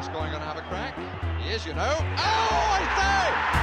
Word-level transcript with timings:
Gascoigne 0.00 0.30
going 0.30 0.40
to 0.40 0.48
have 0.48 0.56
a 0.56 0.62
crack? 0.62 0.94
He 1.38 1.50
is, 1.50 1.66
you 1.66 1.74
know. 1.74 1.94
Oh, 2.00 2.16
I 2.16 3.52
say! 3.54 3.59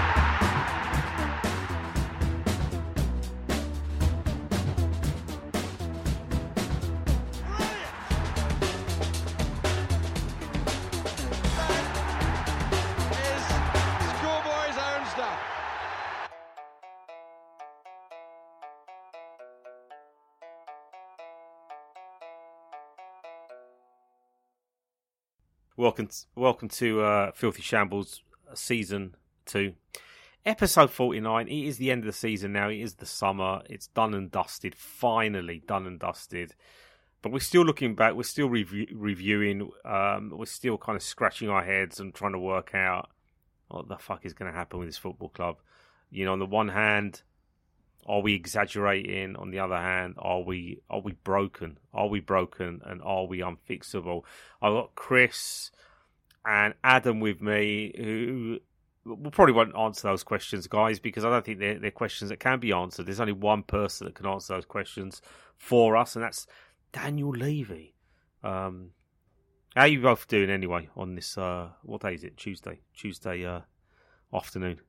Welcome, 25.87 26.09
welcome 26.35 26.67
to 26.67 27.01
uh, 27.01 27.31
Filthy 27.31 27.61
Shambles 27.61 28.21
uh, 28.51 28.55
season 28.55 29.15
two, 29.45 29.75
episode 30.45 30.91
forty 30.91 31.21
nine. 31.21 31.47
It 31.47 31.65
is 31.65 31.77
the 31.77 31.91
end 31.91 32.01
of 32.01 32.07
the 32.07 32.11
season 32.11 32.51
now. 32.51 32.67
It 32.67 32.81
is 32.81 32.95
the 32.95 33.05
summer. 33.05 33.61
It's 33.69 33.87
done 33.87 34.13
and 34.13 34.29
dusted. 34.29 34.75
Finally 34.75 35.63
done 35.65 35.87
and 35.87 35.97
dusted. 35.97 36.55
But 37.21 37.31
we're 37.31 37.39
still 37.39 37.63
looking 37.63 37.95
back. 37.95 38.15
We're 38.15 38.23
still 38.23 38.49
review- 38.49 38.93
reviewing. 38.93 39.71
Um, 39.85 40.33
we're 40.35 40.45
still 40.45 40.77
kind 40.77 40.97
of 40.97 41.03
scratching 41.03 41.47
our 41.47 41.63
heads 41.63 42.01
and 42.01 42.13
trying 42.13 42.33
to 42.33 42.39
work 42.39 42.75
out 42.75 43.09
what 43.69 43.87
the 43.87 43.95
fuck 43.95 44.25
is 44.25 44.33
going 44.33 44.51
to 44.51 44.57
happen 44.57 44.79
with 44.79 44.89
this 44.89 44.97
football 44.97 45.29
club. 45.29 45.55
You 46.11 46.25
know, 46.25 46.33
on 46.33 46.39
the 46.39 46.45
one 46.45 46.67
hand, 46.67 47.21
are 48.07 48.21
we 48.21 48.33
exaggerating? 48.33 49.35
On 49.35 49.51
the 49.51 49.59
other 49.59 49.77
hand, 49.77 50.15
are 50.17 50.41
we 50.41 50.81
are 50.89 51.01
we 51.01 51.11
broken? 51.11 51.77
Are 51.93 52.07
we 52.07 52.19
broken? 52.19 52.81
And 52.85 53.01
are 53.03 53.25
we 53.25 53.39
unfixable? 53.39 54.23
I've 54.61 54.73
got 54.73 54.95
Chris 54.95 55.71
and 56.45 56.73
Adam 56.83 57.19
with 57.19 57.41
me, 57.41 57.93
who 57.97 58.59
we 59.15 59.29
probably 59.29 59.53
won't 59.53 59.75
answer 59.77 60.07
those 60.07 60.23
questions, 60.23 60.67
guys, 60.67 60.99
because 60.99 61.23
I 61.25 61.29
don't 61.29 61.45
think 61.45 61.59
they're, 61.59 61.79
they're 61.79 61.91
questions 61.91 62.29
that 62.29 62.39
can 62.39 62.59
be 62.59 62.71
answered. 62.71 63.05
There's 63.05 63.19
only 63.19 63.33
one 63.33 63.63
person 63.63 64.05
that 64.05 64.15
can 64.15 64.25
answer 64.25 64.53
those 64.53 64.65
questions 64.65 65.21
for 65.57 65.95
us, 65.95 66.15
and 66.15 66.23
that's 66.23 66.47
Daniel 66.91 67.31
Levy. 67.31 67.93
Um, 68.43 68.91
how 69.75 69.85
you 69.85 70.01
both 70.01 70.27
doing 70.27 70.49
anyway 70.49 70.89
on 70.95 71.15
this? 71.15 71.37
Uh, 71.37 71.69
what 71.83 72.01
day 72.01 72.15
is 72.15 72.23
it? 72.23 72.37
Tuesday. 72.37 72.79
Tuesday 72.93 73.45
uh, 73.45 73.61
afternoon. 74.33 74.79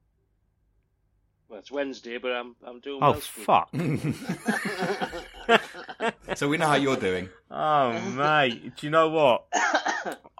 Well, 1.48 1.60
it's 1.60 1.70
Wednesday, 1.70 2.18
but 2.18 2.32
I'm 2.32 2.56
I'm 2.62 2.80
doing 2.80 2.98
Oh 3.02 3.12
well. 3.12 3.20
Fuck! 3.20 3.70
so 6.36 6.46
we 6.46 6.58
know 6.58 6.66
how 6.66 6.74
you're 6.74 6.96
doing. 6.96 7.30
Oh 7.50 7.98
mate, 8.10 8.76
do 8.76 8.86
you 8.86 8.90
know 8.90 9.08
what? 9.08 9.46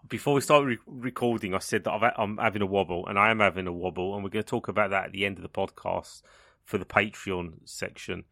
Before 0.07 0.35
we 0.35 0.43
start 0.43 0.67
re- 0.67 0.77
recording, 0.87 1.55
I 1.55 1.59
said 1.59 1.85
that 1.85 1.93
I've, 1.93 2.13
I'm 2.19 2.37
having 2.37 2.61
a 2.61 2.67
wobble, 2.67 3.07
and 3.07 3.19
I 3.19 3.31
am 3.31 3.41
having 3.41 3.67
a 3.67 3.73
wobble, 3.73 4.15
and 4.15 4.23
we're 4.23 4.29
going 4.29 4.45
to 4.45 4.49
talk 4.49 4.69
about 4.69 4.91
that 4.91 5.07
at 5.07 5.13
the 5.13 5.25
end 5.25 5.39
of 5.39 5.43
the 5.43 5.49
podcast 5.49 6.21
for 6.63 6.77
the 6.77 6.85
Patreon 6.85 7.55
section, 7.65 8.25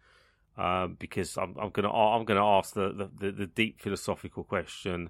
um, 0.58 0.96
because 0.98 1.38
I'm, 1.38 1.56
I'm 1.58 1.70
going 1.70 1.84
to 1.84 1.90
I'm 1.90 2.26
going 2.26 2.38
to 2.38 2.44
ask 2.44 2.74
the, 2.74 2.92
the, 2.92 3.10
the, 3.18 3.32
the 3.32 3.46
deep 3.46 3.80
philosophical 3.80 4.44
question: 4.44 5.08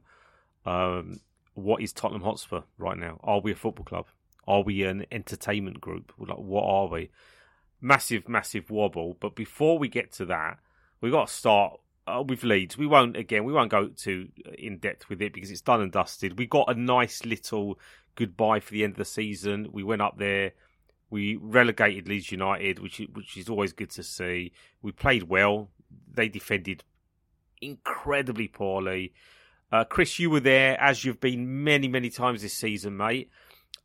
um, 0.65 1.19
What 1.55 1.83
is 1.83 1.93
Tottenham 1.93 2.23
Hotspur 2.23 2.61
right 2.79 2.97
now? 2.97 3.19
Are 3.25 3.41
we 3.41 3.51
a 3.51 3.57
football 3.57 3.85
club? 3.85 4.07
Are 4.47 4.63
we 4.63 4.85
an 4.85 5.05
entertainment 5.11 5.81
group? 5.81 6.13
Like, 6.17 6.39
what 6.39 6.63
are 6.65 6.87
we? 6.87 7.11
Massive, 7.87 8.29
massive 8.29 8.71
wobble. 8.71 9.17
But 9.21 9.37
before 9.37 9.79
we 9.79 9.89
get 9.89 10.11
to 10.15 10.25
that, 10.27 10.59
we've 11.01 11.13
got 11.13 11.29
to 11.29 11.33
start 11.33 11.81
uh, 12.07 12.25
with 12.27 12.43
Leeds. 12.43 12.77
We 12.77 12.87
won't 12.87 13.17
again. 13.17 13.45
We 13.45 13.53
won't 13.53 13.71
go 13.71 13.89
too 13.89 14.29
in 14.59 14.79
depth 14.79 15.09
with 15.09 15.23
it 15.23 15.33
because 15.33 15.53
it's 15.53 15.61
done 15.61 15.81
and 15.81 15.93
dusted. 15.93 16.37
We 16.37 16.47
got 16.47 16.69
a 16.69 16.75
nice 16.75 17.25
little 17.25 17.79
goodbye 18.17 18.59
for 18.59 18.73
the 18.73 18.83
end 18.83 18.95
of 18.95 18.99
the 18.99 19.05
season. 19.05 19.69
We 19.71 19.85
went 19.85 20.03
up 20.03 20.19
there. 20.19 20.53
We 21.11 21.37
relegated 21.37 22.09
Leeds 22.09 22.33
United, 22.33 22.81
which 22.81 22.99
is, 22.99 23.07
which 23.13 23.37
is 23.37 23.49
always 23.49 23.73
good 23.73 23.91
to 23.91 24.03
see. 24.03 24.53
We 24.83 24.91
played 24.91 25.25
well. 25.25 25.69
They 26.13 26.29
defended 26.29 26.83
incredibly 27.63 28.49
poorly. 28.49 29.13
Uh, 29.71 29.85
Chris, 29.85 30.19
you 30.19 30.31
were 30.31 30.41
there 30.41 30.81
as 30.81 31.05
you've 31.05 31.21
been 31.21 31.63
many, 31.63 31.87
many 31.87 32.11
times 32.11 32.43
this 32.43 32.55
season, 32.55 32.97
mate. 32.97 33.31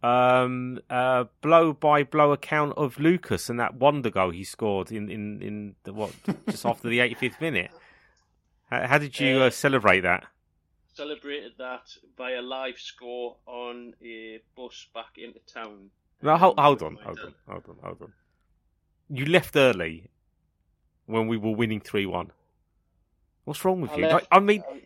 Um, 0.04 0.80
uh, 0.90 1.26
blow 1.42 1.74
by 1.74 2.04
blow 2.04 2.32
account 2.32 2.74
of 2.76 3.00
Lucas 3.00 3.50
and 3.50 3.60
that 3.60 3.76
wonder 3.76 4.10
goal 4.10 4.32
he 4.32 4.44
scored 4.44 4.92
in 4.92 5.10
in 5.12 5.42
in 5.44 5.76
the, 5.84 5.94
what 5.94 6.12
just 6.50 6.66
after 6.66 6.90
the 6.90 6.98
85th 7.00 7.40
minute. 7.40 7.70
How, 8.72 8.88
how 8.88 8.98
did 8.98 9.20
you 9.20 9.42
uh, 9.42 9.46
Uh, 9.48 9.50
celebrate 9.52 10.02
that? 10.02 10.26
Celebrated 10.94 11.54
that 11.60 11.96
by 12.18 12.32
a 12.32 12.42
live 12.42 12.80
score 12.80 13.38
on 13.46 13.94
a 14.04 14.40
bus 14.58 14.88
back 14.94 15.18
into 15.18 15.40
town. 15.52 15.92
No, 16.24 16.36
hold, 16.36 16.58
hold 16.60 16.82
on, 16.82 16.98
hold 17.04 17.20
on, 17.20 17.34
hold 17.48 17.64
on, 17.70 17.76
hold 17.84 18.02
on. 18.02 18.14
You 19.10 19.26
left 19.26 19.56
early 19.56 20.10
when 21.06 21.28
we 21.28 21.38
were 21.38 21.52
winning 21.56 21.80
three 21.80 22.06
one. 22.08 22.32
What's 23.46 23.64
wrong 23.64 23.82
with 23.82 23.92
I 23.92 23.96
you? 23.98 24.02
left- 24.04 24.14
Like, 24.14 24.28
I 24.32 24.40
mean, 24.40 24.64
I- 24.68 24.82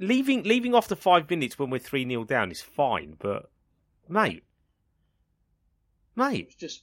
leaving 0.00 0.42
leaving 0.42 0.74
after 0.74 0.94
five 0.96 1.30
minutes 1.30 1.58
when 1.60 1.70
we're 1.70 1.78
three 1.78 2.04
0 2.08 2.24
down 2.24 2.50
is 2.50 2.60
fine, 2.60 3.16
but 3.18 3.50
mate, 4.08 4.42
mate, 6.18 6.46
It's 6.48 6.56
just, 6.56 6.82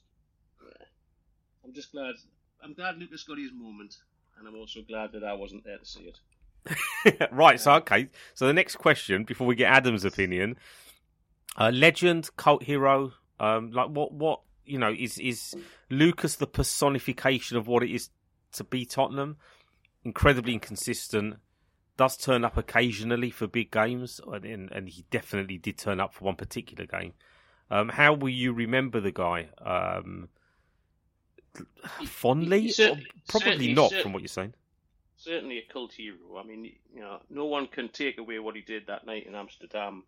I'm 1.63 1.73
just 1.73 1.91
glad. 1.91 2.15
I'm 2.63 2.73
glad 2.73 2.97
Lucas 2.97 3.23
got 3.23 3.37
his 3.37 3.51
moment, 3.53 3.97
and 4.37 4.47
I'm 4.47 4.55
also 4.55 4.81
glad 4.87 5.11
that 5.11 5.23
I 5.23 5.33
wasn't 5.33 5.63
there 5.63 5.77
to 5.77 5.85
see 5.85 6.11
it. 6.11 7.27
right. 7.31 7.59
So 7.59 7.73
okay. 7.73 8.09
So 8.33 8.47
the 8.47 8.53
next 8.53 8.77
question 8.77 9.23
before 9.23 9.45
we 9.45 9.55
get 9.55 9.71
Adam's 9.71 10.05
opinion, 10.05 10.57
uh, 11.57 11.71
legend, 11.73 12.29
cult 12.37 12.63
hero, 12.63 13.13
um, 13.39 13.71
like 13.71 13.89
what 13.89 14.13
what 14.13 14.41
you 14.65 14.79
know 14.79 14.93
is 14.97 15.17
is 15.19 15.55
Lucas 15.89 16.37
the 16.37 16.47
personification 16.47 17.57
of 17.57 17.67
what 17.67 17.83
it 17.83 17.93
is 17.93 18.09
to 18.53 18.63
be 18.63 18.85
Tottenham? 18.85 19.37
Incredibly 20.03 20.53
inconsistent. 20.53 21.35
Does 21.97 22.17
turn 22.17 22.43
up 22.43 22.57
occasionally 22.57 23.29
for 23.29 23.47
big 23.47 23.71
games, 23.71 24.19
and, 24.27 24.69
and 24.69 24.89
he 24.89 25.05
definitely 25.11 25.57
did 25.57 25.77
turn 25.77 26.01
up 26.01 26.13
for 26.13 26.25
one 26.25 26.35
particular 26.35 26.85
game. 26.85 27.13
Um, 27.71 27.89
how 27.89 28.13
will 28.13 28.29
you 28.29 28.53
remember 28.53 28.99
the 28.99 29.11
guy? 29.11 29.49
Um, 29.59 30.29
fondly, 32.05 32.71
probably 33.27 33.51
certainly- 33.51 33.73
not, 33.73 33.93
from 33.93 34.13
what 34.13 34.21
you're 34.21 34.27
saying. 34.27 34.53
Certainly 35.17 35.57
a 35.59 35.73
cult 35.73 35.93
hero. 35.93 36.37
I 36.37 36.43
mean, 36.43 36.65
you 36.93 36.99
know, 36.99 37.19
no 37.29 37.45
one 37.45 37.67
can 37.67 37.89
take 37.89 38.17
away 38.17 38.37
what 38.39 38.55
he 38.55 38.61
did 38.61 38.87
that 38.87 39.05
night 39.05 39.25
in 39.25 39.33
Amsterdam. 39.33 40.03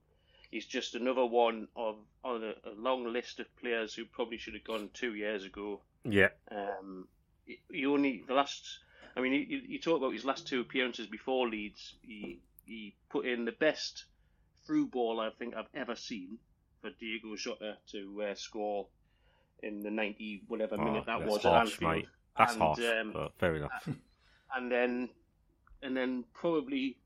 He's 0.52 0.66
just 0.66 0.96
another 0.96 1.26
one 1.26 1.68
of 1.76 1.96
on 2.24 2.44
a, 2.44 2.70
a 2.70 2.74
long 2.78 3.12
list 3.12 3.40
of 3.40 3.54
players 3.58 3.94
who 3.94 4.06
probably 4.06 4.38
should 4.38 4.54
have 4.54 4.64
gone 4.64 4.90
two 4.94 5.16
years 5.16 5.44
ago. 5.46 5.82
Yeah, 6.04 6.30
Um, 6.52 7.08
he- 7.46 7.60
he 7.72 7.86
only 7.86 8.24
the 8.28 8.34
last. 8.34 8.80
I 9.16 9.22
mean, 9.22 9.34
you, 9.34 9.62
you 9.68 9.80
talk 9.80 9.98
about 9.98 10.14
his 10.14 10.24
last 10.26 10.46
two 10.48 10.62
appearances 10.62 11.08
before 11.08 11.50
Leeds. 11.50 11.96
He 12.02 12.40
he 12.66 12.94
put 13.10 13.26
in 13.26 13.46
the 13.46 13.52
best 13.54 14.06
through 14.66 14.88
ball 14.88 15.20
I 15.22 15.30
think 15.32 15.56
I've 15.56 15.70
ever 15.74 15.96
seen 15.96 16.38
for 16.92 16.98
Diogo 17.00 17.36
Jota 17.36 17.78
to 17.92 18.24
uh, 18.32 18.36
score 18.36 18.88
in 19.64 19.82
the 19.82 19.90
ninety 19.92 20.44
whatever 20.48 20.76
Oh, 20.80 20.84
minute 20.86 21.06
that 21.08 21.26
was 21.26 21.44
harsh, 21.44 21.46
at 21.46 21.84
Anfield. 21.84 21.92
mate. 21.96 22.08
That's 22.38 22.54
And, 22.54 22.62
harsh, 22.62 22.80
um, 22.80 23.12
but 23.14 23.32
fair 23.40 23.56
enough. 23.56 23.90
and 24.56 24.72
then 24.72 25.10
and 25.82 25.96
then 25.98 26.24
probably 26.34 26.98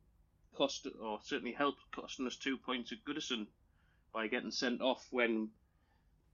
cost 0.56 0.88
or 1.02 1.20
certainly 1.24 1.54
helped 1.54 1.80
costing 1.96 2.28
us 2.28 2.36
two 2.36 2.58
points 2.58 2.92
at 2.92 3.00
Goodison 3.06 3.48
by 4.14 4.28
getting 4.28 4.52
sent 4.52 4.82
off 4.82 5.08
when 5.12 5.50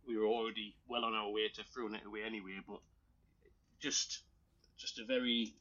we 0.07 0.17
were 0.17 0.25
already 0.25 0.75
well 0.87 1.05
on 1.05 1.13
our 1.13 1.29
way 1.31 1.47
to 1.55 1.63
throwing 1.73 1.93
it 1.95 2.05
away 2.05 2.21
anyway. 2.25 2.59
But 2.67 2.79
just 3.79 4.23
just 4.77 4.99
a 4.99 5.05
very 5.05 5.53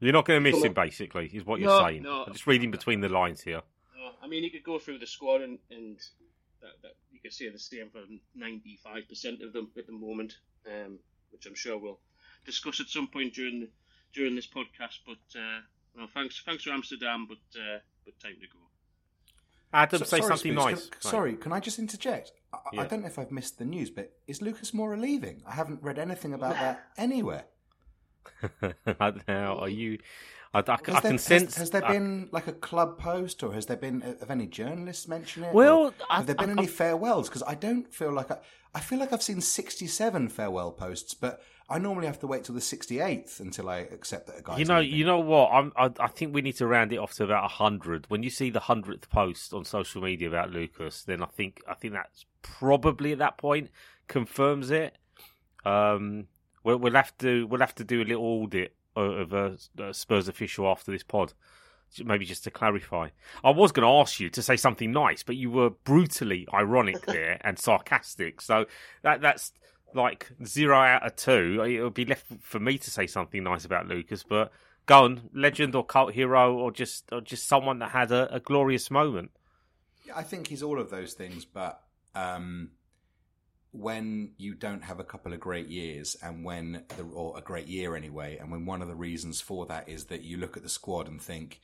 You're 0.00 0.12
not 0.12 0.24
going 0.24 0.42
to 0.42 0.50
miss 0.52 0.62
him, 0.62 0.72
basically, 0.74 1.26
is 1.32 1.44
what 1.44 1.60
you're 1.60 1.68
No, 1.68 1.84
saying. 1.86 2.02
no. 2.02 2.24
I'm 2.26 2.32
just 2.32 2.46
reading 2.46 2.70
between 2.70 3.00
the 3.00 3.08
lines 3.08 3.42
here. 3.42 3.58
uh, 3.58 4.10
I 4.22 4.26
mean, 4.28 4.42
he 4.42 4.50
could 4.50 4.62
go 4.64 4.78
through 4.78 4.98
the 4.98 5.06
squad 5.06 5.40
and, 5.42 5.58
and 5.70 5.98
that, 6.66 6.82
that 6.82 6.94
you 7.12 7.20
can 7.20 7.30
say 7.30 7.48
the 7.48 7.58
same 7.58 7.90
for 7.90 8.02
ninety 8.34 8.78
five 8.82 9.08
percent 9.08 9.42
of 9.42 9.52
them 9.52 9.70
at 9.78 9.86
the 9.86 9.92
moment, 9.92 10.34
um, 10.66 10.98
which 11.30 11.46
I'm 11.46 11.54
sure 11.54 11.78
we'll 11.78 12.00
discuss 12.44 12.80
at 12.80 12.88
some 12.88 13.06
point 13.08 13.34
during 13.34 13.60
the, 13.60 13.68
during 14.12 14.34
this 14.34 14.46
podcast. 14.46 14.98
But 15.06 15.38
uh, 15.38 15.60
well, 15.96 16.08
thanks 16.12 16.42
thanks 16.44 16.64
for 16.64 16.70
Amsterdam, 16.70 17.26
but 17.28 17.60
uh, 17.60 17.78
but 18.04 18.18
time 18.20 18.36
to 18.40 18.46
go. 18.48 18.58
Adam, 19.72 19.98
So- 20.00 20.04
say 20.04 20.18
sorry, 20.20 20.28
something 20.36 20.52
Spooks, 20.54 20.70
nice. 20.72 20.86
Can, 20.88 21.00
sorry, 21.02 21.36
can 21.36 21.52
I 21.52 21.60
just 21.60 21.78
interject? 21.78 22.32
I, 22.52 22.58
Yeah. 22.72 22.80
I 22.82 22.86
don't 22.86 23.00
know 23.02 23.08
if 23.08 23.18
I've 23.18 23.32
missed 23.32 23.58
the 23.58 23.64
news, 23.64 23.90
but 23.90 24.12
is 24.26 24.40
Lucas 24.40 24.70
Moura 24.70 24.98
leaving? 24.98 25.42
I 25.46 25.52
haven't 25.54 25.82
read 25.82 25.98
anything 25.98 26.32
about 26.34 26.54
that 26.54 26.86
anywhere. 26.96 27.44
now, 29.28 29.58
are 29.58 29.68
you? 29.68 29.98
I, 30.56 30.72
I, 30.72 30.74
I 30.74 30.76
Has 30.76 31.00
can 31.00 31.02
there, 31.02 31.40
has- 31.40 31.54
Has, 31.56 31.70
there 31.70 31.82
been 31.82 32.28
like 32.32 32.46
a 32.46 32.52
club 32.52 32.98
post, 32.98 33.42
or 33.42 33.52
has 33.52 33.66
there 33.66 33.76
been 33.76 34.00
have 34.00 34.30
any 34.30 34.46
journalists 34.46 35.06
mention 35.08 35.44
it? 35.44 35.54
Well, 35.54 35.94
I- 36.10 36.16
have 36.16 36.26
there 36.26 36.34
been 36.34 36.50
any 36.50 36.66
farewells? 36.66 37.28
Because 37.28 37.42
I 37.42 37.54
don't 37.54 37.92
feel 37.92 38.12
like 38.12 38.30
I, 38.30 38.38
I 38.74 38.80
feel 38.80 38.98
like 38.98 39.12
I've 39.12 39.22
seen 39.22 39.40
sixty-seven 39.40 40.28
farewell 40.30 40.72
posts, 40.72 41.14
but 41.14 41.42
I 41.68 41.78
normally 41.78 42.06
have 42.06 42.20
to 42.20 42.28
wait 42.28 42.44
till 42.44 42.54
the 42.54 42.60
68th 42.60 43.40
until 43.40 43.68
I 43.68 43.78
accept 43.78 44.28
that 44.28 44.38
a 44.38 44.42
guy's 44.42 44.60
You 44.60 44.66
know, 44.66 44.78
leaving. 44.78 44.98
you 44.98 45.04
know 45.04 45.18
what? 45.18 45.50
I'm, 45.50 45.72
I, 45.76 45.90
I 45.98 46.06
think 46.06 46.32
we 46.32 46.40
need 46.40 46.56
to 46.58 46.66
round 46.68 46.92
it 46.92 46.98
off 46.98 47.12
to 47.14 47.24
about 47.24 47.50
hundred. 47.50 48.04
When 48.08 48.22
you 48.22 48.30
see 48.30 48.50
the 48.50 48.60
hundredth 48.60 49.10
post 49.10 49.52
on 49.52 49.64
social 49.64 50.00
media 50.00 50.28
about 50.28 50.50
Lucas, 50.52 51.02
then 51.02 51.22
I 51.22 51.26
think 51.26 51.62
I 51.68 51.74
think 51.74 51.94
that's 51.94 52.24
probably 52.42 53.12
at 53.12 53.18
that 53.18 53.36
point 53.38 53.70
confirms 54.06 54.70
it. 54.70 54.96
Um, 55.64 56.26
we'll, 56.62 56.76
we'll 56.78 56.92
have 56.94 57.16
to 57.18 57.46
we'll 57.48 57.60
have 57.60 57.74
to 57.76 57.84
do 57.84 58.02
a 58.02 58.04
little 58.04 58.24
audit 58.24 58.74
of 59.02 59.32
a, 59.32 59.56
a 59.82 59.94
Spurs 59.94 60.28
official 60.28 60.66
after 60.66 60.90
this 60.90 61.02
pod, 61.02 61.32
maybe 62.04 62.24
just 62.24 62.44
to 62.44 62.50
clarify. 62.50 63.08
I 63.44 63.50
was 63.50 63.72
going 63.72 63.86
to 63.86 64.00
ask 64.00 64.20
you 64.20 64.30
to 64.30 64.42
say 64.42 64.56
something 64.56 64.90
nice, 64.90 65.22
but 65.22 65.36
you 65.36 65.50
were 65.50 65.70
brutally 65.70 66.46
ironic 66.52 67.04
there 67.06 67.38
and 67.42 67.58
sarcastic. 67.58 68.40
So 68.40 68.66
that 69.02 69.20
that's 69.20 69.52
like 69.94 70.30
zero 70.44 70.76
out 70.78 71.06
of 71.06 71.16
two. 71.16 71.62
It 71.62 71.82
would 71.82 71.94
be 71.94 72.04
left 72.04 72.26
for 72.40 72.58
me 72.58 72.78
to 72.78 72.90
say 72.90 73.06
something 73.06 73.42
nice 73.42 73.64
about 73.64 73.88
Lucas, 73.88 74.22
but 74.22 74.52
go 74.86 75.04
on, 75.04 75.30
legend 75.32 75.74
or 75.74 75.84
cult 75.84 76.12
hero 76.12 76.54
or 76.54 76.70
just 76.70 77.12
or 77.12 77.20
just 77.20 77.46
someone 77.46 77.78
that 77.80 77.90
had 77.90 78.12
a, 78.12 78.34
a 78.34 78.40
glorious 78.40 78.90
moment. 78.90 79.30
Yeah, 80.04 80.14
I 80.16 80.22
think 80.22 80.48
he's 80.48 80.62
all 80.62 80.80
of 80.80 80.90
those 80.90 81.14
things, 81.14 81.44
but 81.44 81.80
um, 82.14 82.70
when 83.78 84.32
you 84.38 84.54
don't 84.54 84.82
have 84.84 85.00
a 85.00 85.04
couple 85.04 85.32
of 85.32 85.40
great 85.40 85.68
years, 85.68 86.16
and 86.22 86.44
when 86.44 86.84
the, 86.96 87.02
or 87.12 87.36
a 87.38 87.42
great 87.42 87.66
year 87.66 87.94
anyway, 87.96 88.36
and 88.38 88.50
when 88.50 88.64
one 88.66 88.82
of 88.82 88.88
the 88.88 88.94
reasons 88.94 89.40
for 89.40 89.66
that 89.66 89.88
is 89.88 90.06
that 90.06 90.22
you 90.22 90.36
look 90.36 90.56
at 90.56 90.62
the 90.62 90.68
squad 90.68 91.08
and 91.08 91.20
think 91.20 91.60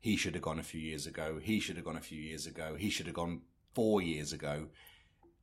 he 0.00 0.16
should 0.16 0.34
have 0.34 0.42
gone 0.42 0.58
a 0.58 0.62
few 0.64 0.80
years 0.80 1.06
ago, 1.06 1.38
he 1.42 1.58
should 1.60 1.76
have 1.76 1.84
gone 1.84 1.96
a 1.96 2.00
few 2.00 2.20
years 2.20 2.46
ago, 2.46 2.76
he 2.78 2.90
should 2.90 3.06
have 3.06 3.14
gone 3.14 3.42
four 3.74 4.00
years 4.00 4.32
ago. 4.32 4.66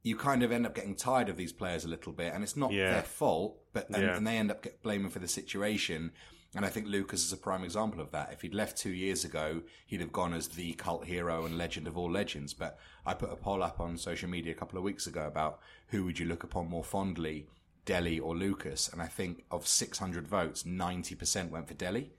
You 0.02 0.16
kind 0.18 0.44
of 0.44 0.52
end 0.52 0.66
up 0.66 0.76
getting 0.76 0.96
tired 0.96 1.30
of 1.30 1.38
these 1.38 1.54
players 1.54 1.86
a 1.86 1.90
little 1.90 2.14
bit, 2.14 2.34
and 2.34 2.44
it's 2.44 2.58
not 2.58 2.72
Yeah. 2.72 2.92
their 2.92 3.04
fault, 3.04 3.60
but 3.74 3.90
and, 3.90 4.04
Yeah. 4.04 4.18
and 4.18 4.26
they 4.28 4.38
end 4.38 4.52
up 4.52 4.64
get 4.64 4.82
blaming 4.84 5.10
for 5.12 5.20
the 5.20 5.28
situation. 5.28 6.12
And 6.56 6.66
I 6.66 6.70
think 6.70 6.88
Lucas 6.88 7.26
is 7.26 7.34
a 7.34 7.38
prime 7.38 7.64
example 7.64 8.00
of 8.00 8.12
that. 8.12 8.32
If 8.32 8.42
he'd 8.42 8.54
left 8.54 8.78
two 8.78 8.92
years 8.92 9.26
ago, 9.26 9.62
he'd 9.88 10.02
have 10.02 10.12
gone 10.12 10.34
as 10.34 10.50
the 10.50 10.74
cult 10.74 11.06
hero 11.06 11.46
and 11.46 11.58
legend 11.58 11.88
of 11.88 11.98
all 11.98 12.12
legends. 12.12 12.54
But 12.54 12.78
I 13.06 13.16
put 13.16 13.32
a 13.32 13.36
poll 13.36 13.64
up 13.64 13.80
on 13.80 13.98
social 13.98 14.30
media 14.30 14.52
a 14.52 14.56
couple 14.56 14.78
of 14.78 14.84
weeks 14.84 15.08
ago 15.08 15.26
about 15.26 15.60
who 15.88 16.06
would 16.06 16.20
you 16.20 16.28
look 16.28 16.44
upon 16.44 16.70
more 16.70 16.84
fondly, 16.84 17.48
Dele 17.86 18.20
or 18.20 18.36
Lucas? 18.36 18.88
And 18.88 19.02
I 19.02 19.08
think 19.08 19.46
of 19.50 19.68
600 19.68 20.28
votes, 20.28 20.64
90% 20.64 21.50
went 21.50 21.68
for 21.68 21.74
Dele. 21.74 22.12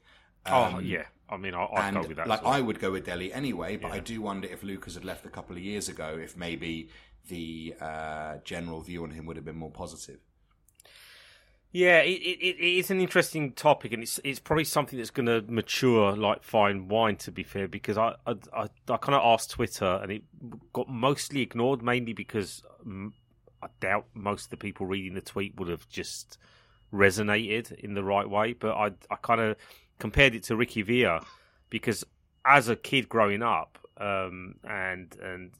oh 0.46 0.78
yeah, 0.80 1.04
I 1.28 1.36
mean, 1.36 1.54
I, 1.54 1.64
I'd 1.66 1.94
And 1.94 2.02
go 2.02 2.08
with 2.08 2.16
that. 2.16 2.26
like 2.26 2.42
well. 2.42 2.52
I 2.52 2.60
would 2.60 2.80
go 2.80 2.90
with 2.90 3.06
Dele 3.06 3.32
anyway, 3.32 3.76
but 3.76 3.88
Yeah. 3.88 3.94
I 3.94 3.98
do 4.00 4.20
wonder 4.20 4.48
if 4.48 4.62
Lucas 4.64 4.94
had 4.94 5.04
left 5.04 5.24
a 5.24 5.30
couple 5.30 5.56
of 5.56 5.62
years 5.62 5.88
ago, 5.88 6.18
if 6.20 6.36
maybe 6.36 6.88
the 7.28 7.74
uh, 7.80 8.36
general 8.44 8.80
view 8.80 9.04
on 9.04 9.10
him 9.12 9.26
would 9.26 9.36
have 9.36 9.44
been 9.44 9.56
more 9.56 9.70
positive. 9.70 10.18
Yeah, 11.76 12.02
it, 12.02 12.22
it, 12.22 12.56
it 12.56 12.78
is 12.78 12.92
an 12.92 13.00
interesting 13.00 13.50
topic, 13.52 13.92
and 13.92 14.00
it's 14.04 14.20
it's 14.22 14.38
probably 14.38 14.62
something 14.62 14.96
that's 14.96 15.10
going 15.10 15.26
to 15.26 15.42
mature 15.50 16.14
like 16.16 16.44
fine 16.44 16.86
wine. 16.86 17.16
To 17.16 17.32
be 17.32 17.42
fair, 17.42 17.66
because 17.66 17.98
I 17.98 18.14
I, 18.28 18.36
I, 18.56 18.68
I 18.88 18.96
kind 18.96 19.16
of 19.16 19.22
asked 19.24 19.50
Twitter, 19.50 19.98
and 20.00 20.12
it 20.12 20.22
got 20.72 20.88
mostly 20.88 21.40
ignored, 21.42 21.82
mainly 21.82 22.12
because 22.12 22.62
mm, 22.86 23.10
I 23.60 23.66
doubt 23.80 24.06
most 24.14 24.44
of 24.44 24.50
the 24.50 24.56
people 24.56 24.86
reading 24.86 25.14
the 25.14 25.20
tweet 25.20 25.56
would 25.56 25.66
have 25.68 25.88
just 25.88 26.38
resonated 26.92 27.72
in 27.72 27.94
the 27.94 28.04
right 28.04 28.30
way. 28.30 28.52
But 28.52 28.76
I 28.76 28.92
I 29.10 29.16
kind 29.20 29.40
of 29.40 29.56
compared 29.98 30.36
it 30.36 30.44
to 30.44 30.54
Ricky 30.56 30.82
Villa 30.82 31.26
because 31.70 32.04
as 32.46 32.68
a 32.68 32.76
kid 32.76 33.08
growing 33.08 33.42
up, 33.42 33.80
um, 33.98 34.54
and 34.62 35.12
and 35.20 35.50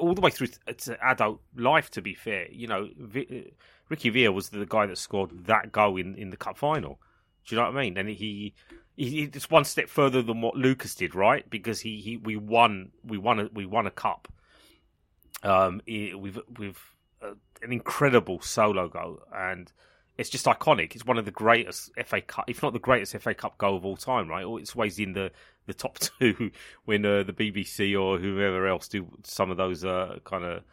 all 0.00 0.14
the 0.14 0.22
way 0.22 0.30
through 0.30 0.48
to 0.78 1.04
adult 1.04 1.40
life, 1.56 1.90
to 1.90 2.00
be 2.00 2.14
fair, 2.14 2.46
you 2.50 2.66
know. 2.66 2.88
Vi- 2.96 3.50
Ricky 3.88 4.10
Villa 4.10 4.32
was 4.32 4.50
the 4.50 4.66
guy 4.66 4.86
that 4.86 4.98
scored 4.98 5.46
that 5.46 5.72
goal 5.72 5.96
in, 5.96 6.14
in 6.14 6.30
the 6.30 6.36
cup 6.36 6.58
final. 6.58 6.98
Do 7.46 7.54
you 7.54 7.60
know 7.60 7.68
what 7.68 7.76
I 7.76 7.82
mean? 7.82 7.96
And 7.96 8.08
he, 8.08 8.54
he 8.96 9.22
it's 9.22 9.50
one 9.50 9.64
step 9.64 9.88
further 9.88 10.22
than 10.22 10.40
what 10.40 10.56
Lucas 10.56 10.94
did, 10.94 11.14
right? 11.14 11.48
Because 11.48 11.80
he, 11.80 11.96
he 12.00 12.16
we 12.16 12.36
won 12.36 12.90
we 13.04 13.16
won 13.16 13.40
a 13.40 13.48
we 13.52 13.64
won 13.64 13.86
a 13.86 13.90
cup. 13.90 14.28
Um, 15.42 15.80
with 15.86 16.38
with 16.58 16.76
uh, 17.22 17.34
an 17.62 17.72
incredible 17.72 18.40
solo 18.40 18.88
goal, 18.88 19.22
and 19.34 19.72
it's 20.18 20.28
just 20.28 20.46
iconic. 20.46 20.94
It's 20.94 21.06
one 21.06 21.16
of 21.16 21.24
the 21.24 21.30
greatest 21.30 21.90
FA 22.04 22.20
Cup, 22.20 22.44
if 22.48 22.62
not 22.62 22.72
the 22.72 22.80
greatest 22.80 23.16
FA 23.18 23.34
Cup 23.34 23.56
goal 23.56 23.76
of 23.76 23.84
all 23.84 23.96
time, 23.96 24.28
right? 24.28 24.44
It's 24.60 24.74
always 24.74 24.98
in 24.98 25.12
the 25.12 25.30
the 25.66 25.74
top 25.74 25.98
two 26.18 26.50
when 26.84 27.06
uh, 27.06 27.22
the 27.22 27.32
BBC 27.32 27.98
or 27.98 28.18
whoever 28.18 28.66
else 28.66 28.88
do 28.88 29.06
some 29.22 29.50
of 29.50 29.56
those 29.56 29.84
uh, 29.84 30.18
kind 30.24 30.44
of 30.44 30.64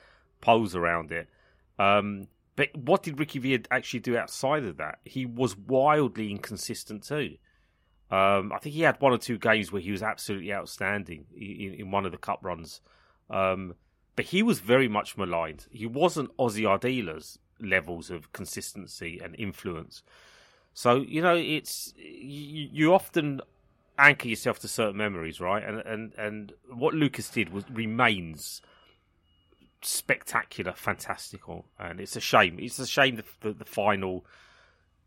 polls 0.41 0.75
around 0.75 1.11
it. 1.11 1.29
Um, 1.77 2.27
but 2.55 2.75
what 2.75 3.03
did 3.03 3.19
Ricky 3.19 3.39
Villa 3.39 3.59
actually 3.71 3.99
do 3.99 4.17
outside 4.17 4.63
of 4.63 4.77
that? 4.77 4.99
He 5.03 5.25
was 5.25 5.57
wildly 5.57 6.31
inconsistent 6.31 7.03
too. 7.03 7.37
Um, 8.11 8.51
I 8.53 8.59
think 8.59 8.75
he 8.75 8.81
had 8.81 9.01
one 9.01 9.11
or 9.11 9.17
two 9.17 9.37
games 9.37 9.71
where 9.71 9.81
he 9.81 9.91
was 9.91 10.03
absolutely 10.03 10.53
outstanding 10.53 11.25
in, 11.35 11.73
in 11.73 11.91
one 11.91 12.05
of 12.05 12.11
the 12.11 12.17
cup 12.17 12.39
runs. 12.43 12.81
Um, 13.29 13.75
but 14.15 14.25
he 14.25 14.43
was 14.43 14.59
very 14.59 14.87
much 14.87 15.17
maligned. 15.17 15.65
He 15.71 15.85
wasn't 15.85 16.35
Ossie 16.37 16.63
Ardiles' 16.63 17.37
levels 17.59 18.09
of 18.09 18.31
consistency 18.31 19.19
and 19.21 19.35
influence. 19.37 20.03
So 20.73 20.97
you 20.97 21.21
know, 21.21 21.35
it's 21.35 21.93
you, 21.97 22.69
you 22.71 22.93
often 22.93 23.41
anchor 23.97 24.27
yourself 24.27 24.59
to 24.59 24.67
certain 24.67 24.97
memories, 24.97 25.41
right? 25.41 25.63
And 25.63 25.79
and 25.79 26.13
and 26.17 26.53
what 26.69 26.93
Lucas 26.93 27.29
did 27.29 27.51
was 27.51 27.63
remains 27.69 28.61
spectacular, 29.81 30.73
fantastical, 30.73 31.65
and 31.79 31.99
it's 31.99 32.15
a 32.15 32.21
shame. 32.21 32.57
It's 32.59 32.79
a 32.79 32.87
shame 32.87 33.17
that 33.17 33.25
the, 33.41 33.53
the 33.53 33.65
final 33.65 34.25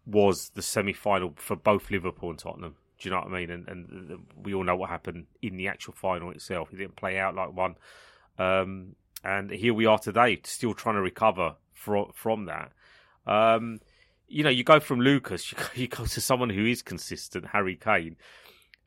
was 0.06 0.50
the 0.50 0.62
semi-final 0.62 1.34
for 1.36 1.56
both 1.56 1.90
Liverpool 1.90 2.30
and 2.30 2.38
Tottenham. 2.38 2.76
Do 2.98 3.08
you 3.08 3.14
know 3.14 3.20
what 3.20 3.28
I 3.28 3.40
mean? 3.40 3.50
And, 3.50 3.68
and 3.68 4.26
we 4.42 4.54
all 4.54 4.64
know 4.64 4.76
what 4.76 4.90
happened 4.90 5.26
in 5.42 5.56
the 5.56 5.68
actual 5.68 5.92
final 5.92 6.30
itself. 6.30 6.72
It 6.72 6.76
didn't 6.76 6.96
play 6.96 7.18
out 7.18 7.34
like 7.34 7.52
one. 7.52 7.76
Um, 8.38 8.96
and 9.24 9.50
here 9.50 9.74
we 9.74 9.86
are 9.86 9.98
today, 9.98 10.40
still 10.44 10.74
trying 10.74 10.94
to 10.96 11.02
recover 11.02 11.56
from 11.72 12.10
from 12.14 12.46
that. 12.46 12.72
Um, 13.26 13.80
you 14.26 14.44
know, 14.44 14.50
you 14.50 14.64
go 14.64 14.80
from 14.80 15.00
Lucas, 15.00 15.52
you 15.52 15.58
go, 15.58 15.64
you 15.74 15.88
go 15.88 16.06
to 16.06 16.20
someone 16.20 16.50
who 16.50 16.66
is 16.66 16.82
consistent, 16.82 17.46
Harry 17.46 17.76
Kane. 17.76 18.16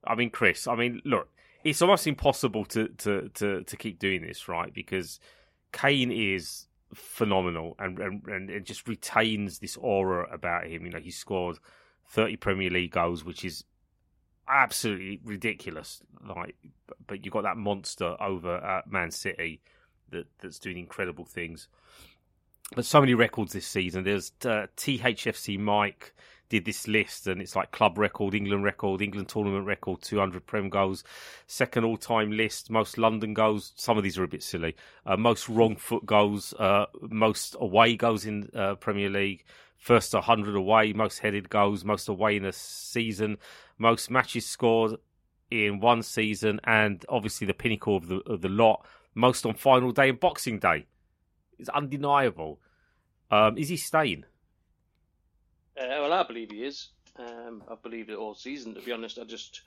I 0.04 0.16
mean, 0.16 0.30
Chris. 0.30 0.68
I 0.68 0.76
mean, 0.76 1.02
look, 1.06 1.30
it's 1.64 1.82
almost 1.82 2.08
impossible 2.08 2.66
to 2.66 2.88
to 2.90 3.30
to, 3.36 3.64
to 3.64 3.78
keep 3.78 4.00
doing 4.00 4.22
this, 4.22 4.48
right? 4.48 4.74
Because 4.74 5.20
Kane 5.72 6.12
is 6.12 6.68
phenomenal 6.94 7.76
and, 7.80 8.00
and 8.00 8.28
and 8.28 8.50
it 8.50 8.66
just 8.66 8.88
retains 8.88 9.60
this 9.60 9.78
aura 9.78 10.28
about 10.32 10.68
him. 10.68 10.86
You 10.86 10.92
know, 10.92 11.00
he 11.00 11.12
scored 11.12 11.58
thirty 12.08 12.36
Premier 12.36 12.70
League 12.70 12.92
goals, 12.92 13.24
which 13.24 13.46
is 13.46 13.64
absolutely 14.48 15.20
ridiculous. 15.24 16.02
Like, 16.28 16.56
but 17.08 17.24
you've 17.24 17.34
got 17.34 17.44
that 17.44 17.58
monster 17.58 18.16
over 18.22 18.58
at 18.58 18.92
Man 18.92 19.12
City 19.12 19.62
that 20.10 20.28
that's 20.40 20.60
doing 20.60 20.78
incredible 20.78 21.26
things. 21.26 21.68
But 22.76 22.86
so 22.86 23.02
many 23.02 23.14
records 23.14 23.54
this 23.54 23.68
season. 23.68 24.04
There's 24.04 24.32
uh, 24.46 24.68
THFC 24.78 25.60
Mike 25.60 26.14
did 26.52 26.66
this 26.66 26.86
list, 26.86 27.28
and 27.28 27.42
it's 27.42 27.56
like 27.56 27.72
club 27.72 27.98
record, 27.98 28.36
England 28.36 28.66
record, 28.66 29.02
England 29.02 29.30
tournament 29.30 29.66
record, 29.66 30.02
200 30.02 30.46
Prem 30.46 30.70
goals, 30.70 31.02
second 31.48 31.86
all 31.86 31.96
time 31.96 32.30
list, 32.32 32.70
most 32.70 32.98
London 32.98 33.34
goals. 33.34 33.72
Some 33.78 33.98
of 33.98 34.04
these 34.04 34.18
are 34.18 34.24
a 34.24 34.28
bit 34.28 34.44
silly. 34.44 34.76
Uh, 35.06 35.16
most 35.16 35.48
wrong 35.48 35.78
foot 35.78 36.06
goals, 36.06 36.54
uh, 36.60 36.88
most 37.10 37.56
away 37.60 37.96
goals 37.96 38.26
in 38.26 38.50
uh, 38.54 38.76
Premier 38.76 39.10
League, 39.10 39.46
first 39.78 40.14
100 40.14 40.54
away, 40.56 40.92
most 40.92 41.20
headed 41.20 41.50
goals, 41.50 41.86
most 41.86 42.10
away 42.10 42.36
in 42.36 42.44
a 42.44 42.52
season, 42.52 43.38
most 43.78 44.12
matches 44.12 44.46
scored 44.46 44.98
in 45.50 45.80
one 45.80 46.04
season, 46.04 46.60
and 46.66 47.06
obviously 47.08 47.48
the 47.48 47.54
pinnacle 47.54 47.96
of 47.96 48.10
the 48.10 48.18
of 48.28 48.42
the 48.42 48.50
lot, 48.50 48.86
most 49.16 49.46
on 49.46 49.54
final 49.54 49.94
day 49.94 50.10
and 50.10 50.20
Boxing 50.20 50.60
Day. 50.60 50.86
It's 51.58 51.70
undeniable. 51.70 52.60
Um, 53.30 53.58
is 53.58 53.70
he 53.70 53.78
staying? 53.78 54.26
Uh, 55.82 56.02
well, 56.02 56.14
I 56.14 56.24
believe 56.24 56.52
he 56.52 56.64
is. 56.64 56.90
Um, 57.18 57.64
I've 57.70 57.82
believed 57.82 58.10
it 58.10 58.18
all 58.18 58.36
season. 58.36 58.76
To 58.76 58.82
be 58.82 58.92
honest, 58.92 59.18
I 59.20 59.24
just 59.24 59.62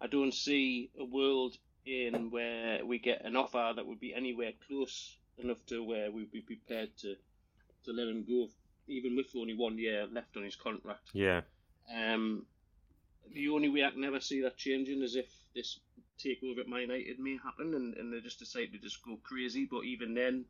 I 0.00 0.06
don't 0.06 0.34
see 0.34 0.90
a 0.98 1.04
world 1.04 1.56
in 1.86 2.30
where 2.30 2.84
we 2.84 2.98
get 2.98 3.24
an 3.24 3.36
offer 3.36 3.72
that 3.76 3.86
would 3.86 4.00
be 4.00 4.14
anywhere 4.14 4.52
close 4.66 5.16
enough 5.38 5.64
to 5.66 5.82
where 5.84 6.10
we'd 6.10 6.32
be 6.32 6.40
prepared 6.40 6.90
to 6.98 7.14
to 7.84 7.92
let 7.92 8.08
him 8.08 8.24
go, 8.24 8.48
even 8.88 9.16
with 9.16 9.26
only 9.36 9.54
one 9.54 9.78
year 9.78 10.06
left 10.10 10.36
on 10.36 10.42
his 10.42 10.56
contract. 10.56 11.10
Yeah. 11.12 11.42
Um, 11.94 12.46
the 13.32 13.48
only 13.50 13.68
way 13.68 13.84
I 13.84 13.90
can 13.90 14.04
ever 14.04 14.20
see 14.20 14.42
that 14.42 14.56
changing 14.56 15.02
is 15.02 15.16
if 15.16 15.30
this 15.54 15.78
takeover 16.18 16.60
at 16.60 16.68
Man 16.68 16.82
United 16.82 17.18
may 17.18 17.36
happen 17.42 17.74
and, 17.74 17.94
and 17.94 18.12
they 18.12 18.20
just 18.20 18.38
decide 18.38 18.72
to 18.72 18.78
just 18.78 19.04
go 19.04 19.18
crazy. 19.22 19.68
But 19.70 19.84
even 19.84 20.14
then, 20.14 20.44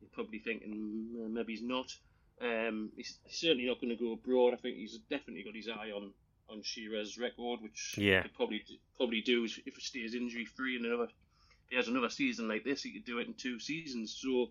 you're 0.00 0.10
probably 0.12 0.38
thinking 0.38 1.14
"Mm, 1.16 1.32
maybe 1.32 1.52
he's 1.54 1.62
not. 1.62 1.92
Um, 2.40 2.90
he's 2.96 3.18
certainly 3.28 3.66
not 3.66 3.80
going 3.80 3.96
to 3.96 4.02
go 4.02 4.12
abroad. 4.12 4.54
I 4.54 4.56
think 4.58 4.76
he's 4.76 4.98
definitely 5.10 5.42
got 5.42 5.56
his 5.56 5.68
eye 5.68 5.90
on 5.90 6.12
on 6.50 6.62
Shearer's 6.62 7.18
record, 7.18 7.60
which 7.60 7.96
Yeah. 7.98 8.22
he 8.22 8.28
could 8.28 8.34
probably 8.36 8.64
probably 8.96 9.20
do 9.20 9.44
if 9.44 9.74
he 9.74 9.80
stays 9.80 10.14
injury 10.14 10.44
free 10.46 10.76
and 10.76 10.86
another. 10.86 11.04
If 11.04 11.70
he 11.70 11.76
has 11.76 11.88
another 11.88 12.08
season 12.08 12.48
like 12.48 12.64
this, 12.64 12.82
he 12.82 12.92
could 12.92 13.04
do 13.04 13.18
it 13.18 13.26
in 13.26 13.34
two 13.34 13.58
seasons. 13.60 14.16
So, 14.18 14.50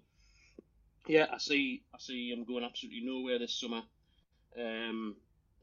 yeah, 1.07 1.25
I 1.33 1.37
see 1.39 1.83
I 1.93 1.97
see 1.97 2.31
him 2.31 2.43
going 2.43 2.63
absolutely 2.63 3.01
nowhere 3.03 3.39
this 3.39 3.55
summer. 3.59 3.81
um, 4.57 5.15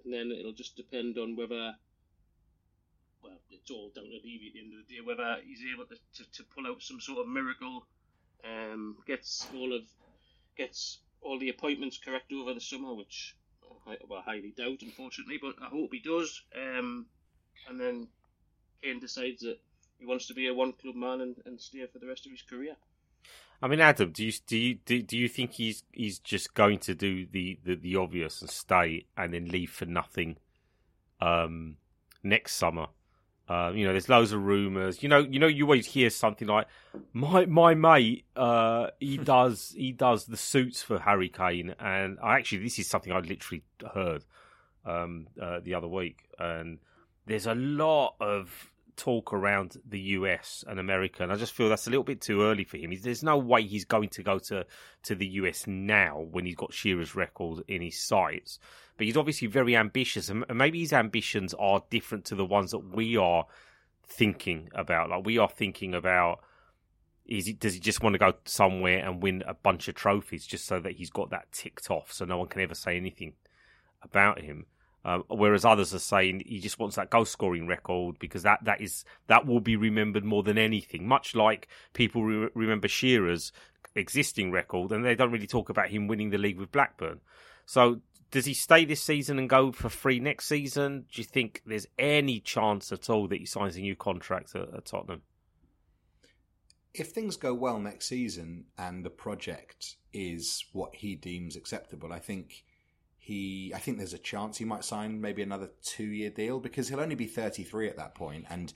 and 0.05 0.13
then 0.13 0.33
it'll 0.33 0.53
just 0.53 0.77
depend 0.77 1.19
on 1.19 1.37
whether. 1.37 1.75
Well, 3.23 3.39
it's 3.51 3.71
all 3.71 3.91
down 3.95 4.05
to 4.05 4.21
Levy 4.23 4.49
at 4.49 4.53
the 4.55 4.61
end 4.61 4.73
of 4.75 4.87
the 4.87 4.95
day. 4.95 5.01
Whether 5.01 5.37
he's 5.47 5.61
able 5.73 5.87
to, 5.87 5.95
to, 5.95 6.31
to 6.33 6.45
pull 6.55 6.67
out 6.67 6.83
some 6.83 7.01
sort 7.01 7.21
of 7.21 7.29
miracle, 7.29 7.87
um, 8.45 8.97
gets 9.07 9.47
all 9.55 9.73
of 9.75 9.83
gets 10.57 10.99
all 11.25 11.39
the 11.39 11.49
appointments 11.49 11.99
correct 11.99 12.33
over 12.33 12.55
the 12.55 12.61
summer, 12.61 12.95
which 12.95 13.35
I 13.87 13.97
well, 14.09 14.23
highly 14.25 14.55
doubt, 14.57 14.83
unfortunately. 14.83 15.39
But 15.41 15.55
I 15.63 15.69
hope 15.69 15.91
he 15.93 16.01
does. 16.01 16.43
Um, 16.57 17.07
and 17.69 17.81
then 17.81 18.09
Kane 18.83 19.01
decides 19.01 19.43
that 19.43 19.59
he 19.99 20.07
wants 20.07 20.27
to 20.29 20.35
be 20.35 20.49
a 20.49 20.55
one 20.55 20.73
club 20.73 20.95
man 20.95 21.21
and, 21.21 21.37
and 21.47 21.61
stay 21.61 21.85
for 21.93 21.99
the 21.99 22.07
rest 22.07 22.27
of 22.27 22.33
his 22.33 22.43
career. 22.43 22.77
I 23.63 23.69
mean, 23.69 23.81
Adam, 23.81 24.11
do 24.11 24.25
you 24.25 24.33
do 24.47 24.59
you 24.59 24.75
do, 24.85 25.03
do 25.03 25.17
you 25.17 25.29
think 25.29 25.53
he's 25.53 25.85
he's 25.93 26.19
just 26.19 26.55
going 26.55 26.79
to 26.81 26.95
do 26.95 27.27
the, 27.27 27.59
the, 27.65 27.77
the 27.77 27.97
obvious 27.97 28.41
and 28.43 28.51
stay 28.51 29.07
and 29.17 29.33
then 29.33 29.49
leave 29.49 29.71
for 29.71 29.87
nothing 29.87 30.37
um, 31.21 31.77
next 32.23 32.57
summer? 32.57 32.89
Uh, 33.49 33.73
you 33.75 33.85
know, 33.85 33.93
there's 33.93 34.09
loads 34.09 34.33
of 34.33 34.43
rumours. 34.43 35.03
You 35.03 35.09
know, 35.09 35.19
you 35.19 35.39
know, 35.39 35.47
you 35.47 35.65
always 35.65 35.87
hear 35.87 36.09
something 36.09 36.49
like, 36.49 36.67
"My 37.13 37.45
my 37.47 37.75
mate, 37.75 38.25
uh, 38.37 38.89
he 39.01 39.19
does 39.35 39.75
he 39.77 39.93
does 39.93 40.25
the 40.27 40.37
suits 40.37 40.83
for 40.83 40.99
Harry 40.99 41.29
Kane," 41.29 41.75
and 41.79 42.19
I 42.23 42.39
actually 42.39 42.59
this 42.59 42.79
is 42.79 42.89
something 42.89 43.13
I 43.13 43.19
literally 43.21 43.63
heard 43.93 44.25
um, 44.87 45.27
uh, 45.41 45.61
the 45.61 45.75
other 45.75 45.89
week, 45.89 46.29
and 46.39 46.79
there's 47.27 47.47
a 47.47 47.55
lot 47.55 48.15
of 48.21 48.73
talk 48.97 49.33
around 49.33 49.77
the 49.87 50.01
US 50.01 50.65
and 50.67 50.79
America, 50.79 51.23
and 51.23 51.33
I 51.33 51.37
just 51.37 51.53
feel 51.53 51.69
that's 51.69 51.87
a 51.87 51.91
little 51.91 52.05
bit 52.05 52.21
too 52.21 52.43
early 52.43 52.65
for 52.65 52.77
him. 52.77 52.93
There's 53.01 53.23
no 53.23 53.37
way 53.37 53.63
he's 53.63 53.85
going 53.85 54.09
to 54.11 54.23
go 54.23 54.39
to, 54.39 54.67
to 55.05 55.15
the 55.15 55.27
US 55.27 55.67
now 55.67 56.21
when 56.31 56.47
he's 56.47 56.57
got 56.57 56.73
Shearer's 56.73 57.15
record 57.15 57.65
in 57.69 57.83
his 57.83 58.01
sights. 58.01 58.59
But 58.97 59.07
he's 59.07 59.17
obviously 59.17 59.49
very 59.49 59.77
ambitious, 59.77 60.29
and 60.29 60.45
maybe 60.53 60.81
his 60.81 60.93
ambitions 60.93 61.55
are 61.55 61.83
different 61.91 62.25
to 62.27 62.35
the 62.35 62.47
ones 62.47 62.71
that 62.71 62.95
we 62.95 63.17
are 63.17 63.47
thinking 64.07 64.69
about. 64.75 65.11
Like 65.11 65.27
we 65.27 65.39
are 65.39 65.49
thinking 65.49 65.95
about. 65.95 66.41
Is 67.27 67.47
he, 67.47 67.55
does 67.55 67.73
he 67.73 67.81
just 67.81 68.03
want 68.03 68.13
to 68.13 68.19
go 68.19 68.35
somewhere 68.45 68.99
and 68.99 69.23
win 69.23 69.43
a 69.47 69.55
bunch 69.55 69.89
of 69.89 69.95
trophies 69.95 70.47
just 70.47 70.67
so 70.67 70.79
that 70.81 70.93
he's 70.93 71.09
got 71.09 71.31
that 71.31 71.51
ticked 71.53 71.91
off 71.91 72.13
so 72.13 72.27
no 72.27 72.37
one 72.37 72.49
can 72.49 72.61
ever 72.61 72.75
say 72.75 72.99
anything 72.99 73.33
about 74.03 74.43
him? 74.43 74.67
Uh, 75.05 75.19
whereas 75.29 75.67
others 75.67 75.93
are 75.95 75.99
saying 75.99 76.43
he 76.47 76.59
just 76.59 76.79
wants 76.79 76.97
that 76.97 77.11
goal 77.11 77.27
scoring 77.27 77.67
record 77.67 78.19
because 78.19 78.43
that, 78.43 78.65
that 78.65 78.81
is 78.81 79.05
that 79.27 79.45
will 79.45 79.61
be 79.61 79.77
remembered 79.77 80.25
more 80.25 80.43
than 80.43 80.57
anything. 80.57 81.07
Much 81.07 81.35
like 81.35 81.69
people 81.93 82.25
re- 82.25 82.49
remember 82.55 82.89
Shearer's 82.89 83.53
existing 83.95 84.51
record, 84.51 84.93
and 84.93 85.05
they 85.05 85.15
don't 85.15 85.31
really 85.31 85.47
talk 85.47 85.69
about 85.69 85.89
him 85.89 86.07
winning 86.07 86.31
the 86.31 86.39
league 86.39 86.59
with 86.59 86.73
Blackburn. 86.73 87.21
So, 87.67 88.01
does 88.31 88.47
he 88.47 88.55
stay 88.55 88.85
this 88.85 89.03
season 89.03 89.39
and 89.39 89.49
go 89.49 89.73
for 89.73 89.89
free 89.89 90.21
next 90.21 90.47
season? 90.47 91.05
Do 91.13 91.21
you 91.21 91.25
think 91.25 91.63
there's 91.67 91.87
any 91.99 92.41
chance 92.41 92.91
at 92.91 93.09
all 93.09 93.29
that 93.29 93.39
he 93.39 93.47
signs 93.47 93.77
a 93.77 93.81
new 93.81 93.95
contract 93.95 94.55
at, 94.57 94.75
at 94.75 94.87
Tottenham? 94.87 95.23
If 96.93 97.11
things 97.11 97.37
go 97.37 97.55
well 97.55 97.79
next 97.79 98.07
season 98.07 98.67
and 98.79 99.05
the 99.05 99.11
project 99.11 99.97
is 100.13 100.65
what 100.73 100.95
he 100.95 101.17
deems 101.17 101.57
acceptable, 101.57 102.13
I 102.13 102.21
think 102.21 102.65
he 103.25 103.73
I 103.75 103.79
think 103.79 103.97
there's 103.97 104.13
a 104.13 104.19
chance 104.19 104.59
he 104.59 104.67
might 104.67 104.85
sign 104.85 105.19
maybe 105.19 105.41
another 105.41 105.71
two 105.83 106.05
year 106.05 106.29
deal 106.29 106.61
because 106.61 106.91
he'll 106.91 107.01
only 107.01 107.15
be 107.15 107.27
33 107.27 107.89
at 107.89 107.97
that 107.97 108.15
point 108.15 108.45
and 108.51 108.75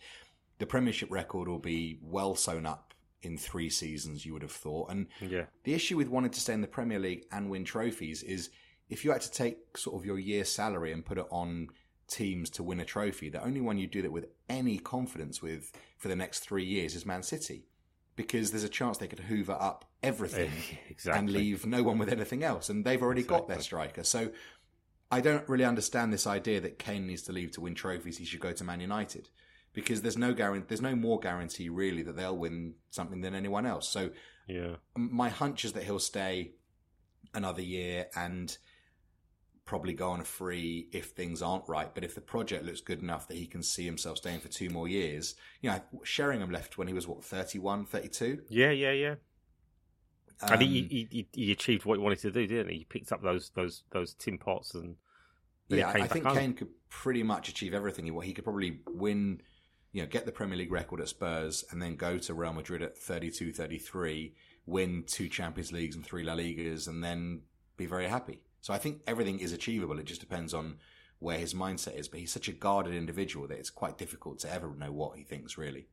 the 0.57 0.65
Premiership 0.65 1.11
record 1.11 1.49
will 1.49 1.59
be 1.59 1.99
well 2.03 2.35
sewn 2.35 2.65
up 2.65 2.95
in 3.21 3.37
three 3.37 3.69
seasons 3.69 4.25
you 4.25 4.33
would 4.33 4.41
have 4.41 4.51
thought 4.51 4.91
and 4.91 5.09
yeah. 5.21 5.45
the 5.65 5.75
issue 5.75 5.99
with 5.99 6.09
wanting 6.09 6.31
to 6.31 6.41
stay 6.41 6.55
in 6.55 6.63
the 6.63 6.67
Premier 6.67 6.99
League 6.99 7.27
and 7.31 7.51
win 7.51 7.63
trophies 7.63 8.23
is 8.23 8.49
if 8.89 9.05
you 9.05 9.13
had 9.13 9.21
to 9.21 9.31
take 9.31 9.77
sort 9.77 10.01
of 10.01 10.07
your 10.07 10.19
year's 10.19 10.49
salary 10.49 10.93
and 10.93 11.05
put 11.05 11.19
it 11.19 11.27
on 11.31 11.69
teams 12.07 12.49
to 12.49 12.63
win 12.63 12.81
a 12.81 12.87
trophy 12.87 13.29
the 13.29 13.45
only 13.45 13.61
one 13.61 13.77
you 13.77 13.87
do 13.87 14.01
that 14.01 14.13
with 14.13 14.29
any 14.49 14.79
confidence 14.79 15.43
with 15.43 15.73
for 15.99 16.09
the 16.09 16.17
next 16.17 16.39
three 16.39 16.65
years 16.65 16.95
is 16.95 17.05
Man 17.05 17.23
City 17.23 17.67
because 18.19 18.51
there's 18.51 18.65
a 18.65 18.69
chance 18.69 18.99
they 18.99 19.07
could 19.07 19.21
hoover 19.21 19.57
up 19.59 19.85
everything 20.03 20.51
eh, 20.51 20.77
exactly. 20.91 21.19
and 21.19 21.31
leave 21.31 21.65
no 21.65 21.85
one 21.85 21.99
with 21.99 22.11
anything 22.11 22.43
else. 22.43 22.69
And 22.69 22.85
they've 22.85 23.01
already 23.01 23.21
exactly. 23.21 23.39
got 23.39 23.49
their 23.49 23.61
striker. 23.61 24.03
So 24.03 24.31
I 25.09 25.21
don't 25.21 25.49
really 25.49 25.65
understand 25.65 26.13
this 26.13 26.27
idea 26.27 26.61
that 26.63 26.81
Kane 26.81 27.07
needs 27.07 27.23
to 27.23 27.33
leave 27.33 27.53
to 27.53 27.61
win 27.61 27.77
trophies. 27.77 28.19
He 28.19 28.25
should 28.25 28.41
go 28.41 28.53
to 28.53 28.65
Man 28.65 28.81
United 28.81 29.29
because 29.73 30.03
there's 30.03 30.17
no 30.17 30.35
guarantee, 30.35 30.67
there's 30.69 30.83
no 30.83 30.97
more 30.97 31.21
guarantee 31.21 31.69
really 31.69 32.03
that 32.03 32.17
they'll 32.17 32.37
win 32.37 32.75
something 32.91 33.21
than 33.21 33.37
anyone 33.37 33.65
else. 33.65 33.89
So 33.89 34.11
yeah, 34.49 34.75
my 34.97 35.29
hunch 35.29 35.65
is 35.65 35.75
that 35.75 35.85
he'll 35.85 36.01
stay 36.01 36.55
another 37.35 37.63
year 37.63 38.09
and 38.17 38.59
probably 39.69 39.93
go 39.93 40.09
on 40.11 40.21
a 40.21 40.25
free 40.25 40.89
if 40.93 41.11
things 41.11 41.43
aren't 41.43 41.69
right. 41.69 41.95
But 41.95 42.03
if 42.03 42.15
the 42.15 42.23
project 42.23 42.65
looks 42.65 42.81
good 42.81 43.03
enough 43.03 43.29
that 43.29 43.37
he 43.37 43.47
can 43.47 43.63
see 43.63 43.85
himself 43.85 44.17
staying 44.17 44.41
for 44.41 44.49
two 44.49 44.71
more 44.71 44.89
years, 44.89 45.35
you 45.61 45.71
know, 45.71 45.79
Sheringham 46.03 46.51
left 46.51 46.79
when 46.79 46.89
he 46.89 46.95
was 46.95 47.07
what 47.07 47.23
31, 47.23 47.85
32? 47.85 48.45
Yeah, 48.49 48.71
yeah, 48.71 48.93
yeah. 48.93 49.15
Um, 50.41 50.55
and 50.55 50.63
he, 50.63 51.07
he, 51.11 51.29
he 51.33 51.53
achieved 51.53 51.85
what 51.85 51.99
he 51.99 52.03
wanted 52.03 52.21
to 52.21 52.31
do, 52.31 52.47
didn't 52.47 52.73
he? 52.73 52.79
He 52.79 52.85
picked 52.85 53.13
up 53.13 53.23
those 53.23 53.51
those 53.55 53.83
those 53.91 54.15
tin 54.15 54.39
pots 54.39 54.75
and 54.75 54.97
yeah, 55.69 55.91
I 55.91 56.07
think 56.07 56.25
home. 56.25 56.37
Kane 56.37 56.55
could 56.55 56.69
pretty 56.89 57.23
much 57.23 57.51
achieve 57.51 57.75
everything 57.75 58.07
he 58.07 58.27
He 58.27 58.33
could 58.33 58.45
probably 58.45 58.81
win, 58.89 59.43
you 59.93 60.03
know, 60.03 60.09
get 60.09 60.25
the 60.25 60.33
Premier 60.33 60.57
League 60.57 60.73
record 60.73 61.01
at 61.01 61.09
Spurs 61.09 61.65
and 61.71 61.83
then 61.83 61.97
go 61.97 62.17
to 62.17 62.33
Real 62.33 62.55
Madrid 62.55 62.81
at 62.81 62.97
32, 62.97 63.53
33, 63.53 64.35
win 64.65 65.05
two 65.07 65.29
Champions 65.29 65.73
Leagues 65.73 65.95
and 65.95 66.07
three 66.07 66.23
La 66.23 66.35
Ligas, 66.35 66.89
and 66.89 67.05
then 67.05 67.43
be 67.77 67.85
very 67.85 68.09
happy. 68.09 68.41
So 68.61 68.75
I 68.75 68.79
think 68.79 69.03
everything 69.07 69.39
is 69.41 69.53
achievable. 69.53 69.99
It 69.99 70.07
just 70.07 70.21
depends 70.21 70.53
on 70.53 70.79
where 71.19 71.39
his 71.39 71.55
mindset 71.55 71.99
is. 71.99 72.09
But 72.09 72.21
he's 72.21 72.33
such 72.33 72.49
a 72.49 72.53
guarded 72.53 72.95
individual 72.95 73.47
that 73.49 73.59
it's 73.59 73.71
quite 73.71 73.99
difficult 73.99 74.39
to 74.41 74.53
ever 74.53 74.75
know 74.75 74.93
what 74.93 75.17
he 75.17 75.25
thinks 75.25 75.59
really. 75.59 75.87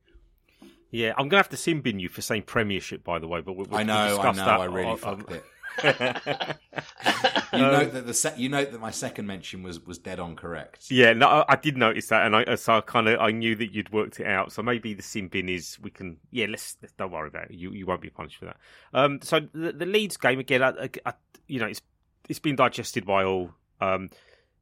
Yeah, 0.90 1.12
I'm 1.18 1.28
gonna 1.28 1.38
have 1.38 1.48
to 1.50 1.56
sin 1.56 1.80
bin 1.80 1.98
you 1.98 2.08
for 2.08 2.22
saying 2.22 2.42
Premiership, 2.42 3.04
by 3.04 3.18
the 3.18 3.28
way. 3.28 3.40
But 3.40 3.56
we'll, 3.56 3.74
I 3.74 3.82
know, 3.82 4.18
we'll 4.18 4.26
I 4.26 4.32
know, 4.32 4.44
I 4.44 4.64
really 4.66 4.90
on, 4.90 4.96
fucked 4.96 5.32
it. 5.32 5.44
you 5.84 7.64
um, 7.64 7.72
note 7.72 7.92
that 7.92 8.06
the 8.06 8.14
se- 8.14 8.34
you 8.38 8.48
note 8.48 8.72
that 8.72 8.80
my 8.80 8.90
second 8.90 9.26
mention 9.26 9.62
was 9.62 9.84
was 9.84 9.98
dead 9.98 10.20
on 10.20 10.36
correct. 10.36 10.90
Yeah, 10.90 11.12
no, 11.12 11.26
I, 11.26 11.44
I 11.50 11.56
did 11.56 11.76
notice 11.76 12.06
that, 12.08 12.24
and 12.24 12.36
I 12.36 12.54
so 12.54 12.78
I 12.78 12.80
kind 12.80 13.08
of 13.08 13.20
I 13.20 13.30
knew 13.30 13.54
that 13.56 13.74
you'd 13.74 13.92
worked 13.92 14.20
it 14.20 14.26
out. 14.26 14.52
So 14.52 14.62
maybe 14.62 14.94
the 14.94 15.02
sin 15.02 15.28
bin 15.28 15.48
is 15.48 15.78
we 15.80 15.90
can 15.90 16.18
yeah 16.30 16.46
let's, 16.48 16.76
let's 16.80 16.94
don't 16.94 17.10
worry 17.10 17.28
about 17.28 17.50
it. 17.50 17.56
You 17.56 17.72
you 17.72 17.84
won't 17.84 18.00
be 18.00 18.10
punished 18.10 18.38
for 18.38 18.46
that. 18.46 18.56
Um, 18.94 19.20
so 19.22 19.40
the, 19.52 19.72
the 19.72 19.86
Leeds 19.86 20.16
game 20.16 20.38
again, 20.38 20.62
I, 20.62 20.88
I, 21.04 21.12
you 21.46 21.60
know, 21.60 21.66
it's 21.66 21.82
it's 22.28 22.38
been 22.38 22.56
digested 22.56 23.04
by 23.06 23.24
all. 23.24 23.50
Um, 23.80 24.10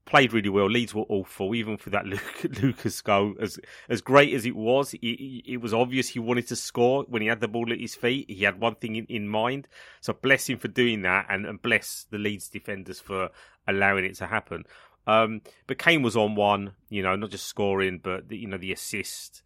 played 0.06 0.33
really 0.33 0.49
well. 0.49 0.66
Leeds 0.68 0.94
were 0.94 1.04
awful, 1.09 1.54
even 1.54 1.76
for 1.76 1.90
that 1.90 2.06
Lucas 2.62 3.00
goal. 3.00 3.35
As 3.40 3.59
as 3.88 4.00
great 4.00 4.35
as 4.35 4.44
it 4.44 4.56
was, 4.56 4.94
it, 4.94 5.06
it, 5.06 5.61
was 5.61 5.73
obvious 5.73 6.09
he 6.09 6.18
wanted 6.18 6.47
to 6.49 6.56
score 6.56 7.04
when 7.09 7.23
he 7.23 7.28
had 7.28 7.40
the 7.40 7.49
ball 7.49 7.73
at 7.73 7.80
his 7.80 7.94
feet. 7.94 8.28
He 8.28 8.44
had 8.44 8.61
one 8.61 8.75
thing 8.76 8.97
in, 8.97 9.06
in 9.06 9.28
mind. 9.28 9.68
So 10.00 10.12
bless 10.12 10.49
him 10.49 10.59
for 10.59 10.68
doing 10.68 11.02
that, 11.02 11.26
and, 11.28 11.47
and 11.47 11.61
bless 11.61 12.06
the 12.11 12.18
Leeds 12.18 12.49
defenders 12.49 13.00
for 13.00 13.30
allowing 13.66 14.04
it 14.04 14.14
to 14.16 14.26
happen. 14.26 14.64
Um, 15.06 15.42
but 15.66 15.78
Kane 15.78 16.02
was 16.02 16.16
on 16.16 16.35
one, 16.35 16.73
you 16.88 17.02
know, 17.02 17.14
not 17.14 17.30
just 17.30 17.47
scoring, 17.47 18.00
but 18.02 18.28
the, 18.28 18.38
you 18.38 18.47
know 18.47 18.56
the 18.56 18.73
assist, 18.73 19.42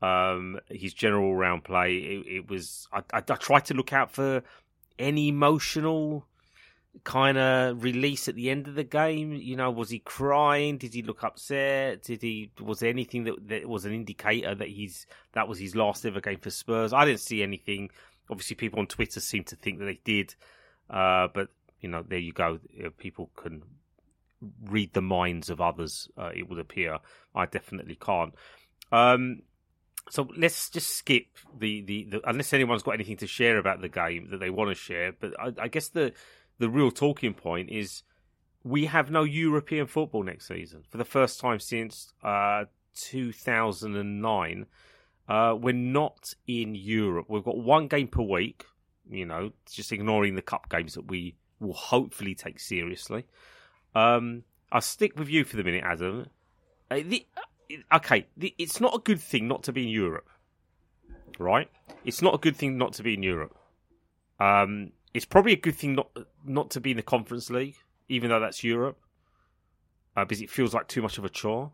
um, 0.00 0.58
his 0.68 0.94
general 0.94 1.34
round 1.34 1.64
play. 1.64 1.96
It, 1.96 2.26
it 2.26 2.50
was. 2.50 2.86
I, 2.92 3.02
I, 3.12 3.18
I 3.18 3.20
tried 3.20 3.66
to 3.66 3.74
look 3.74 3.92
out 3.92 4.12
for 4.12 4.42
any 4.98 5.28
emotional 5.28 6.26
kind 7.04 7.38
of 7.38 7.82
release 7.82 8.28
at 8.28 8.34
the 8.34 8.50
end 8.50 8.68
of 8.68 8.74
the 8.74 8.84
game? 8.84 9.32
You 9.32 9.56
know, 9.56 9.70
was 9.70 9.90
he 9.90 9.98
crying? 9.98 10.78
Did 10.78 10.94
he 10.94 11.02
look 11.02 11.24
upset? 11.24 12.02
Did 12.02 12.22
he? 12.22 12.50
Was 12.60 12.80
there 12.80 12.90
anything 12.90 13.24
that, 13.24 13.48
that 13.48 13.68
was 13.68 13.84
an 13.84 13.92
indicator 13.92 14.54
that 14.54 14.68
he's 14.68 15.06
that 15.32 15.48
was 15.48 15.58
his 15.58 15.74
last 15.74 16.04
ever 16.04 16.20
game 16.20 16.38
for 16.38 16.50
Spurs? 16.50 16.92
I 16.92 17.04
didn't 17.04 17.20
see 17.20 17.42
anything. 17.42 17.90
Obviously, 18.30 18.56
people 18.56 18.78
on 18.78 18.86
Twitter 18.86 19.20
seem 19.20 19.44
to 19.44 19.56
think 19.56 19.78
that 19.78 19.86
they 19.86 20.00
did, 20.04 20.34
uh, 20.88 21.28
but 21.34 21.48
you 21.80 21.88
know, 21.88 22.04
there 22.06 22.18
you 22.18 22.32
go. 22.32 22.58
People 22.98 23.30
can 23.36 23.62
read 24.64 24.92
the 24.92 25.02
minds 25.02 25.50
of 25.50 25.60
others. 25.60 26.08
Uh, 26.16 26.30
it 26.34 26.48
would 26.48 26.58
appear. 26.58 26.98
I 27.34 27.46
definitely 27.46 27.96
can't. 27.96 28.34
Um, 28.90 29.42
so 30.10 30.28
let's 30.36 30.68
just 30.68 30.96
skip 30.96 31.26
the, 31.58 31.80
the, 31.82 32.04
the, 32.10 32.20
unless 32.28 32.52
anyone's 32.52 32.82
got 32.82 32.92
anything 32.94 33.16
to 33.18 33.26
share 33.26 33.58
about 33.58 33.80
the 33.80 33.88
game 33.88 34.28
that 34.30 34.40
they 34.40 34.50
want 34.50 34.70
to 34.70 34.74
share. 34.74 35.12
But 35.12 35.38
I, 35.40 35.52
I 35.62 35.68
guess 35.68 35.88
the 35.88 36.12
the 36.62 36.70
real 36.70 36.92
talking 36.92 37.34
point 37.34 37.68
is 37.70 38.04
we 38.62 38.86
have 38.86 39.10
no 39.10 39.24
European 39.24 39.88
football 39.88 40.22
next 40.22 40.46
season 40.46 40.84
for 40.88 40.96
the 40.96 41.04
first 41.04 41.40
time 41.40 41.58
since 41.58 42.12
uh, 42.22 42.66
2009. 42.94 44.66
Uh, 45.28 45.56
we're 45.58 45.74
not 45.74 46.34
in 46.46 46.76
Europe. 46.76 47.26
We've 47.28 47.42
got 47.42 47.58
one 47.58 47.88
game 47.88 48.06
per 48.06 48.22
week, 48.22 48.64
you 49.10 49.26
know, 49.26 49.50
just 49.68 49.90
ignoring 49.90 50.36
the 50.36 50.42
cup 50.42 50.68
games 50.70 50.94
that 50.94 51.10
we 51.10 51.34
will 51.58 51.72
hopefully 51.72 52.36
take 52.36 52.60
seriously. 52.60 53.26
Um, 53.96 54.44
I'll 54.70 54.82
stick 54.82 55.18
with 55.18 55.28
you 55.28 55.42
for 55.42 55.56
the 55.56 55.64
minute, 55.64 55.82
Adam. 55.84 56.28
Uh, 56.92 57.00
the, 57.04 57.26
uh, 57.36 57.96
okay, 57.96 58.28
the, 58.36 58.54
it's 58.56 58.80
not 58.80 58.94
a 58.94 59.00
good 59.00 59.20
thing 59.20 59.48
not 59.48 59.64
to 59.64 59.72
be 59.72 59.82
in 59.82 59.88
Europe, 59.88 60.28
right? 61.40 61.68
It's 62.04 62.22
not 62.22 62.36
a 62.36 62.38
good 62.38 62.54
thing 62.54 62.78
not 62.78 62.92
to 62.94 63.02
be 63.02 63.14
in 63.14 63.24
Europe. 63.24 63.56
Um, 64.38 64.92
it's 65.14 65.24
probably 65.26 65.52
a 65.52 65.56
good 65.56 65.76
thing 65.76 65.94
not 65.94 66.10
not 66.44 66.70
to 66.72 66.80
be 66.80 66.92
in 66.92 66.96
the 66.96 67.02
Conference 67.02 67.50
League, 67.50 67.76
even 68.08 68.30
though 68.30 68.40
that's 68.40 68.64
Europe. 68.64 68.98
uh, 70.16 70.24
because 70.24 70.42
it 70.42 70.50
feels 70.50 70.74
like 70.74 70.88
too 70.88 71.02
much 71.02 71.18
of 71.18 71.24
a 71.24 71.28
chore. 71.28 71.72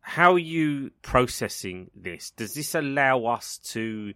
How 0.00 0.32
are 0.34 0.38
you 0.38 0.92
processing 1.02 1.90
this? 1.94 2.30
Does 2.30 2.54
this 2.54 2.74
allow 2.74 3.24
us 3.26 3.58
to 3.72 4.14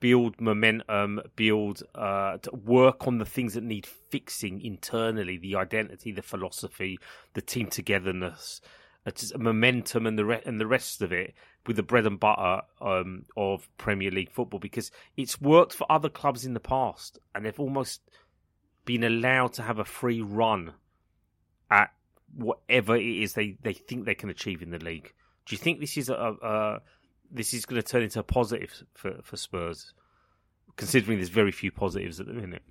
build 0.00 0.40
momentum, 0.40 1.20
build, 1.36 1.82
uh, 1.94 2.38
work 2.52 3.06
on 3.06 3.18
the 3.18 3.24
things 3.24 3.54
that 3.54 3.64
need 3.64 3.86
fixing 3.86 4.60
internally, 4.60 5.36
the 5.38 5.56
identity, 5.56 6.12
the 6.12 6.22
philosophy, 6.22 6.98
the 7.34 7.42
team 7.42 7.66
togetherness, 7.68 8.60
uh, 9.06 9.10
momentum, 9.38 10.06
and 10.06 10.18
the 10.18 10.24
re- 10.24 10.42
and 10.46 10.60
the 10.60 10.66
rest 10.66 11.02
of 11.02 11.12
it 11.12 11.34
with 11.68 11.76
the 11.76 11.82
bread 11.82 12.06
and 12.06 12.18
butter 12.18 12.62
um, 12.80 13.24
of 13.36 13.68
Premier 13.76 14.10
League 14.10 14.32
football 14.32 14.58
because 14.58 14.90
it's 15.16 15.40
worked 15.40 15.74
for 15.74 15.86
other 15.92 16.08
clubs 16.08 16.44
in 16.44 16.54
the 16.54 16.60
past, 16.60 17.18
and 17.34 17.44
they've 17.44 17.60
almost 17.60 18.00
been 18.86 19.04
allowed 19.04 19.52
to 19.52 19.62
have 19.62 19.78
a 19.78 19.84
free 19.84 20.22
run 20.22 20.72
at 21.70 21.90
whatever 22.34 22.96
it 22.96 23.04
is 23.04 23.34
they, 23.34 23.56
they 23.62 23.74
think 23.74 24.06
they 24.06 24.14
can 24.14 24.30
achieve 24.30 24.62
in 24.62 24.70
the 24.70 24.78
league. 24.78 25.12
Do 25.44 25.54
you 25.54 25.58
think 25.58 25.78
this 25.78 25.98
is 25.98 26.08
a, 26.08 26.14
a 26.14 26.80
this 27.30 27.52
is 27.52 27.66
going 27.66 27.80
to 27.80 27.86
turn 27.86 28.02
into 28.02 28.18
a 28.18 28.24
positive 28.24 28.82
for, 28.94 29.20
for 29.22 29.36
Spurs, 29.36 29.92
considering 30.76 31.18
there's 31.18 31.28
very 31.28 31.52
few 31.52 31.70
positives 31.70 32.18
at 32.18 32.26
the 32.26 32.32
minute? 32.32 32.62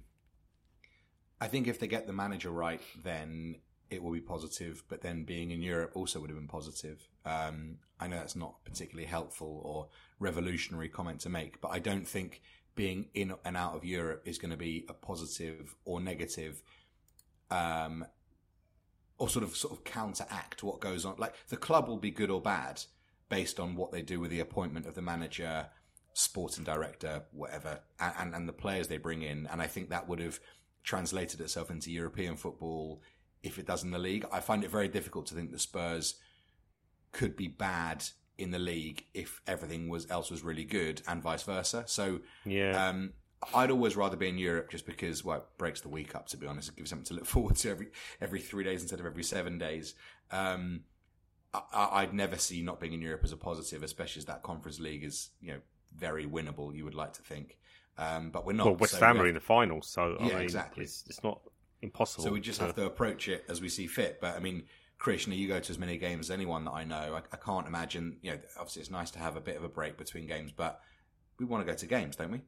I 1.40 1.48
think 1.48 1.68
if 1.68 1.80
they 1.80 1.88
get 1.88 2.08
the 2.08 2.14
manager 2.14 2.50
right, 2.50 2.82
then 3.04 3.58
it 3.90 4.02
will 4.02 4.12
be 4.12 4.22
positive. 4.22 4.84
But 4.88 5.02
then 5.02 5.24
being 5.24 5.52
in 5.52 5.62
Europe 5.62 5.92
also 5.96 6.20
would 6.20 6.30
have 6.30 6.40
been 6.40 6.48
positive. 6.48 7.08
Um, 7.26 7.78
I 8.00 8.08
know 8.08 8.18
that's 8.18 8.36
not 8.36 8.64
particularly 8.64 9.08
helpful 9.08 9.62
or 9.64 9.88
revolutionary 10.20 10.90
comment 10.90 11.22
to 11.22 11.30
make, 11.30 11.62
but 11.62 11.70
I 11.70 11.80
don't 11.80 12.08
think 12.08 12.42
being 12.76 13.08
in 13.14 13.34
and 13.44 13.58
out 13.58 13.76
of 13.76 13.84
Europe 13.84 14.22
is 14.26 14.38
going 14.38 14.52
to 14.52 14.58
be 14.58 14.86
a 14.88 14.94
positive 14.94 15.76
or 15.84 16.00
negative, 16.00 16.62
um, 17.50 18.06
or 19.18 19.28
sort 19.28 19.44
of 19.44 19.56
sort 19.56 19.74
of 19.74 19.84
counteract 19.84 20.64
what 20.64 20.80
goes 20.80 21.04
on. 21.06 21.16
Like 21.18 21.34
the 21.50 21.58
club 21.58 21.88
will 21.88 21.98
be 21.98 22.12
good 22.12 22.30
or 22.30 22.42
bad 22.42 22.84
based 23.30 23.60
on 23.60 23.76
what 23.76 23.92
they 23.92 24.02
do 24.02 24.20
with 24.20 24.32
the 24.32 24.40
appointment 24.40 24.86
of 24.86 24.96
the 24.96 25.02
manager, 25.02 25.68
sporting 26.14 26.64
director, 26.64 27.24
whatever, 27.32 27.80
and, 28.00 28.34
and 28.34 28.48
the 28.48 28.54
players 28.54 28.88
they 28.88 28.98
bring 28.98 29.24
in. 29.24 29.48
And 29.52 29.62
I 29.62 29.68
think 29.68 29.90
that 29.90 30.08
would 30.08 30.20
have 30.20 30.40
translated 30.84 31.42
itself 31.42 31.70
into 31.70 31.92
European 31.92 32.38
football 32.38 33.02
if 33.48 33.58
it 33.58 33.66
does 33.66 33.84
in 33.84 33.92
the 33.92 34.00
league. 34.00 34.26
I 34.32 34.40
find 34.40 34.64
it 34.64 34.70
very 34.70 34.88
difficult 34.88 35.26
to 35.28 35.36
think 35.36 35.52
the 35.52 35.60
Spurs 35.60 36.16
could 37.12 37.36
be 37.36 37.48
bad 37.48 38.04
in 38.38 38.52
the 38.52 38.60
league 38.60 39.06
if 39.14 39.42
everything 39.48 39.90
was 39.90 40.10
else 40.12 40.30
was 40.30 40.44
really 40.44 40.64
good 40.64 41.02
and 41.08 41.22
vice 41.22 41.44
versa. 41.44 41.84
So 41.88 42.20
yeah. 42.46 42.90
Um, 42.90 43.14
I'd 43.54 43.70
always 43.70 43.96
rather 43.96 44.18
be 44.18 44.30
in 44.30 44.38
Europe 44.38 44.72
just 44.72 44.86
because, 44.88 45.24
well, 45.24 45.38
it 45.38 45.46
breaks 45.60 45.82
the 45.82 45.90
week 45.90 46.16
up. 46.16 46.28
To 46.30 46.38
be 46.38 46.48
honest, 46.48 46.70
it 46.70 46.76
gives 46.76 46.90
something 46.90 47.06
to 47.06 47.14
look 47.14 47.26
forward 47.36 47.56
to 47.58 47.70
every 47.70 47.88
every 48.22 48.40
three 48.40 48.64
days 48.64 48.82
instead 48.82 49.00
of 49.00 49.06
every 49.06 49.24
seven 49.24 49.58
days. 49.58 49.96
Um, 50.32 50.82
I, 51.74 52.06
would 52.06 52.14
never 52.14 52.38
see 52.38 52.62
not 52.62 52.80
being 52.80 52.94
in 52.94 53.02
Europe 53.02 53.22
as 53.24 53.32
a 53.32 53.38
positive, 53.38 53.82
especially 53.82 54.20
as 54.20 54.26
that 54.26 54.44
Conference 54.44 54.80
League 54.80 55.04
is, 55.04 55.30
you 55.42 55.54
know, 55.54 55.60
very 55.96 56.26
winnable. 56.26 56.76
You 56.76 56.84
would 56.86 56.94
like 56.94 57.14
to 57.14 57.22
think, 57.22 57.58
um, 57.98 58.30
but 58.32 58.46
we're 58.46 58.54
not. 58.54 58.66
Well, 58.66 58.76
West 58.76 58.94
so 58.94 59.00
Ham 59.00 59.22
are 59.22 59.28
in 59.28 59.34
the 59.34 59.40
finals, 59.40 59.88
so 59.88 60.18
yeah, 60.20 60.26
I 60.26 60.30
mean, 60.30 60.42
exactly. 60.42 60.84
It's, 60.84 61.04
it's, 61.08 61.24
not 61.24 61.42
impossible. 61.82 62.24
So 62.24 62.32
we 62.32 62.40
just 62.40 62.60
to... 62.60 62.66
have 62.66 62.76
to 62.76 62.86
approach 62.86 63.28
it 63.28 63.46
as 63.50 63.62
we 63.62 63.70
see 63.70 63.88
fit. 63.88 64.20
But 64.22 64.36
I 64.36 64.40
mean, 64.40 64.64
Krishna, 64.98 65.36
you 65.36 65.48
go 65.48 65.60
to 65.60 65.72
as 65.72 65.78
many 65.78 65.98
games 65.98 66.28
as 66.28 66.32
anyone 66.32 66.66
that 66.66 66.72
I 66.72 66.84
know. 66.84 67.16
I, 67.16 67.22
I 67.32 67.38
can't 67.38 67.68
imagine. 67.68 68.18
You 68.22 68.32
know, 68.32 68.40
obviously 68.58 68.82
it's 68.82 68.92
nice 68.92 69.12
to 69.12 69.20
have 69.20 69.36
a 69.36 69.42
bit 69.42 69.58
of 69.58 69.64
a 69.64 69.70
break 69.70 69.98
between 69.98 70.28
games, 70.28 70.52
but 70.52 70.82
we 71.40 71.46
want 71.46 71.66
to 71.66 71.72
go 71.72 71.78
to 71.78 71.86
games, 71.86 72.16
don't 72.16 72.32
we? 72.32 72.42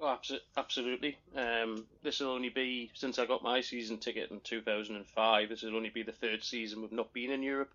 Oh, 0.00 0.18
absolutely. 0.56 1.16
Um, 1.34 1.86
this 2.02 2.20
will 2.20 2.32
only 2.32 2.50
be 2.50 2.90
since 2.94 3.18
I 3.18 3.26
got 3.26 3.42
my 3.42 3.60
season 3.60 3.98
ticket 3.98 4.30
in 4.30 4.40
2005. 4.40 5.48
This 5.48 5.62
will 5.62 5.76
only 5.76 5.90
be 5.90 6.02
the 6.02 6.12
third 6.12 6.44
season 6.44 6.82
we've 6.82 6.92
not 6.92 7.12
been 7.12 7.30
in 7.30 7.42
Europe. 7.42 7.72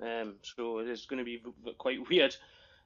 Um, 0.00 0.36
so 0.42 0.78
it 0.78 0.88
is 0.88 1.06
going 1.06 1.18
to 1.18 1.24
be 1.24 1.42
quite 1.76 2.08
weird. 2.08 2.34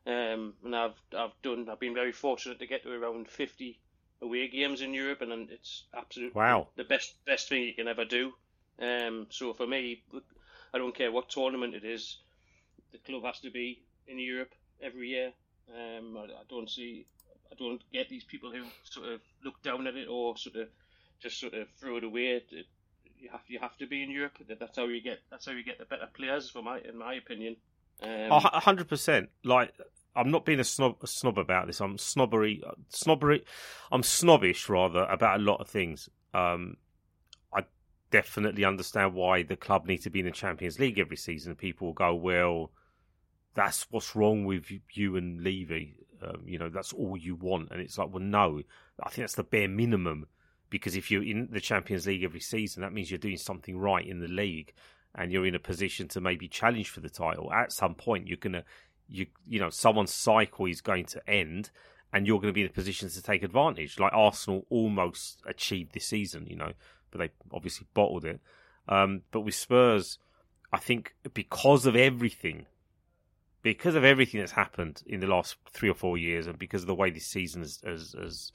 Um, 0.05 0.55
and 0.65 0.75
I've 0.75 1.01
I've 1.17 1.31
done 1.43 1.69
I've 1.71 1.79
been 1.79 1.95
very 1.95 2.11
fortunate 2.11 2.59
to 2.59 2.67
get 2.67 2.83
to 2.83 2.91
around 2.91 3.29
50 3.29 3.79
away 4.23 4.49
games 4.49 4.81
in 4.81 4.95
Europe, 4.95 5.21
and 5.21 5.51
it's 5.51 5.85
absolutely 5.95 6.39
wow. 6.39 6.69
the 6.77 6.85
best 6.85 7.15
best 7.27 7.49
thing 7.49 7.63
you 7.63 7.75
can 7.75 7.89
ever 7.89 8.05
do. 8.05 8.33
Um, 8.79 9.27
so 9.31 9.53
for 9.53 9.67
me, 9.67 10.03
I 10.73 10.79
don't 10.79 10.95
care 10.95 11.13
what 11.13 11.29
tournament 11.29 11.75
it 11.75 11.85
is, 11.85 12.19
the 12.93 12.99
club 12.99 13.25
has 13.25 13.41
to 13.41 13.51
be 13.51 13.83
in 14.07 14.19
Europe 14.19 14.53
every 14.81 15.09
year. 15.09 15.33
Um, 15.75 16.17
I, 16.17 16.25
I 16.25 16.45
don't 16.49 16.71
see, 16.71 17.07
I 17.51 17.55
don't 17.57 17.81
get 17.93 18.09
these 18.09 18.25
people 18.25 18.53
who 18.53 18.65
sort 18.85 19.09
of 19.09 19.21
look 19.45 19.63
down 19.63 19.87
at 19.87 19.97
it 19.97 20.09
or 20.09 20.37
sort 20.37 20.57
of 20.57 20.69
just 21.21 21.41
sort 21.41 21.55
of 21.55 21.69
throw 21.79 21.97
it 21.97 22.05
away. 22.05 22.43
It, 22.51 22.67
you 23.19 23.29
have 23.31 23.43
you 23.47 23.61
have 23.61 23.77
to 23.79 23.87
be 23.87 24.03
in 24.03 24.11
Europe. 24.11 24.39
That's 24.59 24.77
how 24.77 24.87
you 24.87 25.01
get 25.01 25.21
that's 25.31 25.47
how 25.47 25.53
you 25.53 25.63
get 25.63 25.79
the 25.79 25.85
better 25.85 26.09
players, 26.13 26.51
for 26.51 26.63
my 26.63 26.81
in 26.81 26.99
my 26.99 27.15
opinion. 27.15 27.57
Um, 28.03 28.31
hundred 28.31 28.89
percent. 28.89 29.31
Like 29.45 29.73
I'm 30.15 30.31
not 30.31 30.45
being 30.45 30.61
a 30.61 30.65
snob, 30.65 30.97
a 31.03 31.07
snob 31.07 31.39
about 31.39 31.67
this. 31.67 31.81
I'm 31.81 31.99
snobbery, 31.99 32.63
snobbery. 32.89 33.45
I'm 33.91 34.03
snobbish 34.03 34.69
rather 34.69 35.05
about 35.05 35.41
a 35.41 35.43
lot 35.43 35.61
of 35.61 35.69
things. 35.69 36.09
Um, 36.35 36.77
I 37.53 37.65
definitely 38.11 38.65
understand 38.65 39.15
why 39.15 39.43
the 39.43 39.57
club 39.57 39.87
needs 39.87 40.05
to 40.05 40.11
be 40.11 40.21
in 40.21 40.27
the 40.27 40.33
Champions 40.33 40.79
League 40.79 40.99
every 40.99 41.17
season. 41.17 41.55
People 41.55 41.89
will 41.89 41.95
go, 41.95 42.15
well, 42.15 42.73
that's 43.55 43.87
what's 43.91 44.15
wrong 44.15 44.45
with 44.45 44.67
you 44.93 45.17
and 45.17 45.43
Levy. 45.43 45.97
Um, 46.23 46.43
you 46.47 46.59
know, 46.59 46.69
that's 46.69 46.93
all 46.93 47.17
you 47.17 47.35
want, 47.35 47.71
and 47.71 47.81
it's 47.81 47.99
like, 47.99 48.13
well, 48.13 48.23
no. 48.23 48.63
I 49.03 49.09
think 49.09 49.25
that's 49.25 49.35
the 49.35 49.43
bare 49.43 49.69
minimum 49.69 50.27
because 50.71 50.95
if 50.95 51.11
you're 51.11 51.25
in 51.25 51.49
the 51.51 51.61
Champions 51.61 52.07
League 52.07 52.23
every 52.23 52.41
season, 52.41 52.83
that 52.83 52.93
means 52.93 53.11
you're 53.11 53.19
doing 53.19 53.37
something 53.37 53.79
right 53.79 54.07
in 54.07 54.21
the 54.21 54.29
league, 54.29 54.73
and 55.15 55.33
you're 55.33 55.47
in 55.47 55.55
a 55.55 55.61
position 55.61 56.09
to 56.09 56.21
maybe 56.21 56.49
challenge 56.49 56.89
for 56.89 57.01
the 57.01 57.11
title. 57.11 57.53
At 57.53 57.73
some 57.73 57.95
point, 57.95 58.29
you're 58.29 58.37
gonna 58.39 58.65
you 59.13 59.27
you 59.47 59.61
know 59.61 59.71
someone's 59.71 60.13
cycle 60.13 60.67
is 60.67 60.81
going 60.81 61.05
to 61.07 61.31
end 61.31 61.71
and 62.13 62.27
you're 62.27 62.41
going 62.41 62.53
to 62.53 62.55
be 62.55 62.63
in 62.63 62.67
a 62.67 62.73
position 62.73 63.09
to 63.09 63.23
take 63.23 63.43
advantage. 63.43 63.99
Like 63.99 64.13
arsenal 64.13 64.67
almost 64.71 65.43
achieved 65.47 65.93
this 65.93 66.07
season 66.07 66.47
you 66.47 66.57
know 66.57 66.73
but 67.11 67.19
they 67.19 67.31
obviously 67.53 67.87
bottled 67.95 68.25
it. 68.25 68.41
Um, 68.89 69.23
but 69.31 69.43
with 69.43 69.55
spurs 69.55 70.19
i 70.73 70.79
think 70.79 71.15
because 71.35 71.87
of 71.87 71.95
everything 71.95 72.67
because 73.63 73.95
of 73.95 74.05
everything 74.05 74.41
that's 74.41 74.53
happened 74.53 75.03
in 75.07 75.21
the 75.21 75.27
last 75.27 75.57
three 75.71 75.89
or 75.89 75.95
four 75.95 76.19
years 76.19 76.47
and 76.47 76.59
because 76.59 76.83
of 76.83 76.89
the 76.89 76.95
way 76.95 77.11
this 77.11 77.27
season 77.27 77.63
has 77.63 77.81
has 77.85 78.15
has, 78.19 78.53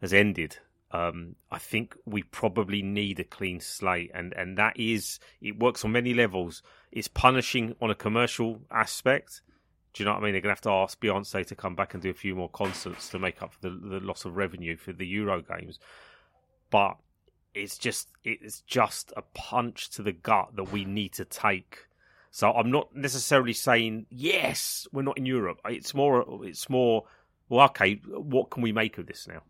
has 0.00 0.12
ended 0.12 0.58
um, 0.92 1.36
I 1.50 1.58
think 1.58 1.96
we 2.04 2.22
probably 2.22 2.82
need 2.82 3.18
a 3.18 3.24
clean 3.24 3.60
slate, 3.60 4.10
and, 4.14 4.34
and 4.34 4.58
that 4.58 4.78
is 4.78 5.18
it 5.40 5.58
works 5.58 5.84
on 5.84 5.92
many 5.92 6.12
levels. 6.12 6.62
It's 6.90 7.08
punishing 7.08 7.74
on 7.80 7.90
a 7.90 7.94
commercial 7.94 8.60
aspect. 8.70 9.40
Do 9.94 10.02
you 10.02 10.06
know 10.06 10.12
what 10.12 10.22
I 10.22 10.24
mean? 10.24 10.32
They're 10.32 10.42
gonna 10.42 10.52
have 10.52 10.60
to 10.62 10.70
ask 10.70 11.00
Beyonce 11.00 11.46
to 11.46 11.54
come 11.54 11.74
back 11.74 11.94
and 11.94 12.02
do 12.02 12.10
a 12.10 12.14
few 12.14 12.34
more 12.34 12.50
concerts 12.50 13.08
to 13.10 13.18
make 13.18 13.42
up 13.42 13.54
for 13.54 13.60
the, 13.62 13.70
the 13.70 14.00
loss 14.00 14.26
of 14.26 14.36
revenue 14.36 14.76
for 14.76 14.92
the 14.92 15.06
Euro 15.06 15.42
games. 15.42 15.78
But 16.70 16.96
it's 17.54 17.78
just 17.78 18.08
it's 18.22 18.60
just 18.62 19.12
a 19.16 19.22
punch 19.34 19.90
to 19.90 20.02
the 20.02 20.12
gut 20.12 20.56
that 20.56 20.72
we 20.72 20.84
need 20.84 21.14
to 21.14 21.24
take. 21.24 21.86
So 22.30 22.50
I'm 22.52 22.70
not 22.70 22.94
necessarily 22.94 23.52
saying 23.54 24.06
yes, 24.10 24.86
we're 24.92 25.02
not 25.02 25.18
in 25.18 25.26
Europe. 25.26 25.60
It's 25.66 25.94
more 25.94 26.44
it's 26.44 26.68
more 26.68 27.04
well, 27.48 27.66
okay, 27.66 27.94
what 28.06 28.50
can 28.50 28.62
we 28.62 28.72
make 28.72 28.98
of 28.98 29.06
this 29.06 29.26
now? 29.26 29.42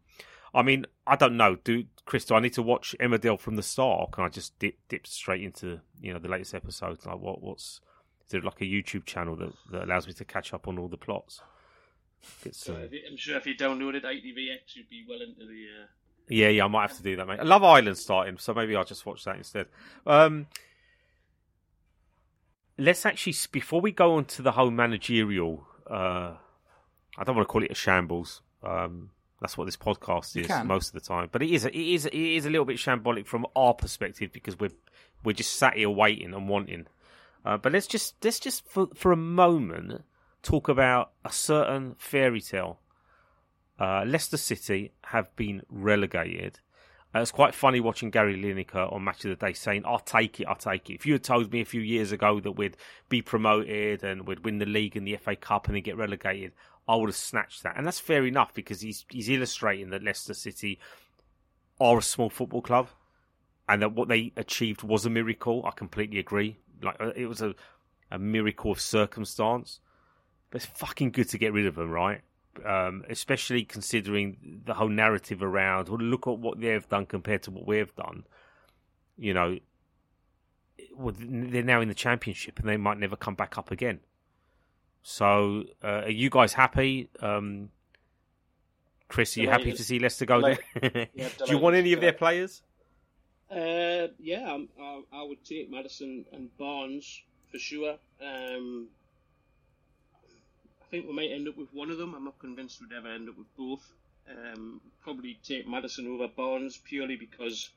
I 0.54 0.62
mean, 0.62 0.86
I 1.06 1.16
don't 1.16 1.36
know. 1.36 1.56
Do 1.56 1.84
Chris? 2.04 2.24
Do 2.24 2.34
I 2.34 2.40
need 2.40 2.52
to 2.54 2.62
watch 2.62 2.94
Emmerdale 3.00 3.38
from 3.38 3.56
the 3.56 3.62
start, 3.62 4.00
or 4.00 4.08
can 4.10 4.24
I 4.24 4.28
just 4.28 4.58
dip 4.58 4.76
dip 4.88 5.06
straight 5.06 5.42
into 5.42 5.80
you 6.00 6.12
know 6.12 6.18
the 6.18 6.28
latest 6.28 6.54
episodes? 6.54 7.06
Like, 7.06 7.18
what 7.18 7.42
what's 7.42 7.80
is 8.24 8.30
there 8.30 8.40
like 8.40 8.60
a 8.60 8.64
YouTube 8.64 9.04
channel 9.06 9.36
that, 9.36 9.52
that 9.70 9.84
allows 9.84 10.06
me 10.06 10.12
to 10.14 10.24
catch 10.24 10.52
up 10.52 10.68
on 10.68 10.78
all 10.78 10.88
the 10.88 10.96
plots? 10.96 11.40
So 12.52 12.74
I'm 12.74 13.16
sure 13.16 13.36
if 13.36 13.46
you 13.46 13.54
downloaded 13.54 14.04
ITVX, 14.04 14.76
you'd 14.76 14.88
be 14.88 15.04
well 15.08 15.20
into 15.22 15.40
the. 15.46 15.66
Uh... 15.82 15.86
Yeah, 16.28 16.48
yeah, 16.48 16.64
I 16.64 16.68
might 16.68 16.82
have 16.82 16.96
to 16.96 17.02
do 17.02 17.16
that, 17.16 17.26
mate. 17.26 17.44
Love 17.44 17.64
Island 17.64 17.98
starting, 17.98 18.38
so 18.38 18.54
maybe 18.54 18.76
I'll 18.76 18.84
just 18.84 19.04
watch 19.04 19.24
that 19.24 19.36
instead. 19.36 19.66
Um, 20.06 20.46
let's 22.78 23.04
actually 23.04 23.34
before 23.50 23.80
we 23.80 23.90
go 23.90 24.14
on 24.14 24.26
to 24.26 24.42
the 24.42 24.52
whole 24.52 24.70
managerial. 24.70 25.66
Uh, 25.90 26.34
I 27.18 27.24
don't 27.24 27.36
want 27.36 27.48
to 27.48 27.52
call 27.52 27.64
it 27.64 27.70
a 27.70 27.74
shambles. 27.74 28.40
Um, 28.62 29.10
that's 29.42 29.59
what 29.59 29.66
this 29.66 29.76
podcast 29.76 30.37
is 30.37 30.48
most 30.64 30.88
of 30.88 30.94
the 30.94 31.07
time. 31.07 31.28
But 31.31 31.42
it 31.42 31.50
is 31.50 31.66
it 31.66 31.74
is 31.74 32.07
it 32.07 32.14
is 32.14 32.46
a 32.46 32.50
little 32.50 32.64
bit 32.64 32.78
shambolic 32.78 33.26
from 33.26 33.46
our 33.55 33.74
perspective 33.74 34.33
because 34.33 34.59
we're 34.59 34.70
we're 35.24 35.35
just 35.35 35.55
sat 35.55 35.76
here 35.76 35.90
waiting 35.90 36.33
and 36.33 36.48
wanting. 36.48 36.87
Uh, 37.44 37.57
but 37.57 37.72
let's 37.72 37.87
just 37.87 38.14
let's 38.24 38.40
just 38.40 38.66
for 38.68 38.88
for 38.94 39.12
a 39.12 39.16
moment 39.16 40.02
talk 40.42 40.68
about 40.68 41.11
a 41.24 41.33
certain 41.33 41.96
fairy 41.98 42.40
tale. 42.40 42.78
Uh, 43.78 44.05
Leicester 44.07 44.37
City 44.37 44.92
have 45.07 45.35
been 45.35 45.62
relegated. 45.68 46.61
Uh, 47.14 47.20
it's 47.20 47.31
quite 47.31 47.55
funny 47.55 47.81
watching 47.81 48.11
Gary 48.11 48.40
Lineker 48.40 48.90
on 48.92 49.05
Match 49.05 49.24
of 49.24 49.38
the 49.38 49.46
Day 49.46 49.52
saying, 49.52 49.83
I'll 49.85 49.98
take 49.98 50.40
it, 50.40 50.46
I'll 50.46 50.55
take 50.55 50.88
it. 50.88 50.94
If 50.94 51.05
you 51.05 51.14
had 51.14 51.22
told 51.22 51.52
me 51.52 51.61
a 51.61 51.64
few 51.64 51.81
years 51.81 52.11
ago 52.11 52.40
that 52.40 52.52
we'd 52.52 52.76
be 53.09 53.20
promoted 53.20 54.02
and 54.02 54.26
we'd 54.26 54.44
win 54.44 54.59
the 54.59 54.66
league 54.66 54.96
and 54.96 55.07
the 55.07 55.16
FA 55.16 55.37
Cup 55.37 55.66
and 55.66 55.76
then 55.76 55.83
get 55.83 55.96
relegated, 55.96 56.52
I 56.88 56.97
would 56.97 57.09
have 57.09 57.16
snatched 57.16 57.62
that. 57.62 57.77
And 57.77 57.87
that's 57.87 58.01
fair 58.01 58.27
enough 58.27 58.55
because 58.55 58.81
he's 58.81 59.05
he's 59.09 59.29
illustrating 59.29 59.90
that 59.90 60.03
Leicester 60.03 60.35
City 60.35 60.79
are 61.81 61.99
a 61.99 62.03
small 62.03 62.31
football 62.31 62.62
club 62.62 62.88
and 63.68 63.83
that 63.83 63.92
what 63.92 64.09
they 64.09 64.33
achieved 64.37 64.83
was 64.83 65.07
a 65.07 65.11
miracle. 65.11 65.64
I 65.66 65.71
completely 65.71 66.18
agree. 66.18 66.59
Like 66.83 66.97
uh, 67.01 67.12
it 67.14 67.27
was 67.27 67.40
a 67.40 67.55
a 68.11 68.18
miracle 68.18 68.73
of 68.73 68.81
circumstance, 68.81 69.81
but 70.51 70.62
it's 70.62 70.79
fucking 70.79 71.12
good 71.12 71.29
to 71.31 71.38
get 71.38 71.53
rid 71.53 71.66
of 71.66 71.77
them, 71.77 71.90
right? 71.90 72.21
Um, 72.66 73.05
especially 73.09 73.64
considering 73.64 74.61
the 74.66 74.75
whole 74.75 74.90
narrative 74.90 75.42
around 75.42 75.88
well, 75.88 75.99
look 75.99 76.27
at 76.27 76.38
what 76.38 76.61
they've 76.61 76.88
done 76.88 77.07
compared 77.07 77.42
to 77.45 77.51
what 77.51 77.66
we've 77.66 77.95
done. 77.95 78.25
You 79.16 79.33
know, 79.33 79.59
well, 80.95 81.14
they're 81.16 81.62
now 81.62 81.81
in 81.81 81.88
the 81.88 81.95
championship 81.95 82.59
and 82.59 82.68
they 82.68 82.77
might 82.77 82.99
never 82.99 83.16
come 83.16 83.35
back 83.35 83.57
up 83.57 83.71
again. 83.71 84.01
So, 85.02 85.64
uh, 85.82 86.02
are 86.04 86.10
you 86.10 86.30
guys 86.30 86.52
happy? 86.52 87.08
Um, 87.20 87.70
Chris, 89.08 89.36
are 89.36 89.40
you 89.40 89.48
happy 89.50 89.72
to 89.72 89.84
see 89.84 89.98
Leicester 89.98 90.24
go 90.24 90.40
there? 90.40 90.58
Yeah, 91.14 91.28
Do 91.46 91.52
you 91.52 91.58
want 91.58 91.76
any 91.76 91.92
of 91.92 92.00
their 92.00 92.12
players? 92.12 92.62
Uh, 93.50 94.08
yeah, 94.18 94.48
I'm- 94.48 94.68
I, 94.80 95.02
I 95.12 95.22
would 95.22 95.44
take 95.44 95.70
Maddison 95.70 96.24
and 96.32 96.56
Barnes 96.56 97.22
for 97.50 97.58
sure. 97.58 97.96
Um, 98.22 98.86
I 100.80 100.84
think 100.90 101.06
we 101.06 101.12
might 101.12 101.30
end 101.30 101.48
up 101.48 101.56
with 101.58 101.68
one 101.74 101.90
of 101.90 101.98
them. 101.98 102.14
I'm 102.14 102.24
not 102.24 102.38
convinced 102.38 102.80
we'd 102.80 102.96
ever 102.96 103.08
end 103.08 103.28
up 103.28 103.36
with 103.36 103.54
both. 103.56 103.92
Um, 104.30 104.80
probably 105.02 105.38
take 105.44 105.66
Maddison 105.68 106.06
over 106.06 106.28
Barnes 106.28 106.78
purely 106.78 107.16
because 107.16 107.68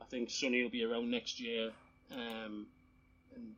I 0.00 0.04
think 0.04 0.30
Sonny 0.30 0.62
will 0.62 0.70
be 0.70 0.84
around 0.84 1.10
next 1.10 1.40
year, 1.40 1.70
um, 2.12 2.66
and 3.34 3.54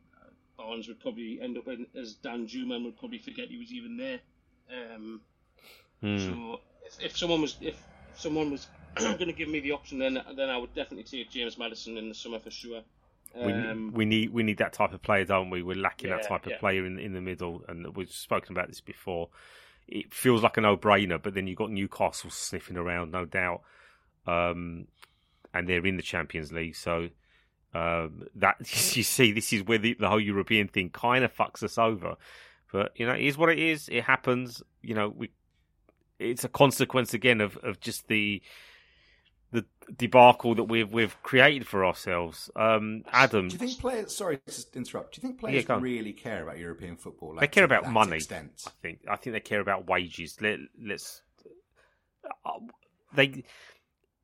Barnes 0.57 0.87
would 0.87 0.99
probably 0.99 1.39
end 1.41 1.57
up 1.57 1.67
in, 1.67 1.87
as 1.99 2.15
Danjuma 2.15 2.83
would 2.83 2.97
probably 2.97 3.19
forget 3.19 3.49
he 3.49 3.57
was 3.57 3.71
even 3.71 3.97
there. 3.97 4.19
Um, 4.69 5.21
Hmm. 6.01 6.17
so 6.17 6.59
if, 6.85 7.03
if 7.03 7.17
someone 7.17 7.41
was 7.41 7.57
if, 7.61 7.81
someone 8.15 8.51
was 8.51 8.67
going 8.95 9.17
to 9.27 9.33
give 9.33 9.49
me 9.49 9.59
the 9.59 9.71
option, 9.71 9.99
then 9.99 10.21
then 10.35 10.49
I 10.49 10.57
would 10.57 10.73
definitely 10.73 11.03
take 11.03 11.31
James 11.31 11.57
Maddison 11.57 11.97
in 11.97 12.09
the 12.09 12.15
summer 12.15 12.39
for 12.39 12.51
sure. 12.51 12.81
We, 13.41 13.51
Um, 13.51 13.91
we 13.93 14.05
need 14.05 14.31
we 14.33 14.43
need 14.43 14.57
that 14.59 14.73
type 14.73 14.93
of 14.93 15.01
player, 15.01 15.25
don't 15.25 15.49
we? 15.49 15.61
We're 15.61 15.75
lacking 15.75 16.09
that 16.09 16.23
type 16.23 16.45
of 16.45 16.51
yeah. 16.53 16.57
player 16.57 16.85
in 16.85 16.99
in 16.99 17.13
the 17.13 17.21
middle, 17.21 17.63
and 17.67 17.95
we've 17.95 18.11
spoken 18.11 18.53
about 18.55 18.67
this 18.67 18.81
before. 18.81 19.29
It 19.87 20.13
feels 20.13 20.41
like 20.41 20.57
a 20.57 20.61
no 20.61 20.77
brainer, 20.77 21.21
but 21.21 21.33
then 21.33 21.45
you've 21.47 21.57
got 21.57 21.69
Newcastle 21.71 22.29
sniffing 22.29 22.77
around, 22.77 23.11
no 23.11 23.25
doubt, 23.25 23.61
um, 24.25 24.87
and 25.53 25.67
they're 25.67 25.85
in 25.85 25.97
the 25.97 26.01
Champions 26.03 26.51
League. 26.51 26.75
So 26.75 27.09
um, 27.75 28.23
that 28.35 28.55
you 28.95 29.03
see, 29.03 29.31
this 29.33 29.51
is 29.51 29.63
where 29.63 29.77
the, 29.77 29.95
the 29.99 30.07
whole 30.07 30.19
European 30.19 30.67
thing 30.67 30.89
kind 30.89 31.23
of 31.25 31.35
fucks 31.35 31.61
us 31.63 31.77
over. 31.77 32.15
But 32.71 32.93
you 32.95 33.05
know, 33.05 33.13
it 33.13 33.23
is 33.23 33.37
what 33.37 33.49
it 33.49 33.59
is. 33.59 33.89
It 33.89 34.03
happens. 34.03 34.63
You 34.81 34.95
know, 34.95 35.13
we 35.15 35.29
it's 36.19 36.43
a 36.43 36.49
consequence 36.49 37.13
again 37.13 37.41
of, 37.41 37.57
of 37.57 37.79
just 37.79 38.07
the 38.07 38.41
the 39.51 39.65
debacle 39.95 40.55
that 40.55 40.63
we've 40.65 40.89
we've 40.91 41.21
created 41.23 41.67
for 41.67 41.85
ourselves. 41.85 42.49
Um, 42.55 43.03
Adam, 43.11 43.47
Do 43.49 43.53
you 43.53 43.59
think 43.59 43.79
players? 43.79 44.15
Sorry 44.15 44.37
to 44.37 44.65
interrupt. 44.73 45.15
Do 45.15 45.19
you 45.21 45.27
think 45.27 45.39
players 45.39 45.69
on. 45.69 45.81
really 45.81 46.13
care 46.13 46.43
about 46.43 46.57
European 46.57 46.97
football? 46.97 47.35
Like, 47.35 47.41
they 47.41 47.47
care 47.47 47.63
about 47.63 47.89
money. 47.91 48.17
Extent? 48.17 48.63
I 48.67 48.71
think. 48.81 48.99
I 49.09 49.15
think 49.15 49.33
they 49.33 49.39
care 49.39 49.61
about 49.61 49.87
wages. 49.87 50.37
Let, 50.41 50.59
let's. 50.81 51.21
uh, 52.45 52.59
They. 53.13 53.43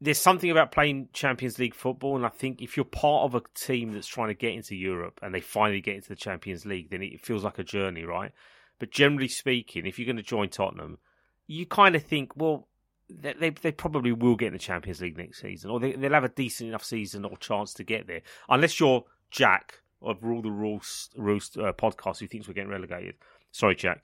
There's 0.04 0.18
something 0.18 0.50
about 0.50 0.72
playing 0.72 1.10
Champions 1.14 1.60
League 1.60 1.76
football, 1.76 2.16
and 2.16 2.26
I 2.26 2.30
think 2.30 2.62
if 2.62 2.76
you're 2.76 2.84
part 2.84 3.26
of 3.26 3.36
a 3.36 3.42
team 3.54 3.94
that's 3.94 4.08
trying 4.08 4.30
to 4.30 4.34
get 4.34 4.54
into 4.54 4.76
Europe 4.76 5.20
and 5.22 5.34
they 5.34 5.42
finally 5.42 5.80
get 5.80 5.96
into 5.96 6.10
the 6.10 6.16
Champions 6.16 6.66
League, 6.66 6.90
then 6.90 7.04
it 7.04 7.22
feels 7.22 7.44
like 7.44 7.60
a 7.60 7.64
journey, 7.64 8.04
right? 8.04 8.32
But 8.80 8.90
generally 8.90 9.28
speaking, 9.28 9.86
if 9.86 10.00
you're 10.00 10.08
going 10.08 10.16
to 10.18 10.24
join 10.24 10.50
Tottenham, 10.50 10.98
you 11.46 11.68
kind 11.68 11.96
of 11.96 12.02
think, 12.02 12.36
well, 12.36 12.68
they, 13.10 13.52
they 13.52 13.72
probably 13.72 14.12
will 14.12 14.36
get 14.36 14.48
in 14.48 14.54
the 14.54 14.60
Champions 14.60 15.02
League 15.02 15.18
next 15.18 15.42
season, 15.42 15.70
or 15.70 15.80
they, 15.80 15.92
they'll 15.92 16.14
have 16.14 16.24
a 16.24 16.30
decent 16.30 16.70
enough 16.70 16.84
season 16.84 17.24
or 17.24 17.38
chance 17.38 17.74
to 17.76 17.84
get 17.84 18.08
there, 18.08 18.22
unless 18.50 18.80
you're 18.80 19.04
Jack 19.30 19.82
of 20.02 20.24
Rule 20.24 20.42
the 20.42 20.50
Rules 20.50 21.10
Roost 21.16 21.58
uh, 21.58 21.74
podcast 21.74 22.20
who 22.20 22.28
thinks 22.28 22.48
we're 22.48 22.56
getting 22.56 22.72
relegated. 22.72 23.16
Sorry, 23.52 23.76
Jack, 23.76 24.02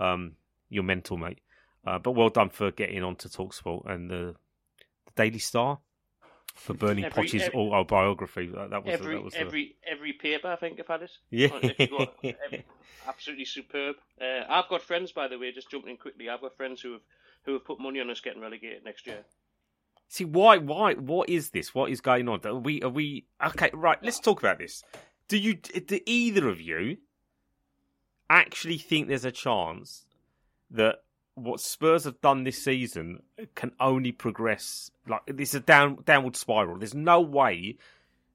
um, 0.00 0.32
you're 0.70 0.82
mental, 0.82 1.16
mate. 1.16 1.38
Uh, 1.86 1.98
but 1.98 2.12
well 2.12 2.30
done 2.30 2.50
for 2.50 2.72
getting 2.72 3.04
on 3.04 3.14
to 3.14 3.28
Talksport 3.28 3.88
and 3.88 4.10
the 4.10 4.34
Daily 5.16 5.38
Star 5.38 5.78
for 6.54 6.74
burning 6.82 7.04
Every- 7.04 7.26
every- 7.40 7.54
autobiography. 7.54 8.46
That, 8.46 8.70
that 8.70 8.84
was 8.84 8.94
every 8.94 9.14
that 9.16 9.24
was 9.24 9.32
the- 9.34 9.40
every 9.40 9.76
every 9.90 10.12
paper 10.12 10.48
I 10.48 10.56
think 10.56 10.78
I've 10.80 10.86
had 10.86 11.02
it. 11.02 11.10
yeah. 11.30 11.48
If 11.62 11.78
you 11.80 11.86
go- 11.88 12.12
every- 12.44 12.64
absolutely 13.08 13.44
superb. 13.44 13.96
Uh, 14.20 14.44
I've 14.48 14.68
got 14.68 14.82
friends, 14.82 15.12
by 15.12 15.28
the 15.28 15.38
way, 15.38 15.52
just 15.52 15.70
jumping 15.70 15.90
in 15.92 15.96
quickly. 15.96 16.28
I've 16.28 16.40
got 16.40 16.56
friends 16.56 16.80
who 16.80 16.92
have 16.92 17.02
who 17.44 17.52
have 17.54 17.64
put 17.64 17.78
money 17.80 18.00
on 18.00 18.10
us 18.10 18.20
getting 18.20 18.42
relegated 18.42 18.84
next 18.84 19.06
year. 19.06 19.24
See 20.08 20.24
why? 20.24 20.58
Why? 20.58 20.94
What 20.94 21.28
is 21.28 21.50
this? 21.50 21.74
What 21.74 21.90
is 21.90 22.00
going 22.00 22.28
on? 22.28 22.40
Are 22.44 22.54
we? 22.54 22.82
Are 22.82 22.88
we? 22.88 23.26
Okay, 23.44 23.70
right. 23.72 23.98
Let's 24.02 24.20
talk 24.20 24.40
about 24.40 24.58
this. 24.58 24.82
Do 25.28 25.36
you? 25.36 25.54
Do 25.54 25.98
either 26.06 26.48
of 26.48 26.60
you 26.60 26.98
actually 28.30 28.78
think 28.78 29.08
there's 29.08 29.24
a 29.24 29.32
chance 29.32 30.04
that 30.70 30.96
what 31.36 31.60
Spurs 31.60 32.04
have 32.04 32.20
done 32.22 32.44
this 32.44 32.62
season 32.62 33.22
can 33.54 33.72
only 33.78 34.10
progress? 34.10 34.90
Like 35.06 35.20
this 35.26 35.50
is 35.50 35.56
a 35.56 35.60
down 35.60 35.98
downward 36.04 36.34
spiral. 36.34 36.78
There's 36.78 36.94
no 36.94 37.20
way 37.20 37.76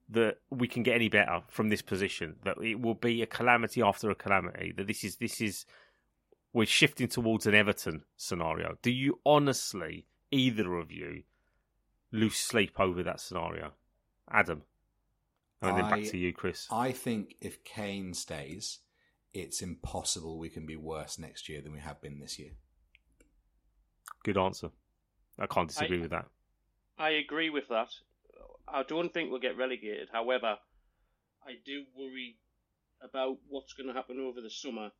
that 0.09 0.37
we 0.49 0.67
can 0.67 0.83
get 0.83 0.95
any 0.95 1.09
better 1.09 1.41
from 1.49 1.69
this 1.69 1.81
position. 1.81 2.35
That 2.43 2.57
it 2.61 2.79
will 2.79 2.93
be 2.93 3.21
a 3.21 3.25
calamity 3.25 3.81
after 3.81 4.09
a 4.11 4.15
calamity. 4.15 4.71
That 4.77 4.87
this 4.87 5.03
is 5.03 5.15
this 5.17 5.41
is 5.41 5.65
we're 6.53 6.67
shifting 6.67 7.07
towards 7.07 7.47
an 7.47 7.55
Everton 7.55 8.03
scenario. 8.17 8.77
Do 8.83 8.91
you 8.91 9.19
honestly, 9.25 10.05
either 10.29 10.75
of 10.77 10.91
you, 10.91 11.23
lose 12.11 12.37
sleep 12.37 12.79
over 12.79 13.01
that 13.03 13.19
scenario? 13.19 13.71
Adam. 14.29 14.61
And 15.63 15.75
then 15.77 15.85
I- 15.85 15.89
back 15.89 16.09
to 16.11 16.17
you, 16.17 16.33
Chris. 16.33 16.67
I 16.71 16.91
think 16.91 17.35
if 17.41 17.63
Kane 17.63 18.13
stays, 18.13 18.79
it's 19.33 19.61
impossible 19.61 20.37
we 20.37 20.49
can 20.49 20.67
be 20.67 20.75
worse 20.75 21.17
next 21.17 21.49
year 21.49 21.61
than 21.61 21.71
we 21.71 21.79
have 21.79 21.99
been 21.99 22.19
this 22.19 22.37
year. 22.37 22.51
Good 24.23 24.37
answer. 24.37 24.69
I 25.39 25.47
can't 25.47 25.67
disagree 25.67 25.99
I- 25.99 26.01
with 26.01 26.11
that. 26.11 26.25
I 26.97 27.09
agree 27.11 27.49
with 27.49 27.67
that. 27.69 27.89
I 28.67 28.83
don't 28.83 29.11
think 29.11 29.31
we'll 29.31 29.39
get 29.39 29.57
relegated. 29.57 30.09
However, 30.11 30.59
I 31.45 31.53
do 31.65 31.85
worry 31.95 32.37
about 33.01 33.37
what's 33.49 33.73
going 33.73 33.87
to 33.87 33.93
happen 33.93 34.19
over 34.19 34.39
the 34.39 34.49
summer, 34.49 34.91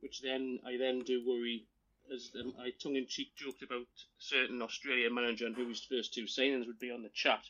which 0.00 0.20
then 0.20 0.60
I 0.66 0.76
then 0.76 1.00
do 1.00 1.26
worry, 1.26 1.66
as 2.12 2.30
um, 2.38 2.54
I 2.60 2.70
tongue 2.70 2.96
in 2.96 3.06
cheek 3.06 3.34
joked 3.34 3.62
about 3.62 3.80
a 3.80 4.18
certain 4.18 4.60
Australian 4.60 5.14
manager 5.14 5.46
and 5.46 5.56
who 5.56 5.68
his 5.68 5.82
first 5.82 6.12
two 6.12 6.24
signings 6.24 6.66
would 6.66 6.78
be 6.78 6.90
on 6.90 7.02
the 7.02 7.08
chat, 7.08 7.42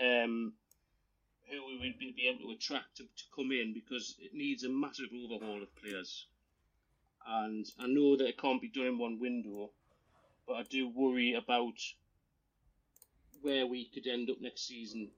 um, 0.00 0.54
who 1.48 1.66
we 1.66 1.78
would 1.78 1.98
be 1.98 2.12
be 2.12 2.28
able 2.28 2.48
to 2.48 2.56
attract 2.56 2.96
to, 2.96 3.04
to 3.04 3.24
come 3.34 3.52
in 3.52 3.72
because 3.72 4.16
it 4.18 4.34
needs 4.34 4.64
a 4.64 4.68
massive 4.68 5.10
overhaul 5.14 5.62
of 5.62 5.74
players. 5.76 6.26
And 7.26 7.66
I 7.78 7.86
know 7.86 8.16
that 8.16 8.28
it 8.28 8.38
can't 8.38 8.60
be 8.60 8.68
done 8.68 8.86
in 8.86 8.98
one 8.98 9.18
window, 9.18 9.70
but 10.46 10.54
I 10.54 10.62
do 10.62 10.88
worry 10.88 11.34
about 11.34 11.78
where 13.40 13.66
we 13.66 13.86
could 13.86 14.06
end 14.06 14.30
up 14.30 14.40
next 14.40 14.66
season. 14.66 15.10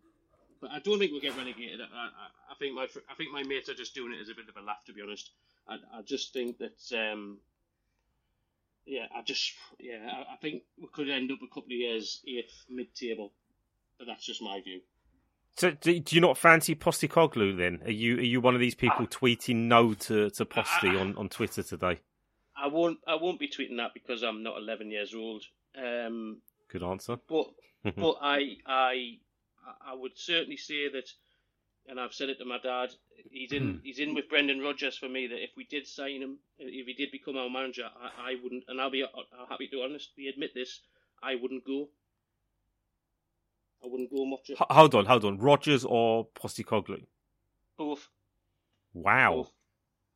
But 0.61 0.71
I 0.71 0.79
don't 0.79 0.99
think 0.99 1.12
we'll 1.12 1.21
get 1.21 1.37
relegated. 1.37 1.81
I, 1.81 1.85
I, 1.85 2.53
I 2.53 2.55
think 2.59 2.75
my 2.75 2.87
I 3.11 3.14
think 3.14 3.33
my 3.33 3.42
mates 3.42 3.69
are 3.69 3.75
just 3.75 3.95
doing 3.95 4.12
it 4.12 4.21
as 4.21 4.29
a 4.29 4.35
bit 4.35 4.49
of 4.49 4.57
a 4.57 4.64
laugh, 4.64 4.85
to 4.87 4.92
be 4.92 5.03
honest. 5.03 5.31
I, 5.69 5.75
I 5.92 6.03
just 6.03 6.33
think 6.33 6.59
that 6.59 7.12
um, 7.12 7.38
yeah, 8.87 9.07
I 9.14 9.23
just 9.23 9.53
yeah, 9.79 10.09
I, 10.11 10.35
I 10.35 10.37
think 10.37 10.62
we 10.81 10.88
could 10.92 11.11
end 11.11 11.31
up 11.33 11.38
a 11.42 11.49
couple 11.49 11.73
of 11.73 11.73
years 11.73 12.23
eighth 12.27 12.64
mid-table, 12.71 13.33
but 13.99 14.07
that's 14.07 14.25
just 14.25 14.40
my 14.42 14.61
view. 14.61 14.81
So, 15.57 15.71
do, 15.71 15.99
do 15.99 16.14
you 16.14 16.21
not 16.21 16.37
fancy 16.37 16.75
Postecoglou 16.75 17.57
then? 17.57 17.81
Are 17.87 17.90
you 17.90 18.19
are 18.19 18.23
you 18.23 18.40
one 18.42 18.55
of 18.55 18.61
these 18.61 18.75
people 18.75 19.07
ah. 19.07 19.07
tweeting 19.07 19.57
no 19.69 19.95
to 19.95 20.29
to 20.31 20.45
Posty 20.45 20.88
ah. 20.88 21.01
on, 21.01 21.16
on 21.16 21.29
Twitter 21.31 21.62
today? 21.62 21.99
I 22.57 22.69
won't 22.69 22.99
I 23.07 23.14
won't 23.14 23.40
be 23.40 23.49
tweeting 23.49 23.79
that 23.79 23.95
because 23.95 24.23
I'm 24.23 24.42
not 24.42 24.59
11 24.59 24.90
years 24.90 25.14
old. 25.14 25.45
Um, 25.77 26.38
Good 26.69 26.83
answer. 26.83 27.16
but 27.29 27.47
mm-hmm. 27.85 28.01
but 28.01 28.16
I 28.21 28.59
I 28.66 29.19
I 29.81 29.95
would 29.95 30.16
certainly 30.16 30.59
say 30.59 30.88
that, 30.90 31.11
and 31.88 31.99
I've 31.99 32.12
said 32.12 32.29
it 32.29 32.38
to 32.38 32.45
my 32.45 32.59
dad. 32.59 32.90
He's 33.31 33.53
in 33.53 33.62
hmm. 33.62 33.79
he's 33.83 33.99
in 33.99 34.14
with 34.14 34.29
Brendan 34.29 34.61
Rodgers 34.61 34.99
for 34.99 35.09
me. 35.09 35.27
That 35.27 35.42
if 35.42 35.51
we 35.57 35.64
did 35.64 35.87
sign 35.87 36.21
him, 36.21 36.38
if 36.59 36.87
he 36.87 36.92
did 36.92 37.11
become 37.11 37.38
our 37.38 37.49
manager, 37.49 37.88
I, 37.99 38.33
I 38.33 38.35
wouldn't, 38.42 38.64
and 38.69 38.79
I'll 38.79 38.90
be 38.90 39.05
I'm 39.05 39.49
happy 39.49 39.69
to 39.69 39.83
honestly 39.83 40.29
admit 40.29 40.53
this. 40.55 40.81
I 41.23 41.35
wouldn't 41.35 41.64
go. 41.64 41.88
I 43.87 43.90
wouldn't 43.90 44.11
go 44.11 44.25
much. 44.27 44.51
H- 44.51 44.57
hold 44.70 44.94
on, 44.96 45.07
hold 45.07 45.25
on. 45.25 45.38
Rodgers 45.38 45.85
or 45.85 46.27
Postecoglou? 46.35 47.05
Both. 47.79 48.09
Wow. 48.92 49.35
Both. 49.37 49.53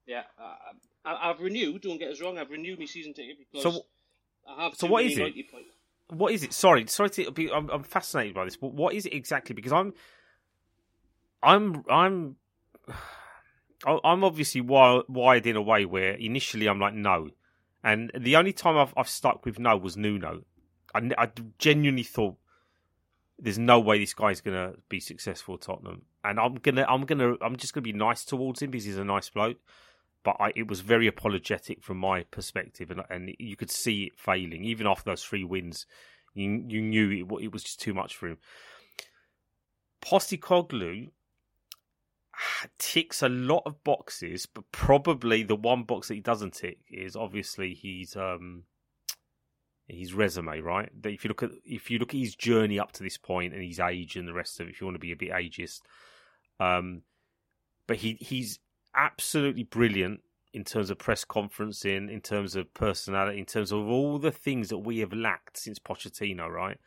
Yeah, 0.07 0.23
I, 1.05 1.31
I've 1.31 1.41
renewed. 1.41 1.83
Don't 1.83 1.99
get 1.99 2.11
us 2.11 2.21
wrong. 2.21 2.37
I've 2.39 2.51
renewed 2.51 2.79
my 2.81 2.87
season 2.87 3.15
ticket 3.15 3.37
because 3.39 3.63
So- 3.63 3.83
I 4.49 4.65
have. 4.65 4.75
so 4.75 4.87
what 4.89 5.05
is 5.05 5.17
it? 5.19 5.23
90 5.23 5.43
point- 5.53 5.67
What 6.09 6.33
is 6.33 6.43
it? 6.43 6.53
Sorry, 6.53 6.85
sorry 6.89 7.11
to 7.11 7.31
be. 7.31 7.51
I'm, 7.53 7.71
I'm 7.71 7.85
fascinated 7.85 8.35
by 8.35 8.45
this. 8.45 8.57
But 8.57 8.73
what 8.75 8.95
is 8.95 9.07
it 9.07 9.15
exactly? 9.15 9.55
Because 9.55 9.73
I'm, 9.73 9.93
I'm, 11.43 11.85
I'm, 11.89 12.37
I'm 13.87 14.25
obviously 14.25 14.61
wired, 14.61 15.05
wired 15.09 15.47
in 15.47 15.57
a 15.57 15.63
way 15.63 15.85
where 15.85 16.13
initially 16.15 16.67
I'm 16.69 16.81
like 16.81 16.95
no, 16.95 17.31
and 17.85 18.11
the 18.19 18.37
only 18.37 18.53
time 18.53 18.77
I've 18.77 18.93
I've 18.97 19.09
stuck 19.09 19.47
with 19.47 19.59
no 19.59 19.77
was 19.77 19.97
Nuno. 19.97 20.43
I, 20.95 21.11
I 21.17 21.29
genuinely 21.59 22.03
thought 22.03 22.37
there's 23.41 23.59
no 23.59 23.81
way 23.81 23.99
this 23.99 24.15
guy's 24.15 24.41
to 24.43 24.75
be 24.89 25.01
successful 25.01 25.55
at 25.55 25.63
Tottenham. 25.63 26.03
And 26.23 26.39
I'm 26.39 26.57
gonna, 26.57 26.85
I'm 26.89 27.05
gonna, 27.07 27.37
I'm 27.41 27.57
just 27.57 27.73
gonna 27.73 27.83
be 27.83 27.93
nice 27.93 28.25
towards 28.25 28.61
him 28.61 28.71
because 28.71 28.85
he's 28.85 28.99
a 28.99 29.05
nice 29.05 29.31
bloke. 29.31 29.59
But 30.23 30.37
I, 30.39 30.53
it 30.55 30.69
was 30.69 30.81
very 30.81 31.07
apologetic 31.07 31.83
from 31.83 31.97
my 31.97 32.25
perspective, 32.25 32.91
and, 32.91 33.03
and 33.09 33.35
you 33.39 33.57
could 33.57 33.71
see 33.71 34.05
it 34.05 34.19
failing 34.19 34.65
even 34.65 34.87
after 34.87 35.11
those 35.11 35.25
three 35.25 35.45
wins. 35.45 35.87
You, 36.35 36.63
you 36.69 36.83
knew 36.83 37.11
it, 37.11 37.45
it 37.45 37.53
was 37.53 37.63
just 37.63 37.81
too 37.81 37.95
much 37.95 38.15
for 38.15 38.29
him. 38.29 38.39
Postecoglou 40.03 41.09
ticks 42.79 43.23
a 43.23 43.29
lot 43.29 43.63
of 43.65 43.83
boxes, 43.83 44.47
but 44.47 44.71
probably 44.73 45.43
the 45.43 45.57
one 45.57 45.85
box 45.85 46.09
that 46.09 46.15
he 46.15 46.21
doesn't 46.21 46.55
tick 46.55 46.79
is 46.91 47.17
obviously 47.17 47.75
he's 47.75 48.17
um 48.17 48.65
his 49.95 50.15
resume, 50.15 50.61
right? 50.61 50.91
That 51.03 51.11
if 51.11 51.25
you 51.25 51.29
look 51.29 51.43
at 51.43 51.51
if 51.65 51.91
you 51.91 51.99
look 51.99 52.15
at 52.15 52.21
his 52.21 52.35
journey 52.35 52.79
up 52.79 52.93
to 52.93 53.03
this 53.03 53.19
point 53.19 53.55
and 53.55 53.63
his 53.63 53.81
age 53.81 54.17
and 54.17 54.27
the 54.27 54.33
rest 54.33 54.61
of 54.61 54.67
it, 54.67 54.71
if 54.71 54.81
you 54.81 54.87
want 54.87 54.97
to 54.97 55.01
be 55.01 55.13
a 55.13 55.17
bit 55.17 55.31
ageist, 55.31 55.81
um, 56.59 57.03
but 57.87 57.99
he 57.99 58.17
he's 58.21 58.59
absolutely 58.95 59.65
brilliant 59.65 60.21
in 60.53 60.65
terms 60.65 60.91
of 60.91 60.99
press 60.99 61.25
conferencing, 61.25 62.11
in 62.11 62.21
terms 62.21 62.57
of 62.57 62.73
personality, 62.75 63.39
in 63.39 63.47
terms 63.47 63.71
of 63.71 63.87
all 63.89 64.19
the 64.19 64.33
things 64.33 64.69
that 64.69 64.79
we 64.79 64.99
have 64.99 65.13
lacked 65.13 65.57
since 65.57 65.79
Pochettino, 65.79 66.49
right? 66.49 66.79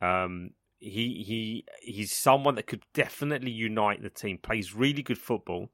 Um, 0.00 0.50
he 0.78 1.24
he 1.26 1.64
he's 1.82 2.12
someone 2.12 2.54
that 2.56 2.66
could 2.66 2.82
definitely 2.92 3.50
unite 3.50 4.02
the 4.02 4.10
team. 4.10 4.38
Plays 4.38 4.74
really 4.74 5.02
good 5.02 5.18
football. 5.18 5.70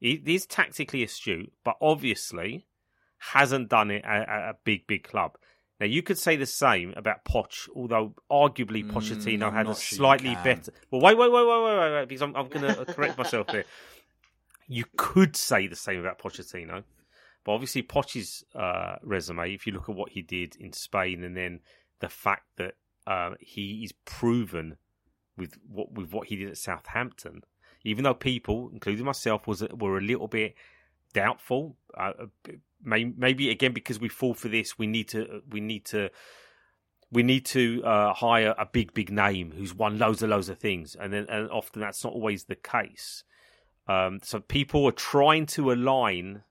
He 0.00 0.22
is 0.26 0.46
tactically 0.46 1.02
astute, 1.02 1.52
but 1.64 1.76
obviously 1.80 2.66
hasn't 3.18 3.68
done 3.68 3.90
it 3.90 4.04
at, 4.04 4.28
at, 4.28 4.50
a 4.50 4.56
big 4.64 4.86
big 4.86 5.04
club. 5.04 5.36
Now 5.78 5.86
you 5.86 6.02
could 6.02 6.18
say 6.18 6.36
the 6.36 6.46
same 6.46 6.94
about 6.96 7.24
Poch, 7.24 7.68
although 7.74 8.14
arguably 8.30 8.84
mm, 8.84 8.92
Pochettino 8.92 9.50
mm, 9.50 9.52
had 9.52 9.68
a 9.68 9.74
slightly 9.74 10.34
better. 10.42 10.72
Well, 10.90 11.02
wait, 11.02 11.18
wait, 11.18 11.30
wait, 11.30 11.46
wait, 11.46 11.64
wait, 11.64 11.78
wait, 11.78 11.92
wait 11.92 12.08
because 12.08 12.22
I'm, 12.22 12.34
I'm 12.34 12.48
going 12.48 12.74
to 12.74 12.84
correct 12.86 13.18
myself 13.18 13.50
here. 13.50 13.64
You 14.68 14.84
could 14.96 15.36
say 15.36 15.66
the 15.66 15.76
same 15.76 16.00
about 16.00 16.18
Pochettino, 16.18 16.82
but 17.44 17.52
obviously 17.52 17.82
Poch's 17.82 18.42
uh, 18.54 18.96
resume, 19.02 19.52
if 19.54 19.66
you 19.66 19.72
look 19.72 19.88
at 19.88 19.94
what 19.94 20.10
he 20.10 20.22
did 20.22 20.56
in 20.56 20.72
Spain, 20.72 21.22
and 21.22 21.36
then 21.36 21.60
the 22.00 22.08
fact 22.08 22.46
that 22.56 22.74
uh, 23.06 23.34
he 23.38 23.84
is 23.84 23.92
proven 24.04 24.76
with 25.36 25.58
what 25.70 25.92
with 25.92 26.10
what 26.10 26.28
he 26.28 26.36
did 26.36 26.48
at 26.48 26.56
Southampton, 26.56 27.42
even 27.84 28.04
though 28.04 28.14
people, 28.14 28.70
including 28.72 29.04
myself, 29.04 29.46
was 29.46 29.62
were 29.74 29.98
a 29.98 30.02
little 30.02 30.28
bit 30.28 30.54
doubtful. 31.12 31.76
Uh, 31.96 32.12
maybe 32.86 33.50
again 33.50 33.72
because 33.72 34.00
we 34.00 34.08
fall 34.08 34.34
for 34.34 34.48
this, 34.48 34.78
we 34.78 34.86
need 34.86 35.08
to 35.08 35.42
we 35.50 35.60
need 35.60 35.84
to 35.86 36.10
we 37.10 37.22
need 37.22 37.44
to 37.46 37.82
uh, 37.84 38.14
hire 38.14 38.54
a 38.58 38.66
big 38.66 38.94
big 38.94 39.10
name 39.10 39.52
who's 39.56 39.74
won 39.74 39.98
loads 39.98 40.22
and 40.22 40.30
loads 40.30 40.48
of 40.48 40.58
things, 40.58 40.96
and 40.96 41.12
then 41.12 41.26
and 41.28 41.50
often 41.50 41.80
that's 41.80 42.02
not 42.04 42.12
always 42.12 42.44
the 42.44 42.56
case. 42.56 43.24
Um, 43.88 44.20
so 44.22 44.40
people 44.40 44.84
are 44.86 44.92
trying 44.92 45.46
to 45.46 45.72
align 45.72 46.42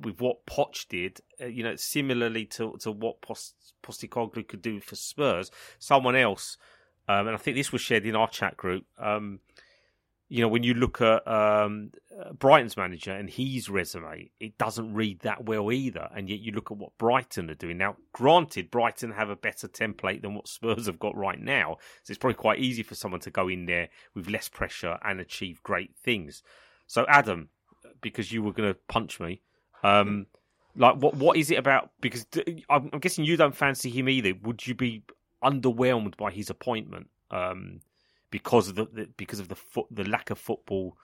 with 0.00 0.20
what 0.20 0.46
Poch 0.46 0.86
did, 0.88 1.20
uh, 1.40 1.46
you 1.46 1.62
know, 1.62 1.76
similarly 1.76 2.44
to 2.46 2.76
to 2.80 2.90
what 2.90 3.20
Post, 3.20 3.74
Postecoglou 3.82 4.46
could 4.46 4.62
do 4.62 4.80
for 4.80 4.96
Spurs. 4.96 5.50
Someone 5.78 6.16
else, 6.16 6.56
um, 7.08 7.26
and 7.26 7.36
I 7.36 7.38
think 7.38 7.56
this 7.56 7.72
was 7.72 7.80
shared 7.80 8.06
in 8.06 8.16
our 8.16 8.28
chat 8.28 8.56
group. 8.56 8.84
Um, 8.98 9.40
you 10.32 10.40
know, 10.40 10.48
when 10.48 10.62
you 10.62 10.72
look 10.72 11.02
at 11.02 11.28
um, 11.28 11.90
Brighton's 12.38 12.74
manager 12.74 13.12
and 13.12 13.28
his 13.28 13.68
resume, 13.68 14.30
it 14.40 14.56
doesn't 14.56 14.94
read 14.94 15.20
that 15.20 15.44
well 15.44 15.70
either. 15.70 16.08
And 16.16 16.26
yet 16.26 16.40
you 16.40 16.52
look 16.52 16.70
at 16.70 16.78
what 16.78 16.96
Brighton 16.96 17.50
are 17.50 17.54
doing 17.54 17.76
now. 17.76 17.96
Granted, 18.14 18.70
Brighton 18.70 19.12
have 19.12 19.28
a 19.28 19.36
better 19.36 19.68
template 19.68 20.22
than 20.22 20.34
what 20.34 20.48
Spurs 20.48 20.86
have 20.86 20.98
got 20.98 21.14
right 21.14 21.38
now, 21.38 21.76
so 22.02 22.10
it's 22.10 22.18
probably 22.18 22.36
quite 22.36 22.60
easy 22.60 22.82
for 22.82 22.94
someone 22.94 23.20
to 23.20 23.30
go 23.30 23.46
in 23.46 23.66
there 23.66 23.90
with 24.14 24.30
less 24.30 24.48
pressure 24.48 24.98
and 25.04 25.20
achieve 25.20 25.62
great 25.64 25.94
things. 26.02 26.42
So, 26.86 27.04
Adam, 27.10 27.50
because 28.00 28.32
you 28.32 28.42
were 28.42 28.54
going 28.54 28.72
to 28.72 28.78
punch 28.88 29.20
me, 29.20 29.42
um, 29.82 30.28
like 30.74 30.96
what 30.96 31.14
what 31.14 31.36
is 31.36 31.50
it 31.50 31.58
about? 31.58 31.90
Because 32.00 32.24
I'm 32.70 32.88
guessing 32.88 33.26
you 33.26 33.36
don't 33.36 33.54
fancy 33.54 33.90
him 33.90 34.08
either. 34.08 34.32
Would 34.44 34.66
you 34.66 34.74
be 34.74 35.02
underwhelmed 35.44 36.16
by 36.16 36.30
his 36.30 36.48
appointment? 36.48 37.10
Um, 37.30 37.80
because 38.32 38.68
of 38.68 38.74
the, 38.74 38.86
the 38.86 39.08
because 39.16 39.38
of 39.38 39.46
the 39.46 39.54
foot, 39.54 39.86
the 39.92 40.02
lack 40.02 40.30
of 40.30 40.38
football 40.38 40.96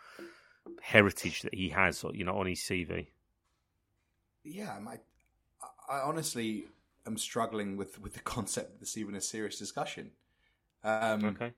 heritage 0.80 1.42
that 1.42 1.54
he 1.54 1.68
has, 1.68 2.04
you 2.12 2.24
know, 2.24 2.36
on 2.36 2.46
his 2.46 2.58
CV. 2.58 3.06
Yeah, 4.42 4.76
I, 4.88 4.96
I 5.92 6.00
honestly 6.00 6.64
am 7.06 7.16
struggling 7.16 7.76
with 7.76 8.00
with 8.00 8.14
the 8.14 8.20
concept 8.34 8.74
of 8.74 8.80
this 8.80 8.96
even 8.96 9.14
a 9.14 9.20
serious 9.20 9.56
discussion. 9.56 10.10
Um, 10.82 11.24
okay. 11.24 11.52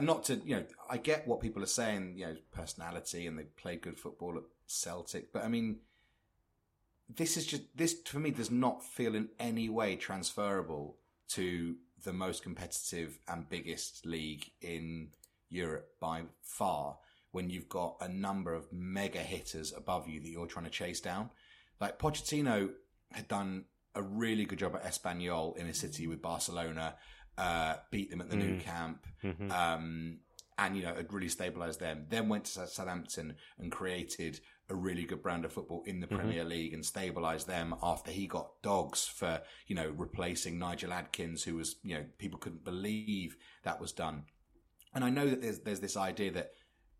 Not 0.00 0.24
to 0.24 0.40
you 0.44 0.56
know, 0.56 0.64
I 0.88 0.98
get 0.98 1.26
what 1.26 1.40
people 1.40 1.62
are 1.64 1.66
saying. 1.66 2.14
You 2.16 2.26
know, 2.26 2.36
personality, 2.52 3.26
and 3.26 3.36
they 3.36 3.44
play 3.44 3.76
good 3.76 3.98
football 3.98 4.36
at 4.36 4.44
Celtic, 4.68 5.32
but 5.32 5.44
I 5.44 5.48
mean, 5.48 5.78
this 7.12 7.36
is 7.36 7.46
just 7.46 7.62
this 7.74 7.96
for 8.04 8.20
me 8.20 8.30
does 8.30 8.50
not 8.50 8.84
feel 8.84 9.16
in 9.16 9.30
any 9.40 9.68
way 9.68 9.96
transferable 9.96 10.98
to 11.30 11.76
the 12.02 12.12
most 12.12 12.42
competitive 12.42 13.18
and 13.28 13.48
biggest 13.48 14.04
league 14.06 14.50
in 14.60 15.08
Europe 15.48 15.88
by 16.00 16.22
far 16.42 16.98
when 17.32 17.50
you've 17.50 17.68
got 17.68 17.96
a 18.00 18.08
number 18.08 18.54
of 18.54 18.72
mega 18.72 19.18
hitters 19.18 19.72
above 19.76 20.08
you 20.08 20.20
that 20.20 20.28
you're 20.28 20.46
trying 20.46 20.66
to 20.66 20.70
chase 20.70 21.00
down. 21.00 21.30
Like 21.80 21.98
Pochettino 21.98 22.70
had 23.10 23.28
done 23.28 23.64
a 23.94 24.02
really 24.02 24.44
good 24.44 24.58
job 24.58 24.74
at 24.74 24.84
Espanyol 24.84 25.56
in 25.56 25.66
a 25.66 25.74
city 25.74 26.06
with 26.06 26.22
Barcelona, 26.22 26.94
uh, 27.38 27.76
beat 27.90 28.10
them 28.10 28.20
at 28.20 28.30
the 28.30 28.36
mm. 28.36 28.56
Nou 28.56 28.60
Camp, 28.60 29.06
mm-hmm. 29.24 29.50
um, 29.50 30.18
and 30.58 30.76
you 30.76 30.82
know 30.82 30.94
had 30.94 31.12
really 31.12 31.28
stabilised 31.28 31.78
them. 31.78 32.06
Then 32.08 32.28
went 32.28 32.44
to 32.44 32.66
Southampton 32.66 33.36
and 33.58 33.72
created 33.72 34.40
a 34.70 34.74
really 34.74 35.04
good 35.04 35.22
brand 35.22 35.44
of 35.44 35.52
football 35.52 35.82
in 35.86 36.00
the 36.00 36.06
mm-hmm. 36.06 36.16
Premier 36.16 36.44
League 36.44 36.74
and 36.74 36.82
stabilise 36.82 37.44
them 37.44 37.74
after 37.82 38.10
he 38.10 38.26
got 38.26 38.62
dogs 38.62 39.04
for, 39.04 39.40
you 39.66 39.74
know, 39.74 39.92
replacing 39.96 40.58
Nigel 40.58 40.92
Adkins, 40.92 41.42
who 41.42 41.56
was, 41.56 41.76
you 41.82 41.94
know, 41.94 42.04
people 42.18 42.38
couldn't 42.38 42.64
believe 42.64 43.36
that 43.64 43.80
was 43.80 43.92
done. 43.92 44.24
And 44.94 45.04
I 45.04 45.10
know 45.10 45.28
that 45.28 45.42
there's, 45.42 45.60
there's 45.60 45.80
this 45.80 45.96
idea 45.96 46.30
that, 46.32 46.52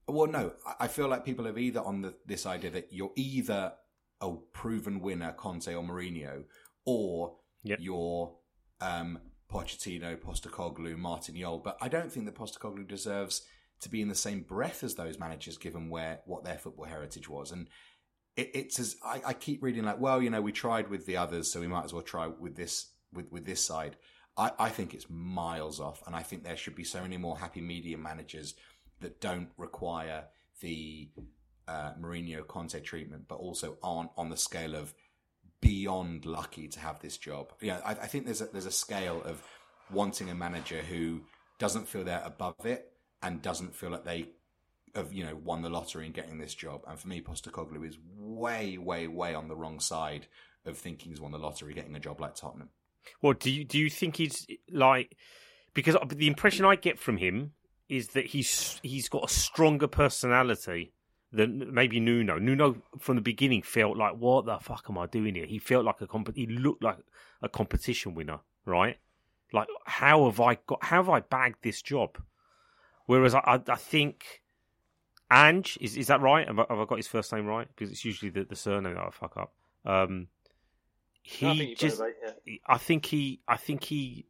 well, 0.09 0.27
no, 0.27 0.53
I 0.81 0.89
feel 0.89 1.09
like 1.09 1.25
people 1.25 1.45
have 1.47 1.59
either 1.59 1.81
on 1.81 2.03
the, 2.03 2.15
this 2.27 2.47
idea 2.47 2.71
that 2.71 2.89
you're 2.91 3.13
either 3.17 3.73
a 4.21 4.33
proven 4.53 5.01
winner, 5.01 5.33
Conte 5.33 5.73
or 5.75 5.83
Mourinho, 5.83 6.45
or 6.85 7.37
yep. 7.63 7.79
you're, 7.81 8.35
um, 8.81 9.19
Pochettino, 9.51 10.17
Postecoglou, 10.17 10.97
Martin 10.97 11.37
Jol. 11.37 11.59
But 11.59 11.77
I 11.81 11.89
don't 11.89 12.11
think 12.11 12.27
that 12.27 12.35
Postecoglou 12.35 12.89
deserves 12.89 13.43
to 13.83 13.89
be 13.89 14.01
in 14.01 14.09
the 14.09 14.15
same 14.15 14.41
breath 14.41 14.83
as 14.83 14.95
those 14.95 15.19
managers, 15.19 15.59
given 15.59 15.91
where 15.91 16.21
what 16.25 16.45
their 16.45 16.59
football 16.59 16.87
heritage 16.87 17.29
was. 17.29 17.53
And 17.53 17.69
it, 18.37 18.51
it's 18.55 18.79
as 18.79 18.97
I, 19.05 19.21
I, 19.27 19.33
keep 19.35 19.63
reading 19.63 19.85
like, 19.85 20.01
well, 20.01 20.23
you 20.23 20.31
know, 20.31 20.41
we 20.41 20.53
tried 20.53 20.89
with 20.89 21.05
the 21.05 21.17
others, 21.17 21.53
so 21.53 21.61
we 21.61 21.69
might 21.69 21.85
as 21.85 21.93
well 21.93 22.03
try 22.03 22.27
with 22.27 22.57
this 22.57 22.91
with 23.13 23.31
with 23.31 23.45
this 23.45 23.65
side. 23.65 23.97
I, 24.37 24.53
I 24.59 24.69
think 24.71 24.95
it's 24.95 25.07
miles 25.11 25.81
off, 25.81 26.03
and 26.07 26.17
I 26.17 26.23
think 26.23 26.45
there 26.45 26.57
should 26.57 26.77
be 26.77 26.85
so 26.85 27.03
many 27.03 27.17
more 27.17 27.39
happy 27.39 27.61
medium 27.61 28.03
managers 28.03 28.55
that 29.01 29.21
don't 29.21 29.51
require 29.59 30.25
the 30.61 31.11
uh, 31.67 31.93
Mourinho 32.01 32.47
Conte 32.47 32.81
treatment, 32.81 33.25
but 33.29 33.37
also 33.37 33.77
aren't 33.83 34.11
on 34.17 34.31
the 34.31 34.37
scale 34.37 34.77
of 34.77 34.95
beyond 35.61 36.25
lucky 36.25 36.69
to 36.69 36.81
have 36.81 37.01
this 37.01 37.17
job. 37.17 37.53
Yeah, 37.61 37.81
I, 37.85 37.91
I 37.91 38.07
think 38.07 38.27
there's 38.27 38.41
a, 38.41 38.47
there's 38.47 38.67
a 38.67 38.71
scale 38.71 39.23
of 39.25 39.43
wanting 39.91 40.31
a 40.31 40.35
manager 40.35 40.83
who 40.83 41.23
doesn't 41.59 41.89
feel 41.89 42.05
they're 42.05 42.23
above 42.25 42.65
it 42.65 42.92
and 43.23 43.43
doesn't 43.43 43.75
feel 43.75 43.91
like 43.91 44.05
they 44.05 44.29
have 44.95 45.13
you 45.13 45.25
know 45.25 45.37
won 45.37 45.63
the 45.63 45.71
lottery 45.71 46.07
in 46.07 46.13
getting 46.13 46.39
this 46.39 46.55
job. 46.55 46.83
And 46.89 46.99
for 46.99 47.09
me, 47.09 47.21
Postecoglou 47.21 47.87
is 47.87 47.99
way, 48.17 48.79
way, 48.79 49.07
way 49.07 49.35
on 49.35 49.49
the 49.49 49.57
wrong 49.57 49.81
side 49.81 50.27
of 50.65 50.79
thinking 50.79 51.11
he's 51.11 51.21
won 51.21 51.33
the 51.33 51.39
lottery 51.39 51.75
getting 51.75 51.97
a 51.97 52.01
job 52.01 52.21
like 52.21 52.35
Tottenham. 52.35 52.71
Well, 53.21 53.33
do 53.33 53.51
you 53.51 53.65
do 53.65 53.79
you 53.79 53.91
think 53.91 54.17
he's 54.17 54.47
like 54.71 55.17
because 55.75 55.97
the 56.09 56.27
impression 56.27 56.65
I 56.65 56.77
get 56.77 56.99
from 56.99 57.17
him 57.17 57.53
is 57.89 58.09
that 58.09 58.27
he's 58.27 58.81
he's 58.83 59.09
got 59.09 59.31
a 59.31 59.33
stronger 59.33 59.89
personality 59.89 60.93
than 61.33 61.73
maybe 61.73 61.99
Nuno. 61.99 62.39
Nuno 62.39 62.77
from 62.99 63.17
the 63.17 63.23
beginning 63.23 63.63
felt 63.63 63.97
like, 63.97 64.17
"What 64.17 64.47
the 64.47 64.59
fuck 64.59 64.87
am 64.89 64.99
I 64.99 65.07
doing 65.07 65.35
here?" 65.35 65.47
He 65.47 65.59
felt 65.59 65.85
like 65.85 66.01
a 66.01 66.07
comp- 66.07 66.37
he 66.37 66.47
looked 66.47 66.83
like 66.83 66.99
a 67.43 67.49
competition 67.49 68.15
winner, 68.15 68.41
right? 68.67 68.99
Like, 69.53 69.69
how 69.85 70.27
have 70.27 70.41
I 70.41 70.57
got? 70.67 70.85
How 70.85 70.97
have 70.97 71.09
I 71.09 71.21
bagged 71.21 71.63
this 71.63 71.83
job? 71.83 72.19
Whereas 73.07 73.35
I, 73.35 73.61
I, 73.67 73.77
think 73.77 74.43
Ange 75.31 75.79
is 75.81 75.97
is 75.97 76.07
that 76.07 76.21
right? 76.21 76.47
Have 76.47 76.59
I, 76.59 76.67
have 76.69 76.79
I, 76.79 76.85
got 76.85 76.99
his 76.99 77.09
first 77.09 77.33
name 77.33 77.47
right? 77.47 77.67
Because 77.67 77.91
it's 77.91 78.05
usually 78.05 78.31
the, 78.31 78.45
the 78.45 78.57
surname 78.57 78.95
that 78.95 79.05
I 79.05 79.11
fuck 79.11 79.37
up. 79.37 79.53
Um, 79.85 80.29
he 81.23 81.47
I 81.47 81.75
just, 81.77 82.01
right, 82.01 82.15
yeah. 82.25 82.57
I 82.67 82.79
think 82.79 83.07
he, 83.07 83.41
I 83.47 83.57
think 83.57 83.85
he, 83.85 84.27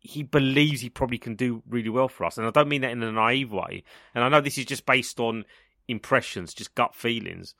he 0.00 0.22
believes 0.22 0.80
he 0.80 0.88
probably 0.88 1.18
can 1.18 1.34
do 1.34 1.62
really 1.68 1.90
well 1.90 2.08
for 2.08 2.24
us, 2.24 2.38
and 2.38 2.46
I 2.46 2.50
don't 2.50 2.68
mean 2.68 2.80
that 2.80 2.92
in 2.92 3.02
a 3.02 3.12
naive 3.12 3.52
way. 3.52 3.84
And 4.14 4.24
I 4.24 4.28
know 4.28 4.40
this 4.40 4.58
is 4.58 4.64
just 4.64 4.86
based 4.86 5.20
on 5.20 5.44
impressions, 5.86 6.54
just 6.54 6.74
gut 6.74 6.94
feelings. 6.94 7.54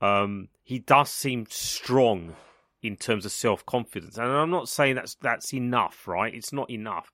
Um, 0.00 0.48
he 0.62 0.78
does 0.78 1.10
seem 1.10 1.46
strong 1.48 2.34
in 2.82 2.96
terms 2.96 3.24
of 3.24 3.32
self 3.32 3.64
confidence, 3.66 4.16
and 4.16 4.26
I'm 4.26 4.50
not 4.50 4.68
saying 4.68 4.96
that's 4.96 5.16
that's 5.16 5.52
enough, 5.52 6.08
right? 6.08 6.34
It's 6.34 6.52
not 6.52 6.70
enough. 6.70 7.12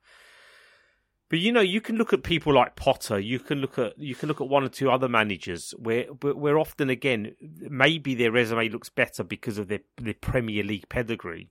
But 1.31 1.39
you 1.39 1.53
know, 1.53 1.61
you 1.61 1.79
can 1.79 1.95
look 1.95 2.11
at 2.11 2.23
people 2.23 2.53
like 2.53 2.75
Potter. 2.75 3.17
You 3.17 3.39
can 3.39 3.59
look 3.59 3.79
at 3.79 3.97
you 3.97 4.15
can 4.15 4.27
look 4.27 4.41
at 4.41 4.49
one 4.49 4.65
or 4.65 4.67
two 4.67 4.91
other 4.91 5.07
managers 5.07 5.73
where 5.79 6.07
we're 6.21 6.35
where 6.35 6.59
often 6.59 6.89
again 6.89 7.35
maybe 7.39 8.13
their 8.13 8.33
resume 8.33 8.67
looks 8.67 8.89
better 8.89 9.23
because 9.23 9.57
of 9.57 9.69
their 9.69 9.79
their 9.95 10.13
Premier 10.13 10.61
League 10.61 10.89
pedigree, 10.89 11.49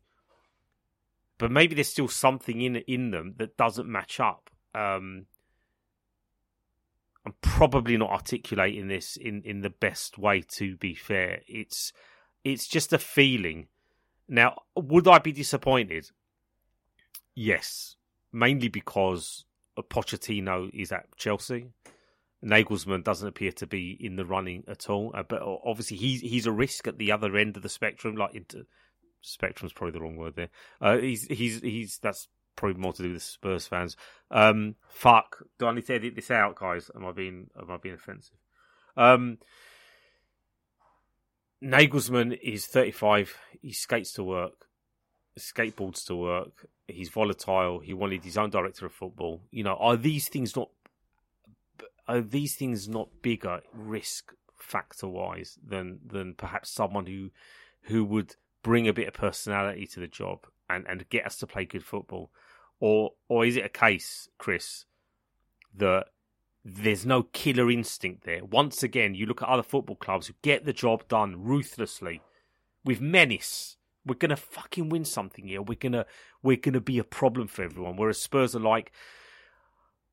but 1.38 1.50
maybe 1.50 1.74
there's 1.74 1.88
still 1.88 2.08
something 2.08 2.60
in 2.60 2.76
in 2.76 3.10
them 3.10 3.36
that 3.38 3.56
doesn't 3.56 3.90
match 3.90 4.20
up. 4.20 4.50
Um, 4.74 5.24
I'm 7.24 7.34
probably 7.40 7.96
not 7.96 8.10
articulating 8.10 8.88
this 8.88 9.16
in, 9.16 9.40
in 9.46 9.62
the 9.62 9.70
best 9.70 10.18
way. 10.18 10.42
To 10.56 10.76
be 10.76 10.94
fair, 10.94 11.40
it's 11.46 11.94
it's 12.44 12.68
just 12.68 12.92
a 12.92 12.98
feeling. 12.98 13.68
Now, 14.28 14.58
would 14.76 15.08
I 15.08 15.20
be 15.20 15.32
disappointed? 15.32 16.10
Yes, 17.34 17.96
mainly 18.30 18.68
because 18.68 19.46
Pochettino 19.78 20.70
is 20.72 20.92
at 20.92 21.06
Chelsea. 21.16 21.70
Nagelsmann 22.44 23.04
doesn't 23.04 23.28
appear 23.28 23.52
to 23.52 23.66
be 23.66 23.96
in 24.00 24.16
the 24.16 24.24
running 24.24 24.64
at 24.66 24.88
all, 24.88 25.12
uh, 25.14 25.22
but 25.22 25.42
obviously 25.42 25.96
he's 25.96 26.20
he's 26.22 26.46
a 26.46 26.52
risk 26.52 26.86
at 26.88 26.98
the 26.98 27.12
other 27.12 27.36
end 27.36 27.56
of 27.56 27.62
the 27.62 27.68
spectrum. 27.68 28.16
Like 28.16 28.34
into 28.34 28.66
spectrum's 29.20 29.72
probably 29.72 29.92
the 29.92 30.00
wrong 30.00 30.16
word 30.16 30.36
there. 30.36 30.48
Uh, 30.80 30.96
he's 30.96 31.26
he's 31.26 31.60
he's 31.60 31.98
that's 31.98 32.28
probably 32.56 32.80
more 32.80 32.92
to 32.94 33.02
do 33.02 33.12
with 33.12 33.22
Spurs 33.22 33.66
fans. 33.66 33.96
Um, 34.30 34.76
fuck, 34.88 35.44
do 35.58 35.66
I 35.66 35.74
need 35.74 35.86
to 35.86 35.94
edit 35.94 36.14
this 36.14 36.30
out, 36.30 36.56
guys? 36.56 36.90
Am 36.94 37.04
I 37.04 37.12
being 37.12 37.48
am 37.58 37.70
I 37.70 37.76
being 37.76 37.94
offensive? 37.94 38.36
Um, 38.96 39.38
Nagelsmann 41.62 42.38
is 42.42 42.66
35. 42.66 43.36
He 43.60 43.72
skates 43.72 44.12
to 44.12 44.24
work, 44.24 44.66
skateboards 45.38 46.04
to 46.06 46.16
work. 46.16 46.66
He's 46.88 47.08
volatile. 47.08 47.80
He 47.80 47.94
wanted 47.94 48.24
his 48.24 48.36
own 48.36 48.50
director 48.50 48.86
of 48.86 48.92
football. 48.92 49.42
You 49.50 49.64
know, 49.64 49.76
are 49.76 49.96
these 49.96 50.28
things 50.28 50.56
not 50.56 50.70
are 52.08 52.20
these 52.20 52.56
things 52.56 52.88
not 52.88 53.22
bigger 53.22 53.60
risk 53.72 54.32
factor 54.56 55.06
wise 55.06 55.58
than 55.64 56.00
than 56.04 56.34
perhaps 56.34 56.70
someone 56.70 57.06
who 57.06 57.30
who 57.82 58.04
would 58.04 58.36
bring 58.62 58.88
a 58.88 58.92
bit 58.92 59.08
of 59.08 59.14
personality 59.14 59.86
to 59.86 60.00
the 60.00 60.06
job 60.06 60.46
and, 60.68 60.86
and 60.86 61.08
get 61.08 61.24
us 61.24 61.36
to 61.36 61.46
play 61.46 61.64
good 61.64 61.84
football? 61.84 62.30
Or 62.80 63.12
or 63.28 63.44
is 63.44 63.56
it 63.56 63.64
a 63.64 63.70
case, 63.70 64.28
Chris, 64.38 64.86
that 65.76 66.06
there's 66.64 67.06
no 67.06 67.22
killer 67.22 67.70
instinct 67.70 68.24
there? 68.24 68.44
Once 68.44 68.82
again, 68.82 69.14
you 69.14 69.26
look 69.26 69.42
at 69.42 69.48
other 69.48 69.62
football 69.62 69.96
clubs 69.96 70.26
who 70.26 70.34
get 70.42 70.64
the 70.64 70.72
job 70.72 71.06
done 71.08 71.42
ruthlessly 71.42 72.22
with 72.84 73.00
menace 73.00 73.76
we're 74.10 74.16
gonna 74.16 74.36
fucking 74.36 74.88
win 74.88 75.04
something 75.04 75.46
here. 75.46 75.62
We're 75.62 75.78
gonna 75.78 76.04
we're 76.42 76.56
gonna 76.56 76.80
be 76.80 76.98
a 76.98 77.04
problem 77.04 77.46
for 77.46 77.62
everyone. 77.62 77.96
Whereas 77.96 78.20
Spurs 78.20 78.54
are 78.54 78.60
like, 78.60 78.92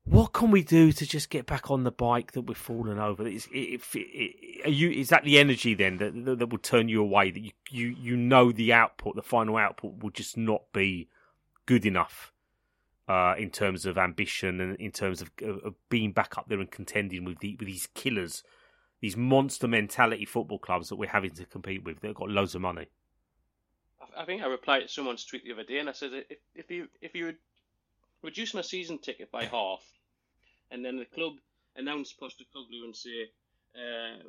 what 0.04 0.32
can 0.32 0.50
we 0.50 0.62
do 0.62 0.92
to 0.92 1.06
just 1.06 1.28
get 1.28 1.46
back 1.46 1.70
on 1.70 1.84
the 1.84 1.90
bike 1.90 2.32
that 2.32 2.42
we're 2.42 2.54
falling 2.54 2.98
over? 2.98 3.26
Is, 3.26 3.46
it, 3.52 3.82
it, 3.94 4.66
are 4.66 4.70
you, 4.70 4.90
is 4.90 5.10
that 5.10 5.24
the 5.24 5.38
energy 5.38 5.74
then 5.74 5.98
that, 5.98 6.24
that, 6.24 6.38
that 6.38 6.50
will 6.50 6.58
turn 6.58 6.88
you 6.88 7.02
away? 7.02 7.30
That 7.30 7.40
you, 7.40 7.50
you 7.70 7.88
you 7.88 8.16
know 8.16 8.52
the 8.52 8.72
output, 8.72 9.16
the 9.16 9.22
final 9.22 9.56
output, 9.56 10.02
will 10.02 10.10
just 10.10 10.36
not 10.36 10.62
be 10.72 11.08
good 11.66 11.84
enough 11.84 12.32
uh, 13.08 13.34
in 13.36 13.50
terms 13.50 13.84
of 13.84 13.98
ambition 13.98 14.60
and 14.60 14.76
in 14.76 14.92
terms 14.92 15.20
of, 15.20 15.30
of, 15.42 15.74
being 15.88 16.12
back 16.12 16.38
up 16.38 16.48
there 16.48 16.60
and 16.60 16.70
contending 16.70 17.24
with, 17.24 17.40
the, 17.40 17.56
with 17.58 17.66
these 17.66 17.88
killers, 17.94 18.42
these 19.00 19.16
monster 19.16 19.66
mentality 19.66 20.24
football 20.24 20.58
clubs 20.58 20.88
that 20.88 20.96
we're 20.96 21.08
having 21.08 21.30
to 21.30 21.44
compete 21.44 21.84
with. 21.84 22.00
They've 22.00 22.14
got 22.14 22.30
loads 22.30 22.54
of 22.54 22.60
money. 22.60 22.86
I 24.18 24.24
think 24.24 24.42
I 24.42 24.46
replied 24.46 24.80
to 24.80 24.88
someone's 24.88 25.24
tweet 25.24 25.44
the 25.44 25.52
other 25.52 25.62
day, 25.62 25.78
and 25.78 25.88
I 25.88 25.92
said 25.92 26.10
if 26.28 26.38
if 26.54 26.70
you 26.70 26.88
if 27.00 27.14
you 27.14 27.34
reduce 28.22 28.52
my 28.52 28.62
season 28.62 28.98
ticket 28.98 29.30
by 29.30 29.44
half, 29.44 29.80
and 30.72 30.84
then 30.84 30.96
the 30.96 31.04
club 31.04 31.34
announce 31.76 32.12
Postecoglou 32.12 32.84
and 32.84 32.96
say, 32.96 33.30
uh, 33.76 34.22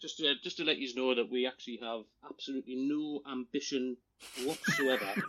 just 0.00 0.16
to 0.18 0.34
just 0.42 0.56
to 0.56 0.64
let 0.64 0.78
you 0.78 0.94
know 0.94 1.14
that 1.14 1.30
we 1.30 1.46
actually 1.46 1.78
have 1.82 2.04
absolutely 2.30 2.76
no 2.76 3.20
ambition 3.30 3.98
whatsoever. 4.44 5.06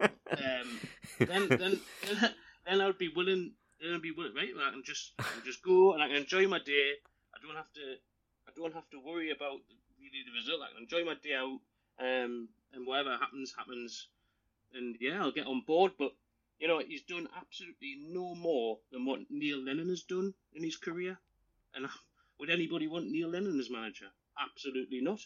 um, 0.00 0.80
then, 1.18 1.48
then 1.48 1.58
then 2.02 2.34
then 2.66 2.80
I 2.80 2.86
would 2.86 2.98
be 2.98 3.12
willing. 3.14 3.52
Then 3.80 3.94
I'd 3.94 4.02
be 4.02 4.10
willing, 4.10 4.34
right? 4.34 4.50
I 4.66 4.70
can 4.72 4.82
just 4.84 5.12
I 5.20 5.22
can 5.22 5.44
just 5.44 5.62
go 5.62 5.92
and 5.94 6.02
I 6.02 6.08
can 6.08 6.16
enjoy 6.16 6.48
my 6.48 6.58
day. 6.58 6.94
I 7.32 7.38
don't 7.46 7.56
have 7.56 7.72
to 7.74 7.94
I 8.48 8.50
don't 8.56 8.74
have 8.74 8.90
to 8.90 9.00
worry 9.00 9.30
about 9.30 9.60
really 10.00 10.24
the 10.26 10.34
result. 10.36 10.62
I 10.62 10.74
can 10.74 10.82
enjoy 10.82 11.04
my 11.04 11.14
day 11.22 11.34
out. 11.34 11.60
Um, 12.00 12.48
and 12.72 12.86
whatever 12.86 13.16
happens, 13.16 13.54
happens. 13.56 14.08
And 14.74 14.96
yeah, 15.00 15.20
I'll 15.20 15.32
get 15.32 15.46
on 15.46 15.62
board. 15.66 15.92
But 15.98 16.12
you 16.58 16.68
know, 16.68 16.80
he's 16.86 17.02
done 17.02 17.26
absolutely 17.36 17.96
no 18.00 18.34
more 18.34 18.78
than 18.92 19.06
what 19.06 19.20
Neil 19.30 19.58
Lennon 19.58 19.88
has 19.88 20.02
done 20.02 20.34
in 20.52 20.62
his 20.62 20.76
career. 20.76 21.18
And 21.74 21.86
would 22.38 22.50
anybody 22.50 22.86
want 22.86 23.10
Neil 23.10 23.28
Lennon 23.28 23.58
as 23.58 23.70
manager? 23.70 24.06
Absolutely 24.38 25.00
not. 25.00 25.20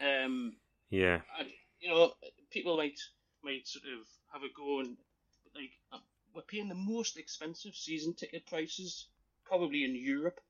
Um, 0.00 0.56
yeah. 0.90 1.20
And, 1.38 1.48
you 1.80 1.90
know, 1.90 2.12
people 2.50 2.76
might 2.76 2.98
might 3.42 3.66
sort 3.66 3.84
of 3.84 4.06
have 4.32 4.42
a 4.42 4.52
go 4.54 4.80
and 4.80 4.96
like 5.54 5.70
uh, 5.92 5.98
we're 6.34 6.42
paying 6.42 6.68
the 6.68 6.74
most 6.74 7.16
expensive 7.16 7.74
season 7.74 8.14
ticket 8.14 8.46
prices 8.46 9.08
probably 9.44 9.84
in 9.84 9.94
Europe, 9.94 10.40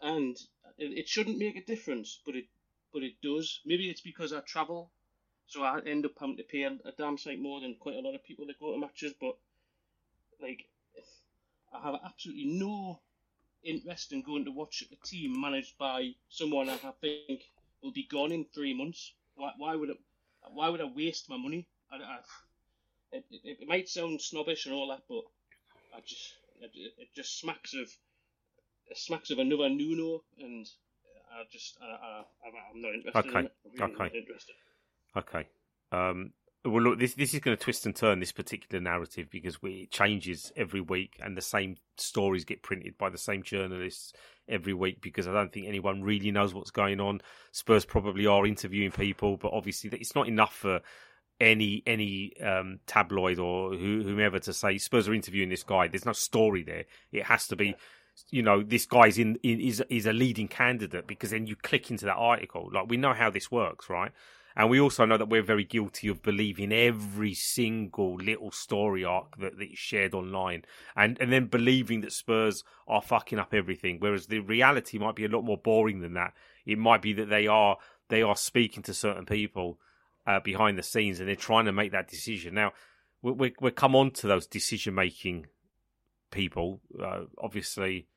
and 0.00 0.36
it, 0.76 0.98
it 0.98 1.08
shouldn't 1.08 1.38
make 1.38 1.56
a 1.56 1.64
difference, 1.64 2.20
but 2.24 2.36
it 2.36 2.44
but 2.92 3.02
it 3.02 3.14
does. 3.22 3.60
Maybe 3.64 3.88
it's 3.88 4.00
because 4.00 4.32
I 4.32 4.40
travel 4.40 4.90
so 5.48 5.62
I 5.62 5.80
end 5.86 6.04
up 6.04 6.12
having 6.20 6.36
to 6.36 6.42
pay 6.42 6.62
a, 6.62 6.76
a 6.84 6.92
damn 6.96 7.16
sight 7.16 7.40
more 7.40 7.60
than 7.60 7.74
quite 7.74 7.96
a 7.96 8.00
lot 8.00 8.14
of 8.14 8.22
people 8.24 8.46
that 8.46 8.60
go 8.60 8.72
to 8.72 8.78
matches. 8.78 9.14
But 9.18 9.36
like, 10.40 10.66
I 11.72 11.80
have 11.80 12.00
absolutely 12.04 12.44
no 12.44 13.00
interest 13.64 14.12
in 14.12 14.22
going 14.22 14.44
to 14.44 14.50
watch 14.50 14.84
a 14.92 15.06
team 15.06 15.40
managed 15.40 15.76
by 15.78 16.10
someone 16.28 16.68
I 16.68 16.76
think 17.00 17.40
will 17.82 17.92
be 17.92 18.06
gone 18.10 18.30
in 18.30 18.44
three 18.44 18.74
months. 18.74 19.12
Why, 19.36 19.52
why 19.56 19.74
would 19.74 19.90
it? 19.90 19.98
Why 20.52 20.68
would 20.68 20.80
I 20.80 20.90
waste 20.94 21.28
my 21.28 21.36
money? 21.36 21.66
I, 21.90 21.96
I, 21.96 22.18
it, 23.12 23.24
it, 23.30 23.58
it, 23.60 23.68
might 23.68 23.88
sound 23.88 24.20
snobbish 24.20 24.66
and 24.66 24.74
all 24.74 24.88
that, 24.88 25.02
but 25.08 25.24
I 25.96 26.00
just 26.06 26.34
it, 26.60 26.70
it 26.74 27.08
just 27.14 27.40
smacks 27.40 27.74
of 27.74 27.88
it 28.86 28.98
smacks 28.98 29.30
of 29.30 29.38
another 29.38 29.68
Nuno, 29.68 30.22
and 30.38 30.66
I 31.32 31.44
just 31.50 31.76
I, 31.82 31.86
I, 31.86 32.24
I'm 32.46 32.82
not 32.82 32.94
interested. 32.94 33.28
Okay. 33.28 33.38
In 33.38 33.80
really 33.80 33.94
okay. 33.94 34.04
Not 34.04 34.14
interested. 34.14 34.54
Okay. 35.16 35.48
Um, 35.92 36.32
well, 36.64 36.82
look, 36.82 36.98
this 36.98 37.14
this 37.14 37.34
is 37.34 37.40
going 37.40 37.56
to 37.56 37.62
twist 37.62 37.86
and 37.86 37.94
turn 37.94 38.20
this 38.20 38.32
particular 38.32 38.82
narrative 38.82 39.28
because 39.30 39.62
we, 39.62 39.82
it 39.82 39.90
changes 39.90 40.52
every 40.56 40.80
week, 40.80 41.16
and 41.20 41.36
the 41.36 41.42
same 41.42 41.76
stories 41.96 42.44
get 42.44 42.62
printed 42.62 42.98
by 42.98 43.10
the 43.10 43.18
same 43.18 43.42
journalists 43.42 44.12
every 44.48 44.74
week. 44.74 45.00
Because 45.00 45.28
I 45.28 45.32
don't 45.32 45.52
think 45.52 45.66
anyone 45.66 46.02
really 46.02 46.30
knows 46.30 46.54
what's 46.54 46.70
going 46.70 47.00
on. 47.00 47.20
Spurs 47.52 47.84
probably 47.84 48.26
are 48.26 48.46
interviewing 48.46 48.90
people, 48.90 49.36
but 49.36 49.52
obviously 49.52 49.90
it's 49.92 50.14
not 50.14 50.28
enough 50.28 50.54
for 50.54 50.80
any 51.40 51.82
any 51.86 52.32
um, 52.40 52.80
tabloid 52.86 53.38
or 53.38 53.74
whomever 53.74 54.38
to 54.40 54.52
say 54.52 54.78
Spurs 54.78 55.08
are 55.08 55.14
interviewing 55.14 55.50
this 55.50 55.62
guy. 55.62 55.88
There's 55.88 56.06
no 56.06 56.12
story 56.12 56.62
there. 56.62 56.84
It 57.12 57.24
has 57.24 57.46
to 57.48 57.56
be. 57.56 57.76
You 58.30 58.42
know, 58.42 58.64
this 58.64 58.84
guy's 58.84 59.16
in, 59.16 59.36
in 59.44 59.60
is 59.60 59.80
is 59.88 60.06
a 60.06 60.12
leading 60.12 60.48
candidate 60.48 61.06
because 61.06 61.30
then 61.30 61.46
you 61.46 61.54
click 61.54 61.88
into 61.88 62.04
that 62.06 62.16
article. 62.16 62.68
Like 62.72 62.88
we 62.88 62.96
know 62.96 63.14
how 63.14 63.30
this 63.30 63.48
works, 63.48 63.88
right? 63.88 64.10
And 64.58 64.68
we 64.68 64.80
also 64.80 65.04
know 65.04 65.16
that 65.16 65.28
we're 65.28 65.40
very 65.40 65.62
guilty 65.62 66.08
of 66.08 66.20
believing 66.20 66.72
every 66.72 67.32
single 67.32 68.16
little 68.16 68.50
story 68.50 69.04
arc 69.04 69.38
that, 69.38 69.56
that 69.56 69.72
is 69.72 69.78
shared 69.78 70.14
online 70.14 70.64
and, 70.96 71.16
and 71.20 71.32
then 71.32 71.46
believing 71.46 72.00
that 72.00 72.12
Spurs 72.12 72.64
are 72.88 73.00
fucking 73.00 73.38
up 73.38 73.54
everything. 73.54 73.98
Whereas 74.00 74.26
the 74.26 74.40
reality 74.40 74.98
might 74.98 75.14
be 75.14 75.24
a 75.24 75.28
lot 75.28 75.44
more 75.44 75.56
boring 75.56 76.00
than 76.00 76.14
that. 76.14 76.34
It 76.66 76.76
might 76.76 77.02
be 77.02 77.12
that 77.12 77.30
they 77.30 77.46
are 77.46 77.76
they 78.08 78.20
are 78.20 78.34
speaking 78.34 78.82
to 78.82 78.94
certain 78.94 79.26
people 79.26 79.78
uh, 80.26 80.40
behind 80.40 80.76
the 80.76 80.82
scenes 80.82 81.20
and 81.20 81.28
they're 81.28 81.36
trying 81.36 81.66
to 81.66 81.72
make 81.72 81.92
that 81.92 82.08
decision. 82.08 82.54
Now, 82.54 82.72
we, 83.22 83.30
we, 83.30 83.54
we 83.60 83.70
come 83.70 83.94
on 83.94 84.10
to 84.12 84.26
those 84.26 84.48
decision 84.48 84.92
making 84.92 85.46
people. 86.32 86.80
Uh, 87.00 87.26
obviously, 87.40 88.08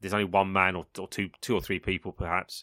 there's 0.00 0.14
only 0.14 0.26
one 0.26 0.52
man 0.52 0.76
or, 0.76 0.86
or, 0.96 1.08
two, 1.08 1.30
two 1.40 1.56
or 1.56 1.60
three 1.60 1.80
people 1.80 2.12
perhaps 2.12 2.62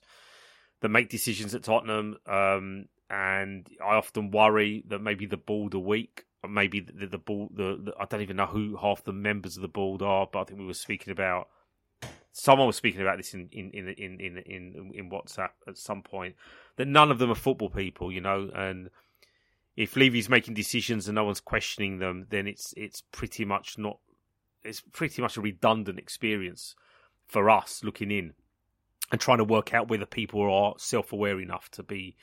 that 0.79 0.89
make 0.89 1.09
decisions 1.09 1.53
at 1.53 1.63
Tottenham. 1.63 2.17
Um, 2.25 2.85
and 3.09 3.67
I 3.83 3.95
often 3.95 4.31
worry 4.31 4.83
that 4.87 4.99
maybe 4.99 5.25
the 5.25 5.37
board 5.37 5.73
are 5.73 5.79
weak. 5.79 6.25
Or 6.41 6.49
maybe 6.49 6.79
the, 6.79 6.93
the, 6.93 7.07
the 7.07 7.17
board, 7.17 7.49
the, 7.53 7.77
the, 7.83 7.93
I 7.99 8.05
don't 8.05 8.21
even 8.21 8.37
know 8.37 8.45
who 8.45 8.77
half 8.77 9.03
the 9.03 9.11
members 9.11 9.57
of 9.57 9.61
the 9.61 9.67
board 9.67 10.01
are, 10.01 10.25
but 10.31 10.39
I 10.39 10.43
think 10.45 10.59
we 10.59 10.65
were 10.65 10.73
speaking 10.73 11.11
about 11.11 11.49
someone 12.31 12.67
was 12.67 12.75
speaking 12.75 13.01
about 13.01 13.17
this 13.17 13.33
in 13.33 13.49
in 13.51 13.71
in 13.71 13.87
in 13.89 14.19
in, 14.19 14.37
in, 14.45 14.91
in 14.93 15.09
WhatsApp 15.09 15.49
at 15.67 15.77
some 15.77 16.01
point 16.01 16.35
that 16.77 16.87
none 16.87 17.11
of 17.11 17.19
them 17.19 17.31
are 17.31 17.35
football 17.35 17.69
people, 17.69 18.11
you 18.11 18.21
know, 18.21 18.49
and 18.55 18.89
if 19.75 19.95
Levy's 19.95 20.29
making 20.29 20.53
decisions 20.53 21.07
and 21.07 21.15
no 21.15 21.23
one's 21.23 21.39
questioning 21.39 21.99
them, 21.99 22.27
then 22.29 22.47
it's 22.47 22.73
it's 22.77 23.01
pretty 23.11 23.45
much 23.45 23.77
not 23.77 23.99
it's 24.63 24.81
pretty 24.81 25.21
much 25.21 25.37
a 25.37 25.41
redundant 25.41 25.99
experience 25.99 26.75
for 27.27 27.49
us 27.49 27.83
looking 27.83 28.11
in 28.11 28.33
and 29.11 29.21
trying 29.21 29.37
to 29.37 29.43
work 29.43 29.73
out 29.73 29.87
whether 29.87 30.05
people 30.05 30.41
are 30.41 30.73
self 30.77 31.13
aware 31.13 31.39
enough 31.39 31.69
to 31.71 31.83
be 31.83 32.15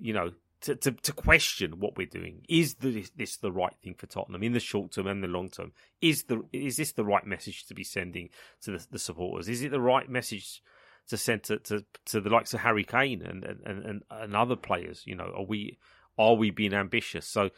you 0.00 0.12
know, 0.12 0.32
to, 0.62 0.74
to, 0.76 0.92
to 0.92 1.12
question 1.12 1.78
what 1.78 1.96
we're 1.96 2.06
doing. 2.06 2.42
Is 2.48 2.74
this, 2.74 3.10
this 3.16 3.36
the 3.36 3.52
right 3.52 3.74
thing 3.82 3.94
for 3.94 4.06
Tottenham 4.06 4.42
in 4.42 4.52
the 4.52 4.60
short 4.60 4.92
term 4.92 5.06
and 5.06 5.22
the 5.22 5.28
long 5.28 5.50
term? 5.50 5.72
Is 6.00 6.24
the 6.24 6.42
is 6.52 6.76
this 6.76 6.92
the 6.92 7.04
right 7.04 7.26
message 7.26 7.66
to 7.66 7.74
be 7.74 7.84
sending 7.84 8.30
to 8.62 8.72
the, 8.72 8.86
the 8.92 8.98
supporters? 8.98 9.48
Is 9.48 9.62
it 9.62 9.70
the 9.70 9.80
right 9.80 10.08
message 10.08 10.62
to 11.08 11.18
send 11.18 11.42
to, 11.44 11.58
to, 11.58 11.84
to 12.06 12.20
the 12.20 12.30
likes 12.30 12.54
of 12.54 12.60
Harry 12.60 12.84
Kane 12.84 13.20
and, 13.22 13.44
and, 13.44 13.84
and, 13.84 14.02
and 14.10 14.34
other 14.34 14.56
players? 14.56 15.02
You 15.04 15.16
know, 15.16 15.30
are 15.36 15.44
we 15.44 15.78
are 16.16 16.34
we 16.34 16.50
being 16.50 16.72
ambitious? 16.72 17.26
So 17.26 17.50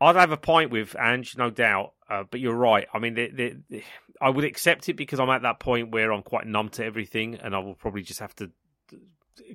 I'd 0.00 0.16
have 0.16 0.32
a 0.32 0.36
point 0.36 0.70
with 0.70 0.96
Ange, 0.98 1.36
no 1.36 1.50
doubt. 1.50 1.92
Uh, 2.08 2.24
but 2.30 2.40
you're 2.40 2.56
right. 2.56 2.86
I 2.92 2.98
mean, 2.98 3.14
they, 3.14 3.28
they, 3.28 3.84
I 4.20 4.30
would 4.30 4.44
accept 4.44 4.88
it 4.88 4.94
because 4.94 5.20
I'm 5.20 5.30
at 5.30 5.42
that 5.42 5.60
point 5.60 5.92
where 5.92 6.12
I'm 6.12 6.22
quite 6.22 6.46
numb 6.46 6.70
to 6.70 6.84
everything, 6.84 7.36
and 7.36 7.54
I 7.54 7.58
will 7.58 7.74
probably 7.74 8.02
just 8.02 8.20
have 8.20 8.34
to 8.36 8.50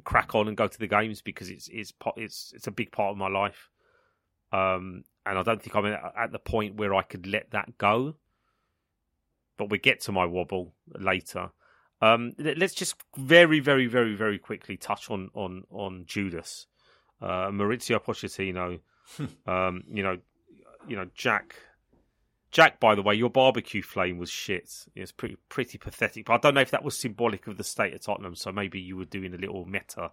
crack 0.04 0.36
on 0.36 0.48
and 0.48 0.58
go 0.58 0.68
to 0.68 0.80
the 0.80 0.88
games 0.88 1.22
because 1.22 1.50
it's 1.50 1.68
it's 1.68 1.94
it's 2.16 2.54
it's 2.56 2.68
a 2.68 2.72
big 2.72 2.92
part 2.92 3.12
of 3.12 3.18
my 3.18 3.28
life. 3.30 3.70
Um, 4.52 5.04
and 5.26 5.38
I 5.38 5.44
don't 5.44 5.62
think 5.62 5.76
I'm 5.76 5.86
at 5.86 6.32
the 6.32 6.40
point 6.40 6.76
where 6.76 6.96
I 6.96 7.02
could 7.02 7.28
let 7.28 7.52
that 7.52 7.78
go. 7.78 8.16
But 9.58 9.70
we 9.70 9.80
get 9.80 10.02
to 10.02 10.12
my 10.12 10.26
wobble 10.26 10.74
later. 10.88 11.50
Um, 12.02 12.34
let's 12.38 12.76
just 12.76 12.96
very, 13.16 13.60
very, 13.60 13.88
very, 13.88 14.16
very 14.16 14.38
quickly 14.38 14.78
touch 14.78 15.10
on 15.10 15.30
on 15.34 15.64
on 15.72 16.04
Judas, 16.06 16.68
uh, 17.22 17.48
Mauricio 17.50 18.00
Pochettino. 18.00 18.80
um, 19.48 19.84
you 19.92 20.04
know, 20.04 20.18
you 20.88 20.96
know 20.96 21.08
Jack. 21.16 21.56
Jack, 22.52 22.80
by 22.80 22.96
the 22.96 23.02
way, 23.02 23.14
your 23.14 23.30
barbecue 23.30 23.82
flame 23.82 24.18
was 24.18 24.30
shit. 24.30 24.88
It's 24.96 25.12
pretty 25.12 25.38
pretty 25.50 25.78
pathetic. 25.78 26.26
But 26.26 26.34
I 26.34 26.38
don't 26.38 26.54
know 26.56 26.62
if 26.62 26.72
that 26.72 26.84
was 26.84 26.98
symbolic 26.98 27.48
of 27.48 27.58
the 27.58 27.64
state 27.64 27.94
of 27.94 28.02
Tottenham. 28.02 28.36
So 28.36 28.52
maybe 28.52 28.80
you 28.80 28.96
were 28.96 29.06
doing 29.06 29.34
a 29.34 29.38
little 29.38 29.66
meta 29.66 30.12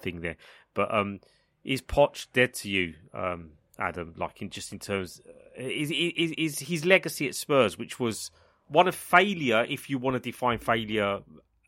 thing 0.00 0.20
there. 0.20 0.36
But 0.74 0.92
um, 0.94 1.20
is 1.64 1.80
Poch 1.80 2.26
dead 2.32 2.54
to 2.54 2.70
you, 2.70 2.94
um, 3.14 3.52
Adam? 3.78 4.14
Like 4.16 4.42
in 4.42 4.50
just 4.50 4.72
in 4.72 4.78
terms, 4.78 5.22
uh, 5.26 5.62
is, 5.62 5.90
is 5.90 6.32
is 6.32 6.58
his 6.58 6.84
legacy 6.84 7.26
at 7.28 7.34
Spurs, 7.34 7.78
which 7.78 7.98
was 7.98 8.30
one 8.68 8.86
of 8.86 8.94
failure, 8.94 9.64
if 9.68 9.90
you 9.90 9.98
want 9.98 10.14
to 10.14 10.20
define 10.20 10.58
failure 10.58 11.20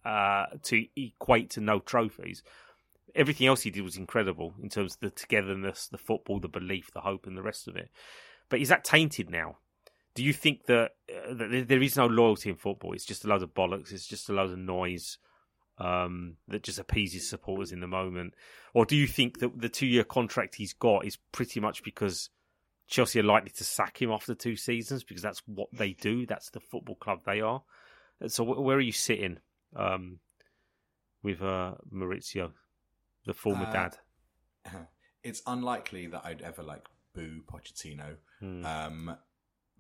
uh, 0.05 0.47
to 0.65 0.87
equate 0.97 1.51
to 1.51 1.61
no 1.61 1.81
trophies. 1.81 2.43
Everything 3.15 3.47
else 3.47 3.63
he 3.63 3.71
did 3.71 3.83
was 3.83 3.97
incredible 3.97 4.55
in 4.63 4.69
terms 4.69 4.95
of 4.95 5.01
the 5.01 5.11
togetherness, 5.11 5.89
the 5.89 5.99
football, 5.99 6.39
the 6.39 6.49
belief, 6.49 6.91
the 6.93 7.01
hope, 7.01 7.27
and 7.27 7.37
the 7.37 7.43
rest 7.43 7.69
of 7.69 7.77
it. 7.77 7.91
But 8.49 8.61
is 8.61 8.69
that 8.69 8.85
tainted 8.85 9.31
now? 9.31 9.57
Do 10.15 10.23
you 10.23 10.33
think 10.33 10.67
that, 10.67 10.93
uh, 11.09 11.35
that 11.35 11.67
there 11.69 11.83
is 11.83 11.97
no 11.97 12.07
loyalty 12.07 12.51
in 12.51 12.57
football? 12.57 12.93
It's 12.93 13.05
just 13.05 13.25
a 13.25 13.29
load 13.29 13.43
of 13.43 13.55
bollocks. 13.55 13.93
It's 13.93 14.07
just 14.07 14.29
a 14.29 14.33
load 14.33 14.51
of 14.51 14.59
noise 14.59 15.19
um, 15.79 16.37
that 16.49 16.63
just 16.63 16.79
appeases 16.79 17.29
supporters 17.29 17.73
in 17.73 17.81
the 17.81 17.87
moment. 17.87 18.35
Or 18.75 18.85
do 18.85 18.97
you 18.97 19.07
think 19.07 19.41
that 19.41 19.59
the 19.61 19.69
two-year 19.69 20.05
contract 20.05 20.57
he's 20.57 20.75
got 20.75 21.07
is 21.07 21.17
pretty 21.33 21.61
much 21.61 21.83
because 21.83 22.29
Chelsea 22.93 23.21
are 23.21 23.25
likely 23.25 23.51
to 23.51 23.65
sack 23.65 24.01
him 24.01 24.11
after 24.11 24.35
two 24.35 24.55
seasons 24.55 25.03
because 25.03 25.23
that's 25.23 25.43
what 25.47 25.69
they 25.73 25.95
do. 25.95 26.27
That's 26.27 26.51
the 26.51 26.61
football 26.61 26.97
club 26.97 27.21
they 27.25 27.41
are. 27.41 27.63
So 28.27 28.45
where 28.45 28.77
are 28.77 28.81
you 28.81 28.93
sitting 28.93 29.39
um, 29.75 30.19
with 31.23 31.43
uh, 31.43 31.75
Mauricio, 31.93 32.53
the 33.25 33.33
former 33.33 33.67
uh, 33.67 33.73
dad? 33.73 33.97
It's 35.25 35.41
unlikely 35.47 36.09
that 36.09 36.23
I'd 36.25 36.43
ever 36.43 36.65
like 36.65 36.85
boo 37.15 37.43
Pochettino, 37.47 38.17
hmm. 38.41 38.67
um, 38.67 39.17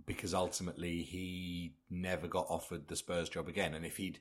because 0.05 0.34
ultimately 0.34 1.03
he 1.03 1.74
never 1.90 2.26
got 2.26 2.47
offered 2.49 2.88
the 2.88 2.97
Spurs 2.97 3.28
job 3.28 3.49
again. 3.49 3.74
And 3.74 3.84
if 3.84 3.97
he'd 3.97 4.18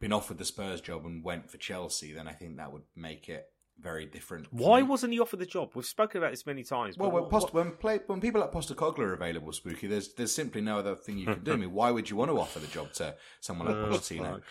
been 0.00 0.12
offered 0.12 0.38
the 0.38 0.44
Spurs 0.44 0.80
job 0.80 1.04
and 1.04 1.22
went 1.22 1.50
for 1.50 1.58
Chelsea, 1.58 2.12
then 2.12 2.26
I 2.26 2.32
think 2.32 2.56
that 2.56 2.72
would 2.72 2.84
make 2.96 3.28
it 3.28 3.46
very 3.78 4.06
different. 4.06 4.46
Why 4.50 4.82
wasn't 4.82 5.12
he 5.12 5.20
offered 5.20 5.38
the 5.38 5.46
job? 5.46 5.70
We've 5.74 5.84
spoken 5.84 6.18
about 6.18 6.32
this 6.32 6.46
many 6.46 6.62
times. 6.62 6.98
Well, 6.98 7.10
when, 7.10 7.24
Post, 7.24 7.54
when, 7.54 7.72
play, 7.72 8.00
when 8.06 8.20
people 8.20 8.40
like 8.40 8.52
Postecoglou 8.52 8.98
are 9.00 9.14
available, 9.14 9.52
Spooky, 9.52 9.86
there's 9.86 10.12
there's 10.14 10.34
simply 10.34 10.60
no 10.60 10.78
other 10.78 10.94
thing 10.94 11.18
you 11.18 11.26
can 11.26 11.42
do. 11.42 11.52
I 11.52 11.56
mean, 11.56 11.72
why 11.72 11.90
would 11.90 12.10
you 12.10 12.16
want 12.16 12.30
to 12.30 12.38
offer 12.38 12.58
the 12.58 12.66
job 12.66 12.92
to 12.94 13.14
someone 13.40 13.68
like 13.68 13.76
oh, 13.76 13.90
Pochettino? 13.90 14.42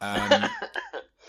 Um, 0.00 0.50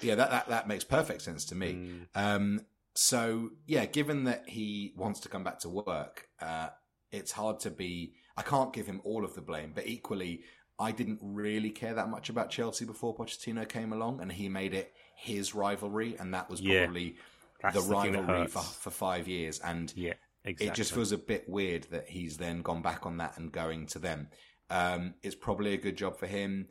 yeah, 0.01 0.15
that, 0.15 0.30
that 0.30 0.49
that 0.49 0.67
makes 0.67 0.84
perfect 0.84 1.21
sense 1.21 1.45
to 1.45 1.55
me. 1.55 1.73
Mm. 1.73 2.07
Um, 2.15 2.61
so 2.95 3.51
yeah, 3.65 3.86
given 3.86 4.25
that 4.25 4.43
he 4.47 4.93
wants 4.97 5.21
to 5.21 5.30
come 5.30 5.43
back 5.43 5.59
to 5.59 5.69
work, 5.69 6.28
uh, 6.41 6.69
it's 7.11 7.32
hard 7.32 7.59
to 7.61 7.69
be. 7.71 8.13
I 8.38 8.43
can't 8.43 8.71
give 8.71 8.85
him 8.85 9.01
all 9.03 9.25
of 9.25 9.33
the 9.35 9.41
blame, 9.41 9.71
but 9.73 9.88
equally, 9.88 10.43
I 10.79 10.91
didn't 10.91 11.19
really 11.21 11.71
care 11.71 11.95
that 11.95 12.09
much 12.09 12.29
about 12.29 12.51
Chelsea 12.51 12.85
before 12.85 13.15
Pochettino 13.15 13.67
came 13.67 13.91
along, 13.91 14.21
and 14.21 14.31
he 14.31 14.47
made 14.47 14.73
it 14.73 14.93
his 15.15 15.55
rivalry, 15.55 16.15
and 16.19 16.33
that 16.33 16.49
was 16.49 16.61
probably. 16.61 17.03
Yeah 17.03 17.21
the, 17.63 17.71
the 17.71 17.81
rivalry 17.81 18.47
for, 18.47 18.61
for 18.61 18.89
five 18.89 19.27
years, 19.27 19.59
and 19.59 19.93
yeah, 19.95 20.13
exactly. 20.43 20.67
it 20.67 20.73
just 20.73 20.93
feels 20.93 21.11
a 21.11 21.17
bit 21.17 21.47
weird 21.47 21.83
that 21.91 22.07
he's 22.07 22.38
then 22.38 22.61
gone 22.61 22.81
back 22.81 23.05
on 23.05 23.17
that 23.17 23.38
and 23.38 23.51
going 23.51 23.88
to 23.88 23.99
them. 23.99 24.29
Um, 24.69 25.15
it's 25.23 25.35
probably 25.35 25.73
a 25.73 25.77
good 25.77 25.95
job 25.95 26.17
for 26.17 26.27
him. 26.27 26.67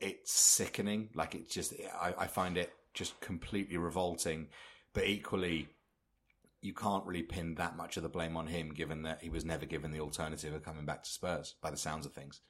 It's 0.00 0.32
sickening. 0.32 1.10
Like 1.14 1.34
it's 1.34 1.52
just, 1.52 1.74
I, 2.00 2.14
I 2.18 2.26
find 2.26 2.56
it 2.56 2.72
just 2.94 3.20
completely 3.20 3.76
revolting. 3.76 4.48
But 4.92 5.06
equally, 5.06 5.68
you 6.60 6.74
can't 6.74 7.04
really 7.06 7.22
pin 7.22 7.54
that 7.56 7.76
much 7.76 7.96
of 7.96 8.02
the 8.02 8.08
blame 8.08 8.36
on 8.36 8.46
him, 8.46 8.72
given 8.72 9.02
that 9.02 9.22
he 9.22 9.28
was 9.28 9.44
never 9.44 9.66
given 9.66 9.90
the 9.90 10.00
alternative 10.00 10.54
of 10.54 10.64
coming 10.64 10.84
back 10.84 11.02
to 11.04 11.10
Spurs, 11.10 11.54
by 11.60 11.70
the 11.70 11.76
sounds 11.76 12.06
of 12.06 12.12
things. 12.12 12.40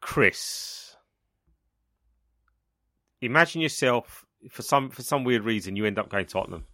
Chris, 0.00 0.96
imagine 3.20 3.60
yourself 3.60 4.24
for 4.50 4.62
some 4.62 4.90
for 4.90 5.02
some 5.02 5.22
weird 5.22 5.44
reason 5.44 5.76
you 5.76 5.86
end 5.86 5.98
up 5.98 6.08
going 6.08 6.26
to 6.26 6.32
Tottenham. 6.32 6.64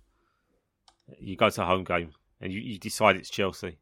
You 1.19 1.37
go 1.37 1.51
to 1.51 1.63
a 1.63 1.67
home 1.67 1.85
game 1.85 2.13
and 2.41 2.53
you, 2.53 2.61
you 2.61 2.79
decide 2.79 3.17
it's 3.17 3.31
Chelsea, 3.31 3.79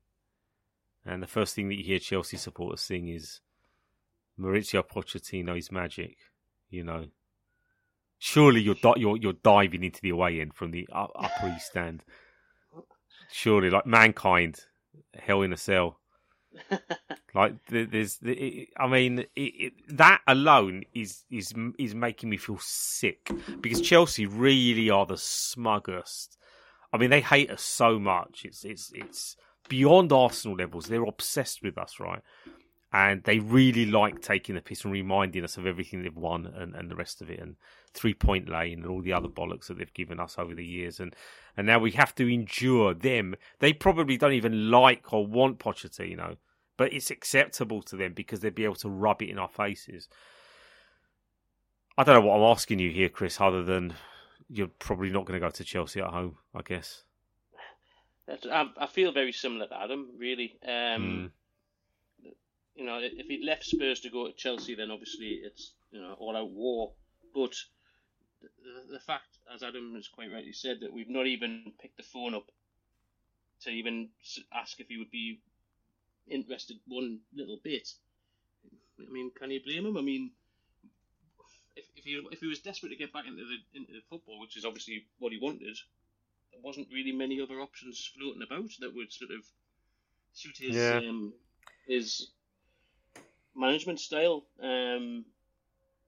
and 1.05 1.23
the 1.23 1.29
first 1.29 1.55
thing 1.55 1.69
that 1.69 1.77
you 1.77 1.85
hear 1.85 1.99
Chelsea 1.99 2.37
supporters 2.37 2.81
sing 2.81 3.09
is 3.09 3.41
Mauricio 4.39 4.83
Pochettino's 4.83 5.71
magic. 5.71 6.17
You 6.69 6.83
know, 6.83 7.07
surely 8.27 8.61
you're 8.61 8.77
you're 8.97 9.17
you're 9.17 9.33
diving 9.33 9.85
into 9.85 10.01
the 10.03 10.11
away 10.11 10.41
end 10.41 10.53
from 10.53 10.73
the 10.73 10.89
upper 10.93 11.55
east 11.55 11.67
stand. 11.67 12.05
Surely, 13.31 13.71
like 13.71 13.87
mankind, 13.87 14.61
hell 15.15 15.43
in 15.43 15.53
a 15.53 15.57
cell. 15.57 16.01
like 17.35 17.55
there's, 17.69 18.19
I 18.25 18.87
mean, 18.89 19.21
it, 19.37 19.41
it, 19.41 19.73
that 19.97 20.23
alone 20.27 20.83
is 20.93 21.25
is 21.31 21.55
is 21.79 21.95
making 21.95 22.31
me 22.31 22.37
feel 22.37 22.59
sick 22.61 23.31
because 23.61 23.81
Chelsea 23.81 24.27
really 24.27 24.91
are 24.91 25.07
the 25.07 25.17
smuggest. 25.17 26.37
I 26.93 26.99
mean, 26.99 27.11
they 27.11 27.21
hate 27.21 27.51
us 27.51 27.63
so 27.63 27.99
much. 27.99 28.45
It's 28.45 28.65
it's 28.65 28.91
it's 28.95 29.37
beyond 29.69 30.13
Arsenal 30.13 30.57
levels. 30.57 30.87
They're 30.87 31.05
obsessed 31.05 31.63
with 31.63 31.79
us, 31.79 32.01
right? 32.01 32.23
And 32.97 33.23
they 33.25 33.41
really 33.41 33.85
like 33.85 34.23
taking 34.23 34.55
the 34.55 34.61
piss 34.61 34.85
and 34.85 34.93
reminding 34.93 35.45
us 35.45 35.57
of 35.57 35.67
everything 35.67 36.03
they've 36.03 36.17
won 36.17 36.47
and, 36.47 36.75
and 36.75 36.91
the 36.91 36.97
rest 36.97 37.21
of 37.21 37.31
it, 37.31 37.41
and 37.41 37.57
three 37.93 38.15
point 38.15 38.49
lane 38.49 38.83
and 38.83 38.87
all 38.87 39.03
the 39.03 39.13
other 39.13 39.29
bollocks 39.29 39.67
that 39.67 39.79
they've 39.79 39.93
given 39.93 40.19
us 40.19 40.37
over 40.39 40.55
the 40.55 40.65
years. 40.65 40.99
And 41.01 41.15
and 41.57 41.67
now 41.67 41.79
we 41.79 41.91
have 41.93 42.15
to 42.15 42.33
endure 42.33 42.95
them. 42.95 43.35
They 43.59 43.73
probably 43.73 44.17
don't 44.17 44.33
even 44.33 44.71
like 44.71 45.13
or 45.13 45.27
want 45.27 45.59
Pochettino 45.59 46.37
but 46.77 46.93
it's 46.93 47.11
acceptable 47.11 47.83
to 47.83 47.97
them 47.97 48.13
because 48.13 48.41
they'd 48.41 48.55
be 48.55 48.65
able 48.65 48.75
to 48.77 48.89
rub 48.89 49.23
it 49.23 49.31
in 49.31 49.39
our 49.39 49.49
faces. 49.49 50.09
I 51.97 52.05
don't 52.05 52.15
know 52.15 52.29
what 52.29 52.37
I'm 52.37 52.53
asking 52.53 52.79
you 52.79 52.91
here, 52.91 53.09
Chris, 53.09 53.41
other 53.41 53.65
than 53.65 53.95
you're 54.49 54.71
probably 54.79 55.11
not 55.11 55.25
going 55.25 55.41
to 55.41 55.47
go 55.47 55.51
to 55.51 55.65
Chelsea 55.65 56.01
at 56.01 56.11
home, 56.11 56.37
I 56.55 56.61
guess. 56.63 57.03
I 58.29 58.87
feel 58.87 59.13
very 59.13 59.33
similar 59.33 59.69
to 59.69 59.81
Adam, 59.81 60.09
really. 60.19 60.59
Um, 60.63 60.71
mm. 60.71 61.31
You 62.77 62.85
know, 62.85 63.01
if 63.03 63.27
he'd 63.27 63.45
left 63.45 63.65
Spurs 63.65 64.01
to 64.01 64.11
go 64.11 64.27
to 64.27 64.35
Chelsea, 64.35 64.75
then 64.75 64.91
obviously 64.91 65.41
it's 65.43 65.73
you 65.91 66.01
know 66.01 66.15
all 66.19 66.37
out 66.37 66.51
war. 66.51 66.93
But 67.35 67.55
the, 68.43 68.93
the 68.93 69.01
fact, 69.01 69.39
as 69.53 69.63
Adam 69.63 69.95
has 69.95 70.09
quite 70.09 70.33
rightly 70.33 70.53
said, 70.53 70.81
that 70.81 70.93
we've 70.93 71.09
not 71.09 71.27
even 71.27 71.73
picked 71.81 71.97
the 71.97 72.03
phone 72.03 72.35
up 72.35 72.47
to 73.63 73.71
even 73.71 74.11
ask 74.53 74.79
if 74.79 74.89
he 74.89 74.99
would 74.99 75.11
be 75.11 75.41
interested 76.29 76.77
one 76.87 77.21
little 77.35 77.59
bit. 77.63 77.89
I 79.01 79.11
mean, 79.11 79.31
can 79.39 79.51
you 79.51 79.61
blame 79.65 79.87
him? 79.87 79.97
I 79.97 80.03
mean, 80.03 80.33
if 81.77 81.85
if 81.97 82.05
he 82.05 82.23
if 82.31 82.41
he 82.41 82.47
was 82.47 82.61
desperate 82.61 82.91
to 82.91 82.97
get 82.97 83.13
back 83.13 83.27
into 83.27 83.45
the 83.45 83.79
into 83.79 83.93
the 83.93 84.03
football, 84.11 84.41
which 84.41 84.57
is 84.57 84.65
obviously 84.65 85.07
what 85.19 85.33
he 85.33 85.39
wanted, 85.39 85.79
there 86.53 86.61
wasn't 86.63 86.89
really 86.93 87.13
many 87.13 87.41
other 87.41 87.61
options 87.61 88.11
floating 88.19 88.43
about 88.43 88.71
that 88.81 88.95
would 88.95 89.13
sort 89.13 89.31
of 89.31 89.45
suit 90.33 90.57
his 90.59 90.77
yeah. 90.77 90.97
um, 90.99 91.33
his 91.87 92.29
management 93.57 94.01
style. 94.01 94.45
Um, 94.63 95.25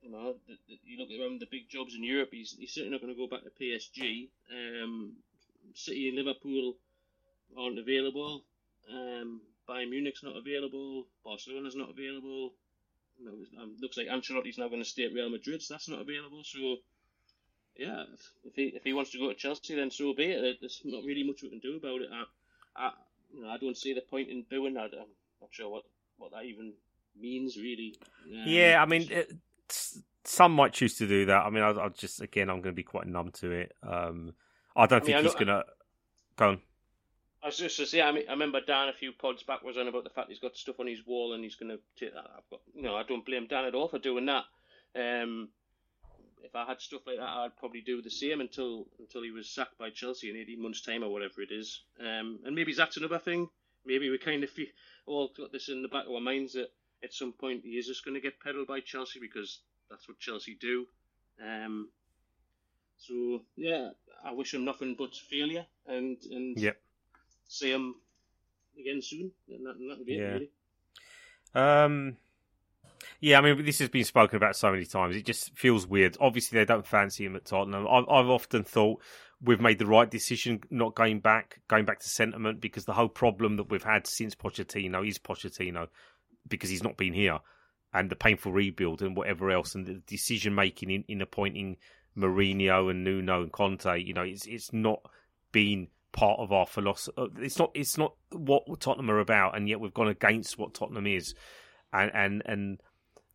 you 0.02 0.10
know, 0.10 0.34
the, 0.46 0.54
the, 0.68 0.78
you 0.84 0.98
look 0.98 1.08
around 1.10 1.40
the 1.40 1.48
big 1.50 1.68
jobs 1.68 1.94
in 1.94 2.04
Europe. 2.04 2.28
He's 2.32 2.56
he's 2.58 2.72
certainly 2.72 2.92
not 2.92 3.02
going 3.02 3.14
to 3.14 3.18
go 3.18 3.26
back 3.26 3.42
to 3.44 3.62
PSG. 3.62 4.28
Um, 4.52 5.14
City 5.74 6.08
and 6.08 6.16
Liverpool 6.16 6.74
aren't 7.56 7.78
available. 7.78 8.42
Um, 8.90 9.40
Bayern 9.68 9.90
Munich's 9.90 10.22
not 10.22 10.36
available. 10.36 11.06
Barcelona's 11.24 11.76
not 11.76 11.90
available. 11.90 12.52
You 13.18 13.26
know, 13.26 13.62
um, 13.62 13.76
looks 13.80 13.96
like 13.96 14.06
Ancelotti's 14.06 14.58
now 14.58 14.68
going 14.68 14.82
to 14.82 14.88
stay 14.88 15.04
at 15.04 15.12
Real 15.12 15.28
Madrid, 15.28 15.62
so 15.62 15.74
that's 15.74 15.88
not 15.88 16.00
available. 16.00 16.42
So 16.44 16.76
yeah, 17.76 18.04
if, 18.44 18.54
he 18.54 18.66
if 18.74 18.84
he 18.84 18.92
wants 18.92 19.10
to 19.12 19.18
go 19.18 19.28
to 19.28 19.34
Chelsea, 19.34 19.74
then 19.74 19.90
so 19.90 20.14
be 20.14 20.24
it. 20.24 20.58
There's 20.60 20.80
not 20.84 21.04
really 21.04 21.24
much 21.24 21.42
we 21.42 21.50
can 21.50 21.58
do 21.58 21.76
about 21.76 22.02
it. 22.02 22.08
I, 22.12 22.24
I, 22.86 22.90
you 23.32 23.42
know, 23.42 23.48
I 23.50 23.58
don't 23.58 23.76
see 23.76 23.94
the 23.94 24.00
point 24.00 24.30
in 24.30 24.44
booing. 24.48 24.76
I, 24.76 24.84
I'm 24.84 25.10
not 25.40 25.50
sure 25.50 25.68
what, 25.68 25.84
what 26.16 26.32
that 26.32 26.44
even 26.44 26.72
means, 27.20 27.56
really. 27.56 27.94
Um, 28.26 28.44
yeah, 28.46 28.82
I 28.82 28.86
mean, 28.86 29.08
it, 29.10 29.32
some 30.24 30.52
might 30.52 30.72
choose 30.72 30.96
to 30.98 31.06
do 31.06 31.26
that. 31.26 31.44
I 31.44 31.50
mean, 31.50 31.62
I'll, 31.62 31.78
I'll 31.80 31.90
just 31.90 32.20
again, 32.20 32.50
I'm 32.50 32.60
going 32.60 32.74
to 32.74 32.76
be 32.76 32.82
quite 32.82 33.06
numb 33.06 33.32
to 33.40 33.50
it. 33.50 33.72
Um, 33.82 34.34
I 34.76 34.86
don't 34.86 35.02
I 35.02 35.04
think 35.04 35.16
mean, 35.16 35.24
he's 35.24 35.34
going 35.34 35.46
to 35.48 35.64
go 36.36 36.48
on. 36.48 36.60
I 37.42 37.46
was 37.46 37.56
just 37.56 37.76
to 37.76 37.86
say, 37.86 38.02
I 38.02 38.12
mean, 38.12 38.24
I 38.28 38.32
remember 38.32 38.60
Dan 38.60 38.88
a 38.88 38.92
few 38.92 39.12
pods 39.12 39.42
back 39.42 39.62
was 39.62 39.76
on 39.76 39.88
about 39.88 40.04
the 40.04 40.10
fact 40.10 40.28
he's 40.28 40.40
got 40.40 40.56
stuff 40.56 40.80
on 40.80 40.86
his 40.86 41.06
wall 41.06 41.34
and 41.34 41.44
he's 41.44 41.54
going 41.54 41.70
to 41.70 41.78
take 41.98 42.12
that. 42.12 42.24
I've 42.36 42.50
got, 42.50 42.60
you 42.74 42.82
know, 42.82 42.96
I 42.96 43.04
don't 43.04 43.24
blame 43.24 43.46
Dan 43.46 43.64
at 43.64 43.74
all 43.74 43.88
for 43.88 43.98
doing 43.98 44.26
that. 44.26 44.44
Um, 44.96 45.48
if 46.42 46.54
I 46.54 46.64
had 46.64 46.80
stuff 46.80 47.02
like 47.06 47.18
that, 47.18 47.28
I'd 47.28 47.56
probably 47.56 47.80
do 47.80 48.02
the 48.02 48.10
same 48.10 48.40
until 48.40 48.86
until 48.98 49.22
he 49.22 49.30
was 49.30 49.50
sacked 49.50 49.78
by 49.78 49.90
Chelsea 49.90 50.30
in 50.30 50.36
18 50.36 50.62
months' 50.62 50.82
time 50.82 51.02
or 51.02 51.12
whatever 51.12 51.40
it 51.40 51.52
is. 51.52 51.82
Um, 52.00 52.40
and 52.44 52.54
maybe 52.54 52.74
that's 52.74 52.96
another 52.96 53.18
thing. 53.18 53.48
Maybe 53.84 54.10
we 54.10 54.18
kind 54.18 54.42
of 54.42 54.50
feel, 54.50 54.66
all 55.06 55.30
got 55.36 55.52
this 55.52 55.68
in 55.68 55.82
the 55.82 55.88
back 55.88 56.06
of 56.06 56.12
our 56.12 56.20
minds 56.20 56.52
that 56.54 56.68
at 57.02 57.12
some 57.12 57.32
point 57.32 57.62
he 57.64 57.70
is 57.70 57.86
just 57.86 58.04
going 58.04 58.14
to 58.14 58.20
get 58.20 58.40
peddled 58.40 58.66
by 58.66 58.80
Chelsea 58.80 59.20
because 59.20 59.60
that's 59.90 60.08
what 60.08 60.18
Chelsea 60.18 60.56
do. 60.60 60.86
Um, 61.42 61.88
so 62.96 63.42
yeah, 63.56 63.90
I 64.24 64.32
wish 64.32 64.54
him 64.54 64.64
nothing 64.64 64.96
but 64.98 65.14
failure 65.14 65.66
and 65.86 66.16
and 66.30 66.58
yep. 66.58 66.80
see 67.48 67.70
him 67.70 67.94
again 68.78 69.00
soon. 69.02 69.30
And 69.48 69.66
that, 69.66 69.76
and 69.76 69.90
that 69.90 69.98
would 69.98 70.06
be 70.06 70.14
yeah. 70.14 70.20
it, 70.20 70.32
really. 70.34 70.50
Um, 71.54 72.16
yeah, 73.20 73.38
I 73.38 73.40
mean, 73.40 73.64
this 73.64 73.78
has 73.80 73.88
been 73.88 74.04
spoken 74.04 74.36
about 74.36 74.56
so 74.56 74.70
many 74.70 74.84
times. 74.84 75.16
It 75.16 75.24
just 75.24 75.56
feels 75.56 75.86
weird. 75.86 76.16
Obviously, 76.20 76.58
they 76.58 76.64
don't 76.64 76.86
fancy 76.86 77.24
him 77.24 77.36
at 77.36 77.44
Tottenham. 77.44 77.86
I've, 77.88 78.08
I've 78.08 78.28
often 78.28 78.62
thought 78.64 79.00
we've 79.42 79.60
made 79.60 79.78
the 79.78 79.86
right 79.86 80.10
decision 80.10 80.60
not 80.70 80.94
going 80.94 81.20
back, 81.20 81.60
going 81.68 81.84
back 81.84 82.00
to 82.00 82.08
sentiment, 82.08 82.60
because 82.60 82.84
the 82.84 82.92
whole 82.92 83.08
problem 83.08 83.56
that 83.56 83.70
we've 83.70 83.82
had 83.82 84.06
since 84.06 84.34
Pochettino 84.34 85.06
is 85.06 85.18
Pochettino, 85.18 85.88
because 86.48 86.70
he's 86.70 86.82
not 86.82 86.96
been 86.96 87.12
here, 87.12 87.38
and 87.92 88.10
the 88.10 88.16
painful 88.16 88.52
rebuild 88.52 89.02
and 89.02 89.16
whatever 89.16 89.50
else, 89.50 89.74
and 89.74 89.86
the 89.86 89.94
decision 90.06 90.54
making 90.54 90.90
in, 90.90 91.04
in 91.08 91.22
appointing 91.22 91.76
Mourinho 92.16 92.90
and 92.90 93.04
Nuno 93.04 93.42
and 93.42 93.52
Conte. 93.52 93.98
You 93.98 94.14
know, 94.14 94.22
it's 94.22 94.46
it's 94.46 94.72
not 94.72 95.00
been 95.52 95.88
part 96.12 96.40
of 96.40 96.52
our 96.52 96.66
philosophy. 96.66 97.14
Uh, 97.16 97.28
it's 97.38 97.58
not 97.58 97.70
it's 97.74 97.98
not 97.98 98.14
what 98.32 98.80
Tottenham 98.80 99.10
are 99.10 99.20
about, 99.20 99.56
and 99.56 99.68
yet 99.68 99.80
we've 99.80 99.94
gone 99.94 100.08
against 100.08 100.58
what 100.58 100.74
Tottenham 100.74 101.06
is, 101.06 101.34
and 101.92 102.10
and 102.14 102.42
and 102.46 102.82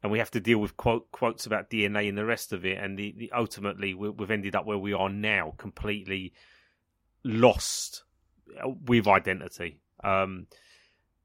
and 0.04 0.12
we 0.12 0.20
have 0.20 0.32
to 0.32 0.42
deal 0.42 0.60
with 0.60 0.76
quote, 0.76 1.10
quotes 1.12 1.46
about 1.46 1.70
DNA 1.70 2.10
and 2.10 2.18
the 2.18 2.26
rest 2.26 2.52
of 2.52 2.66
it. 2.66 2.78
And 2.78 3.00
the, 3.00 3.14
the 3.18 3.32
ultimately, 3.32 3.94
we, 3.94 4.12
have 4.20 4.32
ended 4.32 4.54
up 4.54 4.66
where 4.66 4.78
we 4.78 4.92
are 4.92 5.10
now, 5.10 5.54
completely 5.58 6.34
lost 7.24 8.04
with 8.86 9.08
identity. 9.08 9.80
Um, 10.04 10.48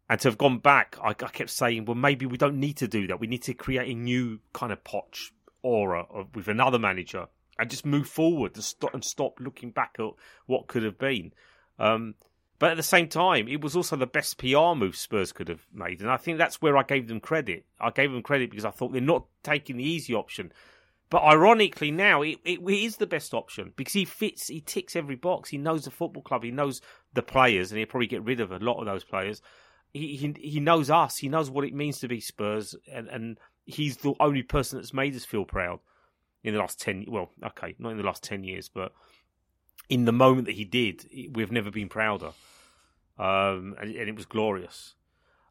and 0.08 0.20
to 0.20 0.28
have 0.28 0.38
gone 0.38 0.58
back, 0.58 0.96
I, 1.02 1.10
I, 1.10 1.12
kept 1.12 1.50
saying, 1.50 1.84
well, 1.84 1.94
maybe 1.94 2.24
we 2.26 2.38
don't 2.38 2.58
need 2.58 2.78
to 2.78 2.88
do 2.88 3.06
that. 3.08 3.20
We 3.20 3.26
need 3.26 3.42
to 3.42 3.54
create 3.54 3.90
a 3.90 3.94
new 3.94 4.40
kind 4.52 4.72
of 4.72 4.82
Poch 4.82 5.30
aura 5.62 6.06
of, 6.10 6.34
with 6.34 6.48
another 6.48 6.78
manager 6.78 7.26
and 7.58 7.68
just 7.68 7.84
move 7.84 8.08
forward 8.08 8.54
and 8.54 8.64
stop, 8.64 8.94
and 8.94 9.04
stop 9.04 9.38
looking 9.40 9.70
back 9.70 9.96
at 9.98 10.06
what 10.46 10.66
could 10.66 10.82
have 10.82 10.98
been. 10.98 11.32
Um, 11.78 12.14
but 12.58 12.72
at 12.72 12.76
the 12.76 12.82
same 12.82 13.08
time, 13.08 13.48
it 13.48 13.60
was 13.60 13.76
also 13.76 13.96
the 13.96 14.06
best 14.06 14.38
PR 14.38 14.74
move 14.74 14.96
Spurs 14.96 15.32
could 15.32 15.48
have 15.48 15.64
made. 15.72 16.00
And 16.00 16.10
I 16.10 16.16
think 16.16 16.38
that's 16.38 16.60
where 16.60 16.76
I 16.76 16.82
gave 16.82 17.06
them 17.06 17.20
credit. 17.20 17.66
I 17.80 17.90
gave 17.90 18.10
them 18.10 18.22
credit 18.22 18.50
because 18.50 18.64
I 18.64 18.70
thought 18.70 18.92
they're 18.92 19.00
not 19.00 19.26
taking 19.42 19.76
the 19.76 19.84
easy 19.84 20.14
option. 20.14 20.52
But 21.10 21.22
ironically, 21.22 21.90
now 21.90 22.22
it, 22.22 22.38
it 22.44 22.60
is 22.60 22.96
the 22.96 23.06
best 23.06 23.32
option 23.32 23.72
because 23.76 23.94
he 23.94 24.04
fits, 24.04 24.48
he 24.48 24.60
ticks 24.60 24.96
every 24.96 25.16
box. 25.16 25.50
He 25.50 25.58
knows 25.58 25.84
the 25.84 25.90
football 25.90 26.22
club, 26.22 26.44
he 26.44 26.50
knows 26.50 26.80
the 27.14 27.22
players, 27.22 27.70
and 27.70 27.78
he'll 27.78 27.86
probably 27.86 28.08
get 28.08 28.24
rid 28.24 28.40
of 28.40 28.52
a 28.52 28.58
lot 28.58 28.80
of 28.80 28.86
those 28.86 29.04
players. 29.04 29.40
He, 29.92 30.34
he, 30.38 30.60
knows 30.60 30.90
us, 30.90 31.16
he 31.16 31.28
knows 31.28 31.50
what 31.50 31.64
it 31.64 31.74
means 31.74 32.00
to 32.00 32.08
be 32.08 32.20
Spurs, 32.20 32.74
and, 32.92 33.08
and 33.08 33.38
he's 33.64 33.96
the 33.98 34.14
only 34.20 34.42
person 34.42 34.78
that's 34.78 34.92
made 34.92 35.16
us 35.16 35.24
feel 35.24 35.44
proud 35.44 35.80
in 36.44 36.54
the 36.54 36.60
last 36.60 36.80
10 36.80 37.06
well 37.08 37.30
okay 37.44 37.74
not 37.80 37.90
in 37.90 37.96
the 37.96 38.04
last 38.04 38.22
10 38.22 38.44
years 38.44 38.70
but 38.72 38.92
in 39.88 40.04
the 40.04 40.12
moment 40.12 40.46
that 40.46 40.54
he 40.54 40.64
did 40.64 41.04
we've 41.32 41.50
never 41.50 41.68
been 41.68 41.88
prouder 41.88 42.30
um, 43.18 43.74
and, 43.80 43.94
and, 43.96 44.08
it 44.08 44.14
was 44.14 44.26
glorious. 44.26 44.94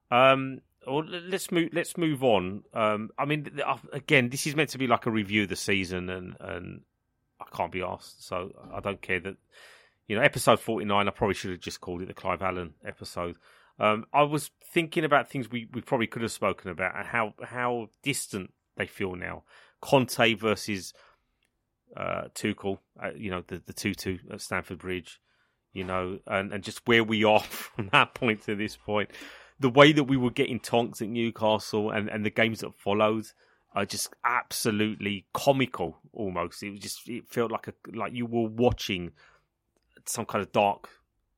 Um, 0.10 0.62
well, 0.86 1.04
let's 1.06 1.52
move. 1.52 1.70
Let's 1.74 1.98
move 1.98 2.24
on. 2.24 2.64
Um, 2.74 3.10
I 3.18 3.26
mean, 3.26 3.60
uh, 3.66 3.78
again, 3.92 4.30
this 4.30 4.48
is 4.48 4.56
meant 4.56 4.70
to 4.70 4.78
be 4.78 4.88
like 4.88 5.06
a 5.06 5.12
review 5.12 5.44
of 5.44 5.50
the 5.50 5.58
season, 5.58 6.10
and 6.10 6.36
and 6.40 6.82
I 7.42 7.46
can't 7.54 7.72
be 7.72 7.82
asked, 7.82 8.26
so 8.26 8.52
I 8.74 8.80
don't 8.80 9.02
care 9.02 9.20
that. 9.20 9.36
You 10.08 10.16
know, 10.16 10.22
episode 10.22 10.62
forty 10.62 10.86
nine. 10.86 11.10
I 11.10 11.12
probably 11.12 11.34
should 11.34 11.52
have 11.52 11.60
just 11.60 11.82
called 11.82 12.02
it 12.02 12.08
the 12.08 12.14
Clive 12.14 12.42
Allen 12.42 12.76
episode. 12.86 13.36
Um, 13.80 14.06
I 14.14 14.24
was 14.24 14.52
thinking 14.74 15.04
about 15.04 15.30
things 15.30 15.50
we, 15.50 15.68
we 15.72 15.82
probably 15.82 16.08
could 16.08 16.24
have 16.24 16.32
spoken 16.32 16.72
about 16.72 16.98
and 16.98 17.08
how 17.08 17.34
how 17.44 17.90
distant 18.04 18.54
they 18.76 18.88
feel 18.88 19.16
now. 19.16 19.44
Conte 19.82 20.34
versus 20.34 20.94
uh, 21.96 22.24
Tuchel. 22.34 22.80
Uh, 23.02 23.12
you 23.16 23.30
know, 23.30 23.44
the 23.48 23.62
the 23.66 23.74
two 23.74 23.94
two 23.94 24.20
at 24.32 24.42
Stamford 24.42 24.80
Bridge 24.80 25.20
you 25.78 25.84
know, 25.84 26.18
and, 26.26 26.52
and 26.52 26.64
just 26.64 26.82
where 26.88 27.04
we 27.04 27.24
are 27.24 27.40
from 27.42 27.90
that 27.92 28.16
point 28.16 28.44
to 28.44 28.56
this 28.56 28.76
point. 28.76 29.12
The 29.60 29.70
way 29.70 29.92
that 29.92 30.06
we 30.06 30.18
were 30.18 30.32
getting 30.32 30.60
tonks 30.60 31.02
at 31.02 31.08
Newcastle 31.08 31.92
and, 31.92 32.10
and 32.10 32.26
the 32.26 32.32
games 32.32 32.60
that 32.62 32.76
followed 32.76 33.28
are 33.76 33.86
just 33.86 34.14
absolutely 34.24 35.28
comical 35.34 35.98
almost. 36.14 36.64
It 36.64 36.72
was 36.72 36.80
just 36.80 37.08
it 37.08 37.28
felt 37.28 37.52
like 37.52 37.68
a 37.68 37.74
like 37.94 38.14
you 38.14 38.26
were 38.26 38.50
watching 38.50 39.12
some 40.06 40.26
kind 40.26 40.44
of 40.44 40.52
dark 40.52 40.90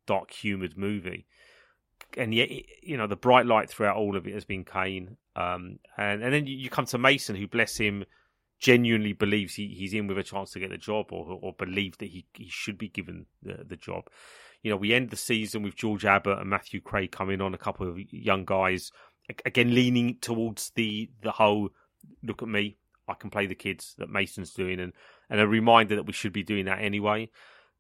dark 0.05 0.31
humoured 0.31 0.77
movie. 0.77 1.27
And 2.18 2.34
yet, 2.34 2.49
you 2.82 2.97
know, 2.97 3.07
the 3.07 3.16
bright 3.16 3.45
light 3.45 3.70
throughout 3.70 3.97
all 3.97 4.16
of 4.16 4.28
it 4.28 4.34
has 4.34 4.45
been 4.45 4.66
Kane. 4.66 5.18
Um, 5.36 5.80
and, 5.97 6.24
and 6.24 6.34
then 6.34 6.47
you, 6.47 6.70
come 6.70 6.86
to 6.88 6.97
Mason, 6.97 7.36
who, 7.36 7.47
bless 7.47 7.78
him, 7.78 8.05
genuinely 8.60 9.14
believes 9.14 9.55
he, 9.55 9.68
he's 9.68 9.93
in 9.93 10.07
with 10.07 10.18
a 10.18 10.24
chance 10.24 10.51
to 10.51 10.60
get 10.60 10.70
the 10.70 10.78
job 10.78 11.07
or 11.12 11.39
or 11.41 11.53
believes 11.53 11.97
that 11.97 12.10
he, 12.10 12.26
he 12.34 12.49
should 12.49 12.78
be 12.78 12.89
given 12.89 13.26
the, 13.41 13.64
the 13.66 13.78
job. 13.78 14.03
You 14.64 14.72
know, 14.72 14.78
we 14.78 14.93
end 14.93 15.12
the 15.12 15.16
season 15.16 15.64
with 15.64 15.76
George 15.76 16.03
Abbott 16.03 16.39
and 16.39 16.49
Matthew 16.49 16.82
Craig 16.82 17.12
coming 17.12 17.39
on, 17.39 17.53
a 17.53 17.57
couple 17.57 17.88
of 17.88 17.97
young 18.12 18.43
guys, 18.43 18.91
again 19.45 19.74
leaning 19.74 20.18
towards 20.20 20.72
the 20.76 21.10
the 21.22 21.32
whole 21.32 21.70
look 22.24 22.41
at 22.41 22.49
me, 22.49 22.78
I 23.07 23.14
can 23.14 23.30
play 23.30 23.45
the 23.45 23.55
kids 23.55 23.95
that 23.97 24.10
Mason's 24.10 24.53
doing, 24.53 24.80
and, 24.80 24.93
and 25.30 25.39
a 25.39 25.47
reminder 25.47 25.95
that 25.95 26.05
we 26.05 26.14
should 26.14 26.34
be 26.34 26.43
doing 26.43 26.66
that 26.66 26.82
anyway. 26.82 27.30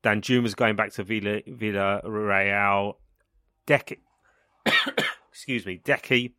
Danjuma's 0.03 0.55
going 0.55 0.75
back 0.75 0.93
to 0.93 1.03
Villa 1.03 1.41
Villarreal. 1.41 2.95
Dec, 3.67 3.97
excuse 5.31 5.65
me, 5.65 5.79
Decky, 5.83 6.33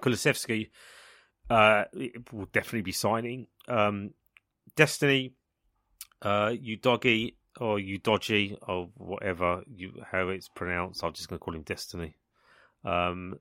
Kulusevski 0.00 0.70
uh, 1.48 1.84
will 2.32 2.46
definitely 2.52 2.82
be 2.82 2.92
signing. 2.92 3.46
Um, 3.68 4.10
Destiny, 4.76 5.34
uh, 6.22 6.54
Doggy 6.80 7.36
or 7.58 7.78
you 7.78 7.98
dodgy 7.98 8.56
or 8.66 8.88
whatever 8.96 9.62
you 9.66 9.92
how 10.10 10.28
it's 10.28 10.48
pronounced. 10.48 11.02
I'm 11.02 11.12
just 11.12 11.28
going 11.28 11.38
to 11.38 11.44
call 11.44 11.54
him 11.54 11.62
Destiny. 11.62 12.14
Um, 12.84 13.38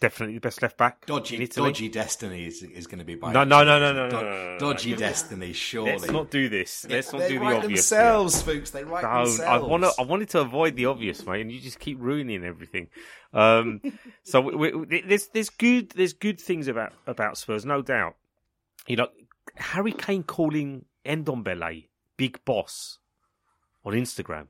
definitely 0.00 0.34
the 0.34 0.40
best 0.40 0.62
left 0.62 0.76
back. 0.76 1.06
Dodgy, 1.06 1.46
dodgy 1.46 1.88
destiny 1.88 2.46
is, 2.46 2.62
is 2.62 2.86
going 2.86 2.98
to 2.98 3.04
be 3.04 3.14
by 3.14 3.32
no, 3.32 3.44
no, 3.44 3.64
no, 3.64 3.78
no, 3.78 3.92
no, 3.92 4.08
no, 4.08 4.58
dodgy 4.58 4.90
no, 4.90 4.96
no, 4.96 5.00
destiny. 5.00 5.52
Surely, 5.52 5.92
let's 5.92 6.10
not 6.10 6.30
do 6.30 6.48
this. 6.48 6.86
Let's 6.88 7.12
not 7.12 7.20
they 7.20 7.28
do 7.30 7.38
the 7.38 7.44
obvious. 7.44 7.88
Themselves, 7.88 8.42
here. 8.42 8.54
folks. 8.54 8.70
They 8.70 8.84
write 8.84 9.02
no, 9.02 9.24
themselves. 9.24 9.40
I 9.40 9.58
want 9.58 9.82
to. 9.84 9.92
I 9.98 10.02
wanted 10.02 10.28
to 10.30 10.40
avoid 10.40 10.76
the 10.76 10.86
obvious, 10.86 11.24
mate, 11.26 11.40
and 11.40 11.52
you 11.52 11.60
just 11.60 11.78
keep 11.78 11.98
ruining 12.00 12.44
everything. 12.44 12.88
Um, 13.32 13.80
so 14.22 14.40
we, 14.40 14.72
we, 14.72 15.02
there's 15.06 15.28
there's 15.28 15.50
good 15.50 15.90
there's 15.90 16.12
good 16.12 16.40
things 16.40 16.68
about 16.68 16.92
about 17.06 17.36
Spurs, 17.38 17.64
no 17.64 17.82
doubt. 17.82 18.16
You 18.86 18.96
know, 18.96 19.08
Harry 19.56 19.92
Kane 19.92 20.22
calling 20.22 20.84
Ndombele 21.04 21.88
big 22.16 22.44
boss 22.44 22.98
on 23.84 23.94
Instagram. 23.94 24.48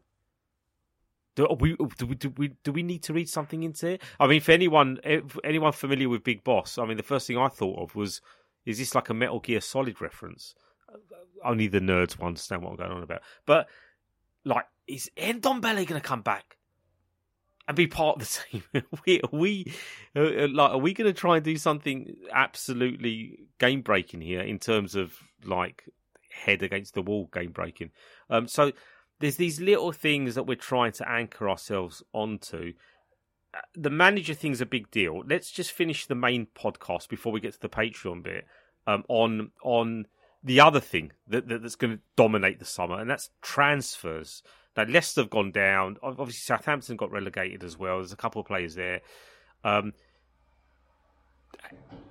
Do 1.38 1.56
we, 1.60 1.76
do 1.76 2.06
we 2.06 2.14
do 2.16 2.32
we 2.36 2.48
do 2.64 2.72
we 2.72 2.82
need 2.82 3.04
to 3.04 3.12
read 3.12 3.28
something 3.28 3.62
into 3.62 3.86
it? 3.90 4.02
I 4.18 4.26
mean, 4.26 4.40
for 4.40 4.50
anyone 4.50 4.98
if 5.04 5.38
anyone 5.44 5.70
familiar 5.70 6.08
with 6.08 6.24
Big 6.24 6.42
Boss, 6.42 6.78
I 6.78 6.84
mean, 6.84 6.96
the 6.96 7.04
first 7.04 7.28
thing 7.28 7.38
I 7.38 7.46
thought 7.46 7.80
of 7.80 7.94
was, 7.94 8.20
is 8.66 8.78
this 8.78 8.92
like 8.92 9.08
a 9.08 9.14
Metal 9.14 9.38
Gear 9.38 9.60
Solid 9.60 10.00
reference? 10.00 10.56
Only 11.44 11.68
the 11.68 11.78
nerds 11.78 12.18
will 12.18 12.26
understand 12.26 12.62
what 12.62 12.70
I'm 12.70 12.76
going 12.76 12.90
on 12.90 13.02
about. 13.04 13.22
But 13.46 13.68
like, 14.44 14.64
is 14.88 15.12
Ndombele 15.16 15.86
going 15.86 15.86
to 15.86 16.00
come 16.00 16.22
back 16.22 16.56
and 17.68 17.76
be 17.76 17.86
part 17.86 18.20
of 18.20 18.28
the 18.28 18.40
team? 18.50 18.64
are 18.74 18.98
we, 19.06 19.20
we 19.30 19.72
uh, 20.16 20.44
uh, 20.44 20.48
like, 20.50 20.70
are 20.72 20.78
we 20.78 20.92
going 20.92 21.06
to 21.06 21.18
try 21.18 21.36
and 21.36 21.44
do 21.44 21.56
something 21.56 22.16
absolutely 22.32 23.44
game 23.60 23.82
breaking 23.82 24.22
here 24.22 24.40
in 24.40 24.58
terms 24.58 24.96
of 24.96 25.16
like 25.44 25.84
head 26.32 26.64
against 26.64 26.94
the 26.94 27.02
wall 27.02 27.30
game 27.32 27.52
breaking? 27.52 27.92
Um, 28.28 28.48
so 28.48 28.72
there's 29.20 29.36
these 29.36 29.60
little 29.60 29.92
things 29.92 30.34
that 30.34 30.44
we're 30.46 30.56
trying 30.56 30.92
to 30.92 31.08
anchor 31.08 31.48
ourselves 31.48 32.02
onto. 32.12 32.72
Uh, 33.54 33.60
the 33.74 33.90
manager 33.90 34.34
thing's 34.34 34.60
a 34.60 34.66
big 34.66 34.90
deal. 34.90 35.22
Let's 35.26 35.50
just 35.50 35.72
finish 35.72 36.06
the 36.06 36.14
main 36.14 36.46
podcast 36.54 37.08
before 37.08 37.32
we 37.32 37.40
get 37.40 37.54
to 37.54 37.60
the 37.60 37.68
Patreon 37.68 38.22
bit 38.22 38.46
um, 38.86 39.04
on 39.08 39.50
on 39.62 40.06
the 40.42 40.60
other 40.60 40.80
thing 40.80 41.12
that, 41.26 41.48
that 41.48 41.62
that's 41.62 41.76
going 41.76 41.96
to 41.96 42.02
dominate 42.16 42.58
the 42.58 42.64
summer, 42.64 43.00
and 43.00 43.10
that's 43.10 43.30
transfers. 43.42 44.42
Now 44.76 44.84
Leicester 44.84 45.22
have 45.22 45.30
gone 45.30 45.50
down. 45.50 45.96
Obviously, 46.02 46.34
Southampton 46.34 46.96
got 46.96 47.10
relegated 47.10 47.64
as 47.64 47.76
well. 47.76 47.98
There's 47.98 48.12
a 48.12 48.16
couple 48.16 48.40
of 48.40 48.46
players 48.46 48.74
there. 48.74 49.00
Um, 49.64 49.92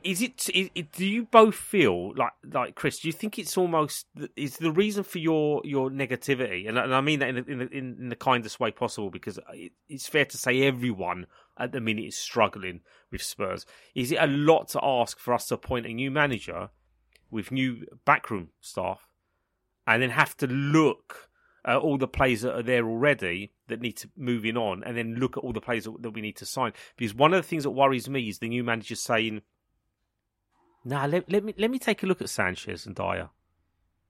is 0.04 0.22
it, 0.22 0.50
is 0.54 0.70
it, 0.74 0.92
Do 0.92 1.06
you 1.06 1.26
both 1.26 1.56
feel 1.56 2.14
like 2.16 2.32
like 2.54 2.76
Chris? 2.76 3.00
Do 3.00 3.08
you 3.08 3.12
think 3.12 3.38
it's 3.38 3.58
almost 3.58 4.06
is 4.36 4.58
the 4.58 4.72
reason 4.72 5.04
for 5.04 5.18
your 5.18 5.62
your 5.66 5.90
negativity, 5.90 6.68
and, 6.68 6.78
and 6.78 6.96
I 6.96 7.02
mean 7.02 7.20
that 7.20 7.30
in, 7.30 7.38
in 7.38 7.70
in 7.72 8.10
the 8.10 8.16
kindest 8.16 8.60
way 8.60 8.72
possible 8.72 9.10
because 9.10 9.40
it, 9.54 9.74
it's 9.90 10.08
fair 10.08 10.26
to 10.26 10.38
say 10.38 10.64
everyone 10.64 11.28
at 11.58 11.72
the 11.72 11.82
minute 11.82 12.06
is 12.06 12.16
struggling 12.16 12.82
with 13.12 13.22
Spurs. 13.22 13.66
Is 13.96 14.12
it 14.12 14.20
a 14.22 14.28
lot 14.28 14.70
to 14.70 14.80
ask 14.84 15.20
for 15.20 15.34
us 15.34 15.48
to 15.48 15.56
appoint 15.56 15.86
a 15.86 15.94
new 15.94 16.12
manager 16.12 16.70
with 17.30 17.52
new 17.52 17.86
backroom 18.06 18.50
staff, 18.62 19.10
and 19.86 20.02
then 20.02 20.12
have 20.12 20.38
to 20.38 20.48
look 20.48 21.27
at 21.68 21.78
all 21.78 22.00
the 22.00 22.08
players 22.08 22.42
that 22.42 22.56
are 22.56 22.64
there 22.64 22.88
already 22.88 23.52
that 23.68 23.82
need 23.82 23.98
to 23.98 24.10
moving 24.18 24.58
on, 24.58 24.84
and 24.84 24.98
then 24.98 25.16
look 25.16 25.38
at 25.38 25.44
all 25.44 25.54
the 25.54 25.62
players 25.62 25.84
that, 25.84 26.02
that 26.02 26.12
we 26.12 26.22
need 26.22 26.38
to 26.38 26.46
sign? 26.46 26.74
Because 26.96 27.14
one 27.14 27.34
of 27.34 27.44
the 27.44 27.48
things 27.48 27.64
that 27.64 27.72
worries 27.72 28.10
me 28.10 28.28
is 28.28 28.40
the 28.40 28.50
new 28.50 28.64
manager 28.64 28.96
saying 28.96 29.44
Nah, 30.88 31.06
let, 31.06 31.30
let 31.30 31.44
me 31.44 31.54
let 31.58 31.70
me 31.70 31.80
take 31.80 32.02
a 32.04 32.06
look 32.06 32.22
at 32.22 32.30
Sanchez 32.30 32.86
and 32.86 32.96
Dier. 32.96 33.30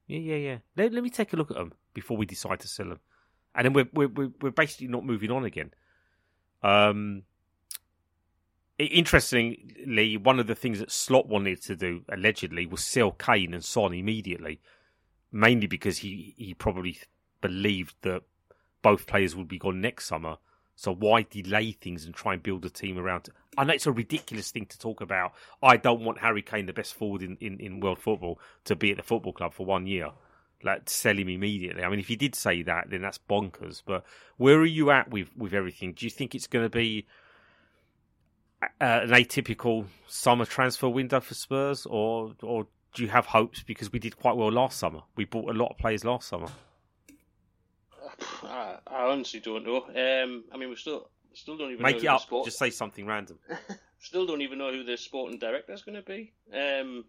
Yeah, 0.05 0.19
yeah, 0.19 0.35
yeah. 0.35 0.57
Let, 0.75 0.93
let 0.93 1.03
me 1.03 1.09
take 1.09 1.33
a 1.33 1.35
look 1.35 1.49
at 1.49 1.57
them 1.57 1.73
before 1.95 2.17
we 2.17 2.27
decide 2.27 2.59
to 2.59 2.67
sell 2.67 2.89
them, 2.89 2.99
and 3.55 3.65
then 3.65 3.73
we're 3.73 4.07
we're 4.07 4.29
we're 4.39 4.51
basically 4.51 4.87
not 4.87 5.03
moving 5.03 5.31
on 5.31 5.43
again. 5.43 5.71
Um, 6.61 7.23
interestingly, 8.77 10.17
one 10.17 10.39
of 10.39 10.45
the 10.45 10.53
things 10.53 10.77
that 10.77 10.91
Slot 10.91 11.27
wanted 11.27 11.63
to 11.63 11.75
do 11.75 12.03
allegedly 12.09 12.67
was 12.67 12.83
sell 12.83 13.11
Kane 13.11 13.55
and 13.55 13.65
Son 13.65 13.91
immediately, 13.95 14.59
mainly 15.31 15.65
because 15.65 15.97
he 15.97 16.35
he 16.37 16.53
probably 16.53 16.99
believed 17.41 17.95
that 18.01 18.23
both 18.81 19.07
players 19.07 19.35
would 19.35 19.47
be 19.47 19.57
gone 19.57 19.81
next 19.81 20.05
summer. 20.05 20.37
So 20.75 20.93
why 20.93 21.23
delay 21.23 21.71
things 21.71 22.05
and 22.05 22.13
try 22.13 22.33
and 22.33 22.43
build 22.43 22.63
a 22.63 22.69
team 22.69 22.99
around? 22.99 23.29
I 23.57 23.63
know 23.63 23.73
it's 23.73 23.87
a 23.87 23.91
ridiculous 23.91 24.51
thing 24.51 24.67
to 24.67 24.77
talk 24.77 25.01
about. 25.01 25.33
I 25.61 25.75
don't 25.77 26.03
want 26.03 26.19
Harry 26.19 26.43
Kane, 26.43 26.67
the 26.67 26.73
best 26.73 26.93
forward 26.93 27.23
in, 27.23 27.35
in, 27.41 27.59
in 27.59 27.79
world 27.79 27.99
football, 27.99 28.39
to 28.65 28.75
be 28.75 28.91
at 28.91 28.97
the 28.97 29.03
football 29.03 29.33
club 29.33 29.53
for 29.53 29.65
one 29.65 29.87
year. 29.87 30.11
Like 30.63 30.89
sell 30.89 31.17
him 31.17 31.29
immediately. 31.29 31.83
I 31.83 31.89
mean, 31.89 31.99
if 31.99 32.09
you 32.09 32.15
did 32.15 32.35
say 32.35 32.61
that, 32.63 32.89
then 32.89 33.01
that's 33.01 33.17
bonkers. 33.17 33.81
But 33.85 34.03
where 34.37 34.57
are 34.57 34.65
you 34.65 34.91
at 34.91 35.09
with 35.09 35.35
with 35.35 35.53
everything? 35.53 35.93
Do 35.93 36.05
you 36.05 36.09
think 36.09 36.33
it's 36.33 36.47
going 36.47 36.65
to 36.65 36.69
be 36.69 37.05
uh, 38.61 39.01
an 39.03 39.09
atypical 39.09 39.85
summer 40.07 40.45
transfer 40.45 40.89
window 40.89 41.19
for 41.19 41.35
Spurs, 41.35 41.85
or 41.85 42.33
or 42.41 42.67
do 42.93 43.03
you 43.03 43.09
have 43.09 43.27
hopes 43.27 43.61
because 43.61 43.91
we 43.91 43.99
did 43.99 44.17
quite 44.17 44.35
well 44.35 44.51
last 44.51 44.79
summer? 44.79 45.01
We 45.15 45.25
bought 45.25 45.49
a 45.49 45.53
lot 45.53 45.71
of 45.71 45.77
players 45.77 46.03
last 46.03 46.27
summer. 46.27 46.47
I, 48.43 48.77
I 48.87 49.03
honestly 49.09 49.39
don't 49.39 49.65
know. 49.65 49.77
Um, 49.77 50.43
I 50.51 50.57
mean, 50.57 50.69
we 50.69 50.75
still 50.75 51.09
still 51.33 51.57
don't 51.57 51.71
even 51.71 51.83
make 51.83 51.97
it 51.97 52.07
up. 52.07 52.21
Sport... 52.21 52.45
Just 52.45 52.59
say 52.59 52.69
something 52.69 53.05
random. 53.05 53.39
still 53.99 54.25
don't 54.25 54.41
even 54.41 54.57
know 54.57 54.71
who 54.71 54.83
the 54.83 54.97
sporting 54.97 55.39
director 55.39 55.73
is 55.73 55.83
going 55.83 55.95
to 55.95 56.01
be. 56.01 56.33
Um, 56.53 57.05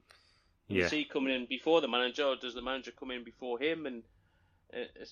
yeah. 0.68 0.84
Is 0.84 0.90
he 0.90 1.04
coming 1.04 1.34
in 1.34 1.46
before 1.46 1.80
the 1.80 1.88
manager, 1.88 2.24
or 2.24 2.36
does 2.36 2.54
the 2.54 2.62
manager 2.62 2.90
come 2.90 3.10
in 3.10 3.24
before 3.24 3.58
him? 3.58 3.86
And 3.86 4.02
uh, 4.74 5.04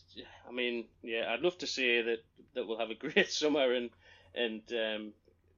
I 0.49 0.53
mean, 0.53 0.85
yeah, 1.03 1.33
I'd 1.33 1.41
love 1.41 1.57
to 1.59 1.67
say 1.67 2.03
that 2.03 2.19
that 2.55 2.67
we'll 2.67 2.79
have 2.79 2.91
a 2.91 2.95
great 3.09 3.31
summer 3.31 3.73
and 3.73 3.91
and 4.35 4.63
um, 4.73 5.13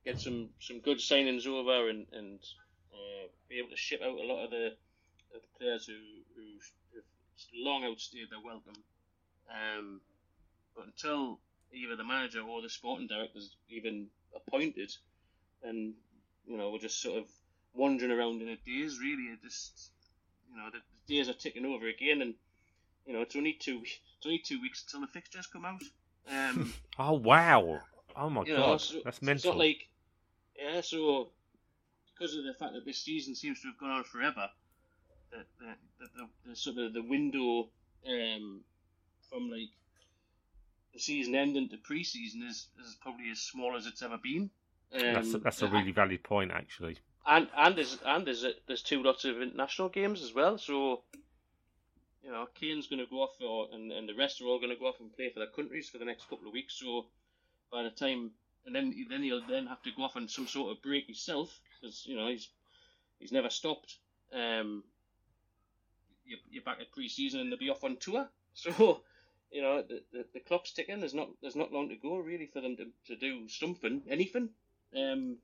get 0.04 0.20
some, 0.20 0.50
some 0.60 0.78
good 0.80 0.98
signings 0.98 1.46
over 1.46 1.88
and 1.88 2.06
and 2.12 2.38
uh, 2.92 3.26
be 3.48 3.58
able 3.58 3.70
to 3.70 3.76
ship 3.76 4.00
out 4.02 4.18
a 4.18 4.26
lot 4.26 4.44
of 4.44 4.50
the, 4.50 4.70
the 5.32 5.40
players 5.58 5.86
who 5.86 5.94
who 6.36 6.42
have 6.94 7.04
long 7.54 7.84
outstayed 7.84 8.30
their 8.30 8.40
welcome. 8.44 8.80
Um, 9.50 10.00
but 10.78 10.86
until 10.86 11.40
either 11.72 11.96
the 11.96 12.04
manager 12.04 12.40
or 12.40 12.62
the 12.62 12.70
sporting 12.70 13.08
director 13.08 13.38
is 13.38 13.56
even 13.68 14.06
appointed, 14.34 14.90
and 15.62 15.94
you 16.46 16.56
know 16.56 16.70
we're 16.70 16.78
just 16.78 17.02
sort 17.02 17.18
of 17.18 17.24
wandering 17.74 18.12
around 18.12 18.40
in 18.40 18.48
a 18.48 18.56
daze. 18.64 18.98
Really, 19.00 19.24
it 19.24 19.42
just 19.42 19.90
you 20.50 20.56
know 20.56 20.68
the, 20.72 20.78
the 20.78 21.14
days 21.14 21.28
are 21.28 21.34
ticking 21.34 21.66
over 21.66 21.88
again, 21.88 22.22
and 22.22 22.34
you 23.04 23.12
know 23.12 23.22
it's 23.22 23.36
only 23.36 23.54
two 23.54 23.82
it's 23.82 24.24
only 24.24 24.38
two 24.38 24.60
weeks 24.62 24.84
until 24.86 25.00
the 25.06 25.12
fixtures 25.12 25.48
come 25.48 25.64
out. 25.64 25.82
Um, 26.30 26.72
oh 26.98 27.14
wow! 27.14 27.80
Oh 28.16 28.30
my 28.30 28.44
god, 28.44 28.56
know, 28.56 28.76
so, 28.78 29.00
that's 29.04 29.20
mental. 29.20 29.36
It's 29.36 29.44
not 29.44 29.58
like 29.58 29.88
yeah, 30.56 30.80
so 30.80 31.30
because 32.14 32.36
of 32.36 32.44
the 32.44 32.54
fact 32.54 32.74
that 32.74 32.84
this 32.84 32.98
season 32.98 33.34
seems 33.34 33.60
to 33.62 33.68
have 33.68 33.78
gone 33.78 33.90
on 33.90 34.04
forever, 34.04 34.48
that 35.32 35.46
the, 35.58 35.66
the, 35.98 36.06
the, 36.16 36.50
the 36.50 36.56
sort 36.56 36.78
of 36.78 36.92
the 36.92 37.02
window 37.02 37.68
um, 38.08 38.60
from 39.28 39.50
like 39.50 39.70
the 40.92 41.00
season 41.00 41.34
end 41.34 41.70
to 41.70 41.76
pre-season 41.78 42.42
is, 42.42 42.68
is 42.84 42.96
probably 43.00 43.30
as 43.30 43.40
small 43.40 43.76
as 43.76 43.86
it's 43.86 44.02
ever 44.02 44.18
been. 44.22 44.50
Um, 44.94 45.14
that's 45.14 45.34
a, 45.34 45.38
that's 45.38 45.62
a 45.62 45.68
really 45.68 45.92
valid 45.92 46.22
point, 46.22 46.50
actually. 46.50 46.96
And 47.26 47.48
and 47.56 47.76
there's 47.76 47.98
and 48.06 48.26
there's 48.26 48.44
a, 48.44 48.52
there's 48.66 48.82
two 48.82 49.02
lots 49.02 49.24
of 49.26 49.42
international 49.42 49.90
games 49.90 50.22
as 50.22 50.34
well. 50.34 50.56
So 50.56 51.02
you 52.22 52.30
know, 52.30 52.46
Kane's 52.54 52.86
going 52.86 53.00
to 53.00 53.10
go 53.10 53.22
off, 53.22 53.36
or, 53.40 53.68
and 53.72 53.92
and 53.92 54.08
the 54.08 54.14
rest 54.14 54.40
are 54.40 54.46
all 54.46 54.58
going 54.58 54.70
to 54.70 54.80
go 54.80 54.86
off 54.86 55.00
and 55.00 55.14
play 55.14 55.30
for 55.30 55.40
their 55.40 55.48
countries 55.48 55.88
for 55.88 55.98
the 55.98 56.04
next 56.04 56.28
couple 56.28 56.46
of 56.46 56.54
weeks. 56.54 56.78
So 56.78 57.06
by 57.70 57.82
the 57.82 57.90
time, 57.90 58.30
and 58.66 58.74
then 58.74 58.94
then 59.10 59.22
he'll 59.22 59.46
then 59.46 59.66
have 59.66 59.82
to 59.82 59.90
go 59.94 60.04
off 60.04 60.16
on 60.16 60.28
some 60.28 60.46
sort 60.46 60.70
of 60.70 60.82
break 60.82 61.06
himself 61.06 61.60
because 61.80 62.04
you 62.06 62.16
know 62.16 62.28
he's 62.28 62.48
he's 63.18 63.32
never 63.32 63.50
stopped. 63.50 63.96
Um, 64.32 64.84
you're, 66.24 66.38
you're 66.50 66.62
back 66.62 66.78
at 66.80 66.92
pre-season 66.92 67.40
and 67.40 67.50
they'll 67.50 67.58
be 67.58 67.70
off 67.70 67.84
on 67.84 67.96
tour. 67.96 68.28
So 68.54 69.02
you 69.50 69.62
know, 69.62 69.82
the, 69.82 70.02
the, 70.12 70.24
the, 70.34 70.40
clock's 70.40 70.72
ticking. 70.72 71.00
There's 71.00 71.14
not 71.14 71.28
there's 71.40 71.56
not 71.56 71.72
long 71.72 71.88
to 71.88 71.96
go 71.96 72.16
really 72.16 72.46
for 72.52 72.60
them 72.60 72.76
to, 72.76 72.86
to 73.06 73.16
do 73.16 73.48
something, 73.48 74.02
anything. 74.08 74.50
Um, 74.96 75.38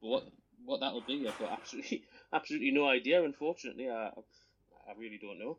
what 0.00 0.28
what 0.64 0.80
that'll 0.80 1.02
be, 1.02 1.26
I've 1.26 1.38
got 1.38 1.52
absolutely 1.52 2.04
absolutely 2.32 2.70
no 2.70 2.88
idea. 2.88 3.24
Unfortunately, 3.24 3.90
I 3.90 4.10
I 4.88 4.92
really 4.98 5.18
don't 5.20 5.38
know. 5.38 5.58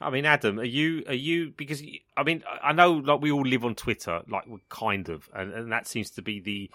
I 0.00 0.10
mean, 0.10 0.26
Adam, 0.26 0.60
are 0.60 0.64
you 0.64 1.04
are 1.08 1.14
you 1.14 1.52
because 1.56 1.82
I 2.16 2.22
mean 2.22 2.44
I 2.62 2.72
know 2.72 2.92
like 2.92 3.20
we 3.20 3.30
all 3.30 3.46
live 3.46 3.64
on 3.64 3.74
Twitter, 3.74 4.22
like 4.28 4.44
kind 4.68 5.08
of, 5.08 5.28
and, 5.34 5.52
and 5.52 5.72
that 5.72 5.86
seems 5.86 6.10
to 6.12 6.22
be 6.22 6.40
the 6.40 6.70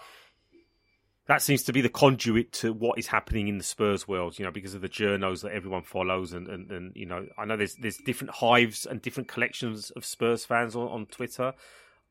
that 1.32 1.40
seems 1.40 1.62
to 1.62 1.72
be 1.72 1.80
the 1.80 1.88
conduit 1.88 2.52
to 2.52 2.74
what 2.74 2.98
is 2.98 3.06
happening 3.06 3.48
in 3.48 3.56
the 3.56 3.64
Spurs 3.64 4.06
world, 4.06 4.38
you 4.38 4.44
know, 4.44 4.50
because 4.50 4.74
of 4.74 4.82
the 4.82 4.88
journos 4.88 5.40
that 5.40 5.52
everyone 5.52 5.82
follows, 5.82 6.34
and, 6.34 6.46
and, 6.46 6.70
and 6.70 6.92
you 6.94 7.06
know, 7.06 7.26
I 7.38 7.46
know 7.46 7.56
there's 7.56 7.74
there's 7.76 7.96
different 7.96 8.34
hives 8.34 8.84
and 8.84 9.00
different 9.00 9.30
collections 9.30 9.90
of 9.92 10.04
Spurs 10.04 10.44
fans 10.44 10.76
on, 10.76 10.88
on 10.88 11.06
Twitter, 11.06 11.54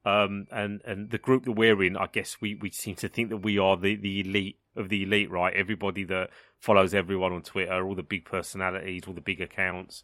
um, 0.06 0.48
and 0.50 0.82
and 0.86 1.12
the 1.12 1.20
group 1.20 1.46
that 1.46 1.52
we're 1.52 1.84
in, 1.84 1.98
I 1.98 2.08
guess 2.12 2.38
we, 2.42 2.56
we 2.56 2.72
seem 2.72 2.96
to 2.96 3.08
think 3.10 3.30
that 3.30 3.38
we 3.38 3.60
are 3.60 3.78
the, 3.78 3.96
the 3.96 4.22
elite 4.22 4.58
of 4.76 4.90
the 4.90 5.04
elite, 5.04 5.30
right? 5.30 5.54
Everybody 5.54 6.04
that 6.06 6.32
follows 6.58 6.96
everyone 6.96 7.32
on 7.32 7.44
Twitter, 7.44 7.86
all 7.86 7.94
the 7.94 8.02
big 8.02 8.26
personalities, 8.26 9.04
all 9.08 9.14
the 9.14 9.22
big 9.22 9.40
accounts, 9.40 10.02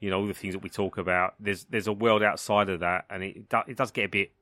you 0.00 0.10
know, 0.10 0.20
all 0.20 0.26
the 0.26 0.34
things 0.34 0.52
that 0.52 0.62
we 0.62 0.68
talk 0.68 0.98
about. 0.98 1.32
There's 1.40 1.64
there's 1.64 1.86
a 1.86 1.94
world 1.94 2.22
outside 2.22 2.68
of 2.68 2.80
that, 2.80 3.06
and 3.08 3.22
it 3.22 3.36
it 3.68 3.78
does 3.78 3.90
get 3.90 4.04
a 4.04 4.08
bit 4.08 4.32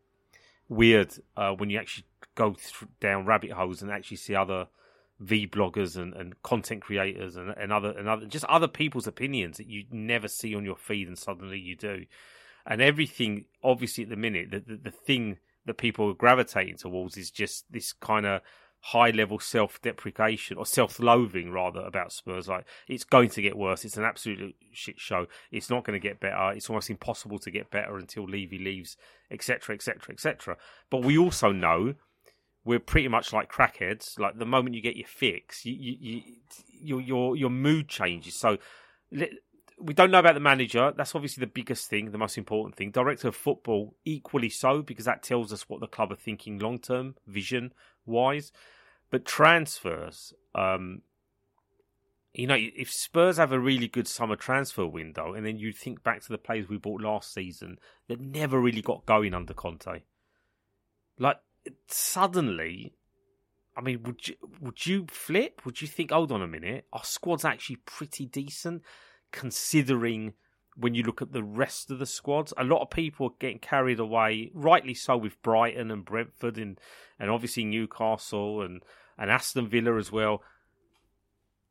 weird 0.69 1.13
uh, 1.37 1.53
when 1.53 1.71
you 1.71 1.79
actually 1.79 2.05
go 2.35 2.53
th- 2.53 2.91
down 3.01 3.25
rabbit 3.25 3.53
holes 3.53 3.83
and 3.83 3.91
actually 3.91 4.17
see 4.17 4.35
other 4.35 4.69
V 5.21 5.47
bloggers 5.47 5.97
and, 5.97 6.15
and 6.15 6.41
content 6.43 6.83
creators 6.83 7.37
and, 7.37 7.51
and 7.51 7.73
other 7.73 7.91
and 7.91 8.09
other 8.09 8.27
just 8.27 8.45
other 8.45 8.69
people's 8.69 9.07
opinions 9.07 9.57
that 9.57 9.67
you 9.67 9.85
never 9.91 10.29
see 10.29 10.55
on 10.55 10.65
your 10.65 10.77
feed 10.77 11.09
and 11.09 11.19
suddenly 11.19 11.59
you 11.59 11.75
do. 11.75 12.05
And 12.67 12.81
everything 12.81 13.47
obviously 13.65 14.05
at 14.05 14.11
the 14.11 14.17
minute 14.17 14.51
the, 14.51 14.61
the, 14.61 14.77
the 14.77 14.91
thing 14.91 15.39
that 15.67 15.75
people 15.75 16.09
are 16.11 16.15
gravitating 16.15 16.77
towards 16.77 17.17
is 17.17 17.31
just 17.31 17.65
this 17.71 17.93
kind 17.93 18.27
of 18.27 18.43
high 18.81 19.11
level 19.11 19.39
self 19.39 19.81
deprecation 19.83 20.57
or 20.57 20.65
self 20.65 21.01
loathing 21.01 21.51
rather 21.51 21.81
about 21.81 22.13
Spurs. 22.13 22.49
Like 22.49 22.65
it's 22.87 23.05
going 23.05 23.31
to 23.31 23.43
get 23.43 23.57
worse. 23.57 23.85
It's 23.85 23.97
an 23.97 24.05
absolute 24.05 24.55
shit 24.73 24.99
show. 24.99 25.27
It's 25.51 25.71
not 25.71 25.85
going 25.85 26.01
to 26.01 26.09
get 26.09 26.21
better. 26.21 26.53
It's 26.53 26.71
almost 26.71 26.91
impossible 26.91 27.39
to 27.41 27.51
get 27.51 27.71
better 27.71 27.97
until 27.97 28.25
Levy 28.25 28.59
leaves, 28.59 28.97
etc., 29.31 29.75
etc., 29.75 30.13
etc. 30.13 30.57
But 30.91 31.03
we 31.03 31.19
also 31.19 31.53
know 31.53 31.95
we're 32.65 32.79
pretty 32.79 33.09
much 33.09 33.33
like 33.33 33.51
crackheads. 33.51 34.19
Like 34.19 34.39
the 34.39 34.47
moment 34.47 34.77
you 34.77 34.83
get 34.83 34.97
your 34.97 35.09
fix, 35.09 35.65
you, 35.65 35.75
you, 35.75 35.97
you 36.01 36.23
your 36.81 37.01
your 37.01 37.37
your 37.37 37.51
mood 37.51 37.89
changes. 37.89 38.35
So 38.35 38.59
we 39.81 39.95
don't 39.95 40.11
know 40.11 40.19
about 40.19 40.35
the 40.35 40.41
manager. 40.41 40.93
That's 40.97 41.15
obviously 41.15 41.41
the 41.41 41.47
biggest 41.47 41.89
thing, 41.89 42.11
the 42.11 42.19
most 42.19 42.37
important 42.37 42.77
thing. 42.77 42.91
Director 42.91 43.29
of 43.29 43.37
football, 43.37 43.95
equally 44.05 44.51
so, 44.51 44.83
because 44.83 45.05
that 45.05 45.23
tells 45.23 45.53
us 45.53 45.69
what 45.69 45.81
the 45.81 45.87
club 45.87 46.13
are 46.13 46.17
thinking 46.17 46.59
long 46.59 46.79
term, 46.79 47.15
vision 47.27 47.73
wise. 48.09 48.53
But 49.11 49.25
transfers, 49.25 50.35
um, 50.55 51.03
you 52.35 52.47
know, 52.47 52.57
if 52.59 52.93
Spurs 52.93 53.39
have 53.39 53.53
a 53.53 53.59
really 53.59 53.89
good 53.89 54.07
summer 54.07 54.37
transfer 54.37 54.87
window, 54.87 55.33
and 55.33 55.47
then 55.47 55.59
you 55.59 55.73
think 55.73 56.03
back 56.03 56.23
to 56.23 56.29
the 56.29 56.39
players 56.39 56.69
we 56.69 56.77
bought 56.77 57.01
last 57.01 57.33
season 57.33 57.79
that 58.09 58.21
never 58.21 58.61
really 58.61 58.83
got 58.83 59.07
going 59.07 59.33
under 59.33 59.55
Conte, 59.55 60.03
like 61.19 61.39
suddenly, 61.87 62.95
I 63.77 63.81
mean, 63.81 64.03
would 64.03 64.29
you 64.29 64.35
would 64.61 64.87
you 64.87 65.07
flip? 65.11 65.63
Would 65.65 65.81
you 65.81 65.89
think, 65.89 66.11
hold 66.11 66.33
on 66.33 66.43
a 66.43 66.47
minute, 66.47 66.87
our 66.93 67.05
squad's 67.05 67.45
actually 67.45 67.77
pretty 67.77 68.27
decent? 68.27 68.83
considering 69.33 70.35
when 70.79 70.95
you 70.95 71.03
look 71.03 71.21
at 71.21 71.33
the 71.33 71.43
rest 71.43 71.91
of 71.91 71.99
the 71.99 72.07
squads. 72.07 72.55
A 72.57 72.65
lot 72.65 72.83
of 72.83 72.91
people 72.91 73.27
are 73.27 73.37
getting 73.41 73.59
carried 73.59 73.99
away, 73.99 74.51
rightly 74.55 74.95
so, 74.95 75.17
with 75.17 75.43
Brighton 75.43 75.91
and 75.91 76.05
Brentford 76.05 76.57
and, 76.57 76.79
and 77.19 77.31
obviously 77.31 77.65
Newcastle 77.65 78.63
and, 78.63 78.83
and 79.19 79.31
Aston 79.31 79.69
Villa 79.69 79.97
as 79.97 80.13
well. 80.13 80.43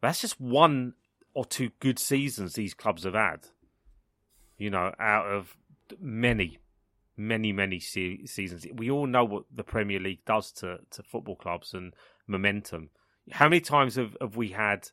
That's 0.01 0.22
just 0.22 0.41
one 0.41 0.93
or 1.34 1.45
two 1.45 1.72
good 1.80 1.99
seasons 1.99 2.53
these 2.53 2.74
clubs 2.74 3.05
have 3.05 3.14
had. 3.14 3.47
You 4.58 4.72
know, 4.72 4.93
out 4.99 5.28
of 5.28 5.55
many, 6.01 6.60
many, 7.16 7.53
many 7.53 7.80
se- 7.80 8.26
seasons. 8.26 8.68
We 8.74 8.91
all 8.91 9.08
know 9.08 9.24
what 9.24 9.43
the 9.53 9.64
Premier 9.64 9.99
League 9.99 10.26
does 10.26 10.51
to, 10.53 10.80
to 10.91 11.03
football 11.03 11.36
clubs 11.36 11.74
and 11.74 11.93
momentum. 12.28 12.89
How 13.32 13.47
many 13.47 13.62
times 13.62 13.95
have, 13.95 14.18
have 14.20 14.36
we 14.36 14.49
had 14.49 14.89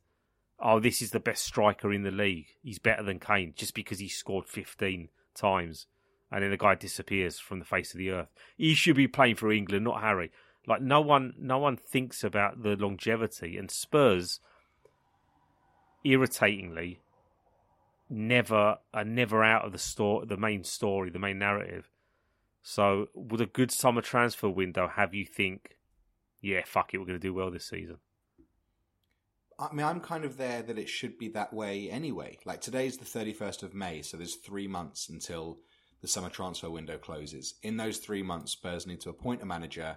oh, 0.64 0.80
this 0.80 1.02
is 1.02 1.10
the 1.10 1.20
best 1.20 1.44
striker 1.44 1.92
in 1.92 2.02
the 2.02 2.10
league. 2.10 2.46
He's 2.62 2.78
better 2.78 3.02
than 3.02 3.20
Kane 3.20 3.52
just 3.54 3.74
because 3.74 3.98
he 3.98 4.08
scored 4.08 4.48
15 4.48 5.10
times. 5.34 5.86
And 6.32 6.42
then 6.42 6.50
the 6.50 6.56
guy 6.56 6.74
disappears 6.74 7.38
from 7.38 7.58
the 7.58 7.66
face 7.66 7.92
of 7.92 7.98
the 7.98 8.10
earth. 8.10 8.28
He 8.56 8.74
should 8.74 8.96
be 8.96 9.06
playing 9.06 9.36
for 9.36 9.52
England, 9.52 9.84
not 9.84 10.00
Harry. 10.00 10.32
Like 10.66 10.80
no 10.80 11.02
one, 11.02 11.34
no 11.38 11.58
one 11.58 11.76
thinks 11.76 12.24
about 12.24 12.62
the 12.62 12.76
longevity. 12.76 13.58
And 13.58 13.70
Spurs, 13.70 14.40
irritatingly, 16.02 17.02
never 18.08 18.78
are 18.94 19.04
never 19.04 19.44
out 19.44 19.66
of 19.66 19.72
the 19.72 19.78
store, 19.78 20.24
the 20.24 20.38
main 20.38 20.64
story, 20.64 21.10
the 21.10 21.18
main 21.18 21.38
narrative. 21.38 21.90
So, 22.62 23.08
would 23.12 23.42
a 23.42 23.46
good 23.46 23.70
summer 23.70 24.00
transfer 24.00 24.48
window 24.48 24.88
have 24.88 25.12
you 25.12 25.26
think, 25.26 25.76
yeah, 26.40 26.62
fuck 26.64 26.94
it, 26.94 26.98
we're 26.98 27.04
going 27.04 27.20
to 27.20 27.22
do 27.26 27.34
well 27.34 27.50
this 27.50 27.66
season? 27.66 27.98
I 29.58 29.72
mean, 29.72 29.86
I'm 29.86 30.00
kind 30.00 30.24
of 30.24 30.36
there 30.36 30.62
that 30.62 30.78
it 30.78 30.88
should 30.88 31.18
be 31.18 31.28
that 31.28 31.52
way 31.52 31.90
anyway. 31.90 32.38
Like 32.44 32.60
today's 32.60 32.98
the 32.98 33.04
31st 33.04 33.62
of 33.62 33.74
May, 33.74 34.02
so 34.02 34.16
there's 34.16 34.36
three 34.36 34.66
months 34.66 35.08
until 35.08 35.58
the 36.00 36.08
summer 36.08 36.28
transfer 36.28 36.70
window 36.70 36.98
closes. 36.98 37.54
In 37.62 37.76
those 37.76 37.98
three 37.98 38.22
months, 38.22 38.52
Spurs 38.52 38.86
need 38.86 39.00
to 39.02 39.10
appoint 39.10 39.42
a 39.42 39.46
manager, 39.46 39.96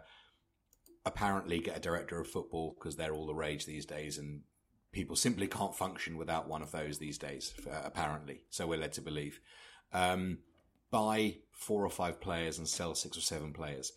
apparently 1.05 1.59
get 1.59 1.77
a 1.77 1.81
director 1.81 2.19
of 2.19 2.27
football 2.27 2.75
because 2.77 2.95
they're 2.95 3.13
all 3.13 3.25
the 3.25 3.35
rage 3.35 3.65
these 3.65 3.85
days, 3.85 4.17
and 4.17 4.41
people 4.91 5.15
simply 5.15 5.47
can't 5.47 5.75
function 5.75 6.17
without 6.17 6.47
one 6.47 6.61
of 6.61 6.71
those 6.71 6.97
these 6.97 7.17
days, 7.17 7.53
uh, 7.69 7.81
apparently. 7.83 8.43
So 8.49 8.67
we're 8.67 8.79
led 8.79 8.93
to 8.93 9.01
believe. 9.01 9.39
Um, 9.91 10.39
buy 10.91 11.37
four 11.51 11.83
or 11.83 11.89
five 11.89 12.21
players 12.21 12.57
and 12.57 12.67
sell 12.67 12.95
six 12.95 13.17
or 13.17 13.21
seven 13.21 13.53
players. 13.53 13.91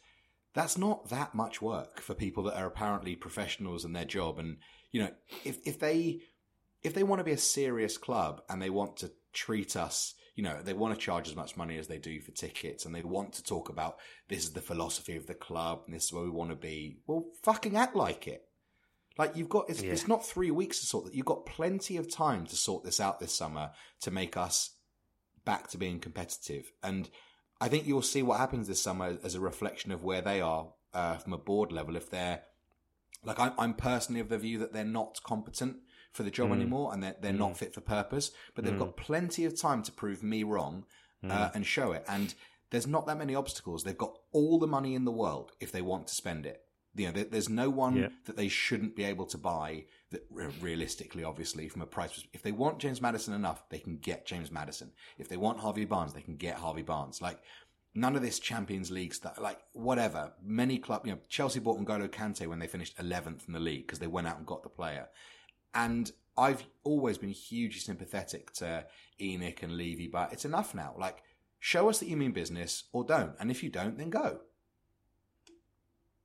That's 0.55 0.77
not 0.77 1.11
that 1.11 1.35
much 1.35 1.63
work 1.63 2.01
for 2.01 2.15
people 2.15 2.43
that 2.45 2.59
are 2.59 2.67
apparently 2.67 3.15
professionals 3.15 3.85
in 3.85 3.93
their 3.93 4.05
job 4.05 4.39
and 4.39 4.57
you 4.93 5.03
know, 5.03 5.11
if 5.45 5.59
if 5.67 5.79
they 5.79 6.21
if 6.83 6.95
they 6.95 7.03
want 7.03 7.21
to 7.21 7.25
be 7.25 7.33
a 7.33 7.39
serious 7.39 7.99
club 7.99 8.43
and 8.49 8.61
they 8.61 8.71
want 8.71 8.99
to 8.99 9.11
treat 9.33 9.77
us, 9.77 10.15
you 10.35 10.43
know, 10.43 10.61
they 10.63 10.73
want 10.73 10.95
to 10.95 11.01
charge 11.01 11.29
as 11.29 11.37
much 11.37 11.57
money 11.57 11.79
as 11.79 11.87
they 11.87 11.99
do 11.99 12.21
for 12.21 12.33
tickets 12.33 12.85
and 12.85 12.95
they 12.95 13.03
want 13.03 13.35
to 13.35 13.45
talk 13.45 13.69
about 13.69 13.99
this 14.29 14.45
is 14.45 14.53
the 14.53 14.61
philosophy 14.61 15.17
of 15.17 15.27
the 15.27 15.35
club 15.35 15.83
and 15.87 15.95
this 15.95 16.05
is 16.05 16.13
where 16.13 16.25
we 16.25 16.31
want 16.31 16.51
to 16.51 16.57
be. 16.57 16.99
Well, 17.07 17.27
fucking 17.43 17.77
act 17.77 17.95
like 17.95 18.27
it. 18.27 18.45
Like 19.19 19.37
you've 19.37 19.49
got, 19.49 19.69
it's, 19.69 19.83
yeah. 19.83 19.93
it's 19.93 20.09
not 20.09 20.25
three 20.25 20.51
weeks 20.51 20.81
to 20.81 20.87
sort 20.87 21.05
that. 21.05 21.15
You've 21.15 21.27
got 21.27 21.45
plenty 21.45 21.97
of 21.99 22.11
time 22.11 22.47
to 22.47 22.57
sort 22.57 22.85
this 22.85 23.01
out 23.01 23.21
this 23.21 23.35
summer 23.35 23.71
to 24.01 24.11
make 24.11 24.37
us 24.37 24.71
back 25.45 25.69
to 25.69 25.79
being 25.79 25.99
competitive. 25.99 26.73
And 26.83 27.09
I 27.61 27.69
think 27.69 27.87
you'll 27.87 28.03
see 28.03 28.23
what 28.23 28.39
happens 28.39 28.67
this 28.67 28.83
summer 28.83 29.19
as 29.23 29.35
a 29.35 29.41
reflection 29.41 29.93
of 29.93 30.03
where 30.03 30.23
they 30.23 30.41
are 30.41 30.69
uh, 30.95 31.17
from 31.17 31.35
a 31.35 31.39
board 31.39 31.73
level. 31.73 31.97
If 31.97 32.09
they're 32.09 32.43
like 33.25 33.39
I'm, 33.39 33.53
I'm 33.59 33.75
personally 33.75 34.21
of 34.21 34.29
the 34.29 34.39
view 34.39 34.59
that 34.59 34.73
they're 34.73 34.85
not 34.85 35.21
competent 35.23 35.77
for 36.13 36.23
the 36.23 36.31
job 36.31 36.51
mm. 36.51 36.55
anymore 36.55 36.93
and 36.93 37.03
they're, 37.03 37.17
they're 37.21 37.33
mm. 37.33 37.39
not 37.39 37.57
fit 37.57 37.75
for 37.75 37.81
purpose, 37.81 38.33
but 38.55 38.65
they've 38.65 38.75
mm. 38.75 38.79
got 38.79 38.97
plenty 38.97 39.45
of 39.45 39.61
time 39.61 39.83
to 39.83 39.93
prove 39.93 40.23
me 40.23 40.43
wrong 40.43 40.85
uh, 41.25 41.29
mm. 41.29 41.55
and 41.55 41.67
show 41.67 41.93
it. 41.93 42.05
And 42.09 42.35
there's 42.71 42.87
not 42.87 43.07
that 43.07 43.19
many 43.19 43.35
obstacles. 43.35 43.85
They've 43.85 43.97
got 43.97 44.17
all 44.33 44.59
the 44.59 44.67
money 44.67 44.95
in 44.95 45.05
the 45.05 45.13
world 45.13 45.53
if 45.61 45.73
they 45.73 45.83
want 45.83 46.09
to 46.09 46.15
spend 46.15 46.47
it. 46.47 46.63
You 46.97 47.13
know, 47.13 47.23
there's 47.23 47.49
no 47.49 47.71
one 47.71 47.97
yeah. 47.97 48.09
that 48.25 48.37
they 48.37 48.49
shouldn't 48.49 48.97
be 48.97 49.05
able 49.05 49.27
to 49.27 49.39
buy 49.39 49.85
that 50.11 50.25
realistically, 50.61 51.23
obviously, 51.23 51.69
from 51.69 51.83
a 51.83 51.87
price. 51.87 52.27
If 52.33 52.43
they 52.43 52.51
want 52.51 52.81
James 52.81 53.01
Maddison 53.01 53.33
enough, 53.33 53.69
they 53.69 53.79
can 53.79 53.99
get 53.99 54.27
James 54.27 54.51
Maddison. 54.51 54.91
If 55.17 55.29
they 55.29 55.37
want 55.37 55.61
Harvey 55.61 55.85
Barnes, 55.85 56.15
they 56.15 56.21
can 56.21 56.35
get 56.35 56.57
Harvey 56.57 56.83
Barnes. 56.83 57.23
Like, 57.23 57.39
none 57.95 58.17
of 58.17 58.23
this 58.23 58.39
Champions 58.39 58.91
League 58.91 59.15
stuff, 59.15 59.39
like 59.41 59.59
whatever. 59.73 60.33
Many 60.43 60.79
club, 60.79 61.07
you 61.07 61.13
know, 61.13 61.19
Chelsea 61.29 61.61
bought 61.61 61.79
N'Golo 61.79 62.09
Kante 62.09 62.47
when 62.47 62.59
they 62.59 62.67
finished 62.67 62.97
11th 62.99 63.47
in 63.47 63.53
the 63.53 63.61
league 63.61 63.87
because 63.87 63.99
they 63.99 64.07
went 64.07 64.27
out 64.27 64.39
and 64.39 64.47
got 64.47 64.63
the 64.63 64.69
player. 64.69 65.09
And 65.75 66.11
I've 66.37 66.65
always 66.85 67.19
been 67.19 67.31
hugely 67.31 67.81
sympathetic 67.81 68.53
to 68.55 68.87
ENIC 69.21 69.63
and 69.63 69.77
Levy, 69.77 70.09
but 70.09 70.33
it's 70.33 70.45
enough 70.45 70.75
now. 70.75 70.95
Like, 70.99 71.23
show 71.59 71.89
us 71.89 71.99
that 71.99 72.09
you 72.09 72.17
mean 72.17 72.33
business 72.33 72.85
or 72.93 73.05
don't. 73.05 73.35
And 73.39 73.51
if 73.51 73.63
you 73.63 73.71
don't, 73.71 73.99
then 73.99 74.11
go. 74.11 74.41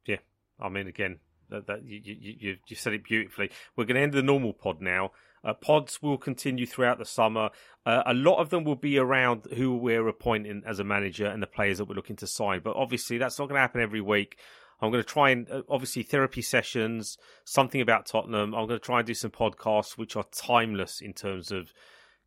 Yeah. 0.05 0.18
I 0.59 0.70
mean, 0.70 0.88
again, 0.88 1.20
that, 1.49 1.68
that 1.68 1.84
you, 1.84 1.99
you, 2.03 2.57
you 2.68 2.76
said 2.76 2.93
it 2.93 3.03
beautifully. 3.03 3.51
We're 3.76 3.86
going 3.86 3.95
to 3.95 4.01
end 4.01 4.13
the 4.13 4.24
normal 4.24 4.53
pod 4.53 4.82
now. 4.82 5.11
Uh, 5.46 5.54
pods 5.54 6.02
will 6.02 6.18
continue 6.18 6.66
throughout 6.66 6.98
the 6.98 7.06
summer. 7.06 7.52
Uh, 7.86 8.02
a 8.08 8.14
lot 8.14 8.39
of 8.39 8.50
them 8.50 8.64
will 8.64 8.76
be 8.76 8.98
around 8.98 9.46
who 9.56 9.78
we're 9.78 10.08
appointing 10.08 10.64
as 10.66 10.80
a 10.80 10.84
manager 10.84 11.28
and 11.28 11.41
the 11.41 11.48
players 11.48 11.78
that 11.78 11.86
we're 11.86 11.96
looking 11.96 12.16
to 12.16 12.28
sign. 12.28 12.62
But 12.64 12.76
obviously, 12.76 13.20
that's 13.20 13.38
not 13.38 13.46
going 13.46 13.56
to 13.56 13.62
happen 13.62 13.82
every 13.82 14.02
week. 14.02 14.39
I'm 14.82 14.91
going 14.91 15.04
to 15.04 15.08
try 15.08 15.30
and 15.30 15.50
uh, 15.50 15.62
obviously 15.70 16.04
therapy 16.04 16.41
sessions, 16.41 17.18
something 17.46 17.80
about 17.80 18.08
Tottenham. 18.08 18.56
I'm 18.56 18.68
going 18.68 18.80
to 18.80 18.86
try 18.86 19.00
and 19.00 19.08
do 19.08 19.14
some 19.14 19.32
podcasts 19.32 19.98
which 19.98 20.16
are 20.16 20.26
timeless 20.32 21.00
in 21.00 21.14
terms 21.14 21.52
of 21.52 21.72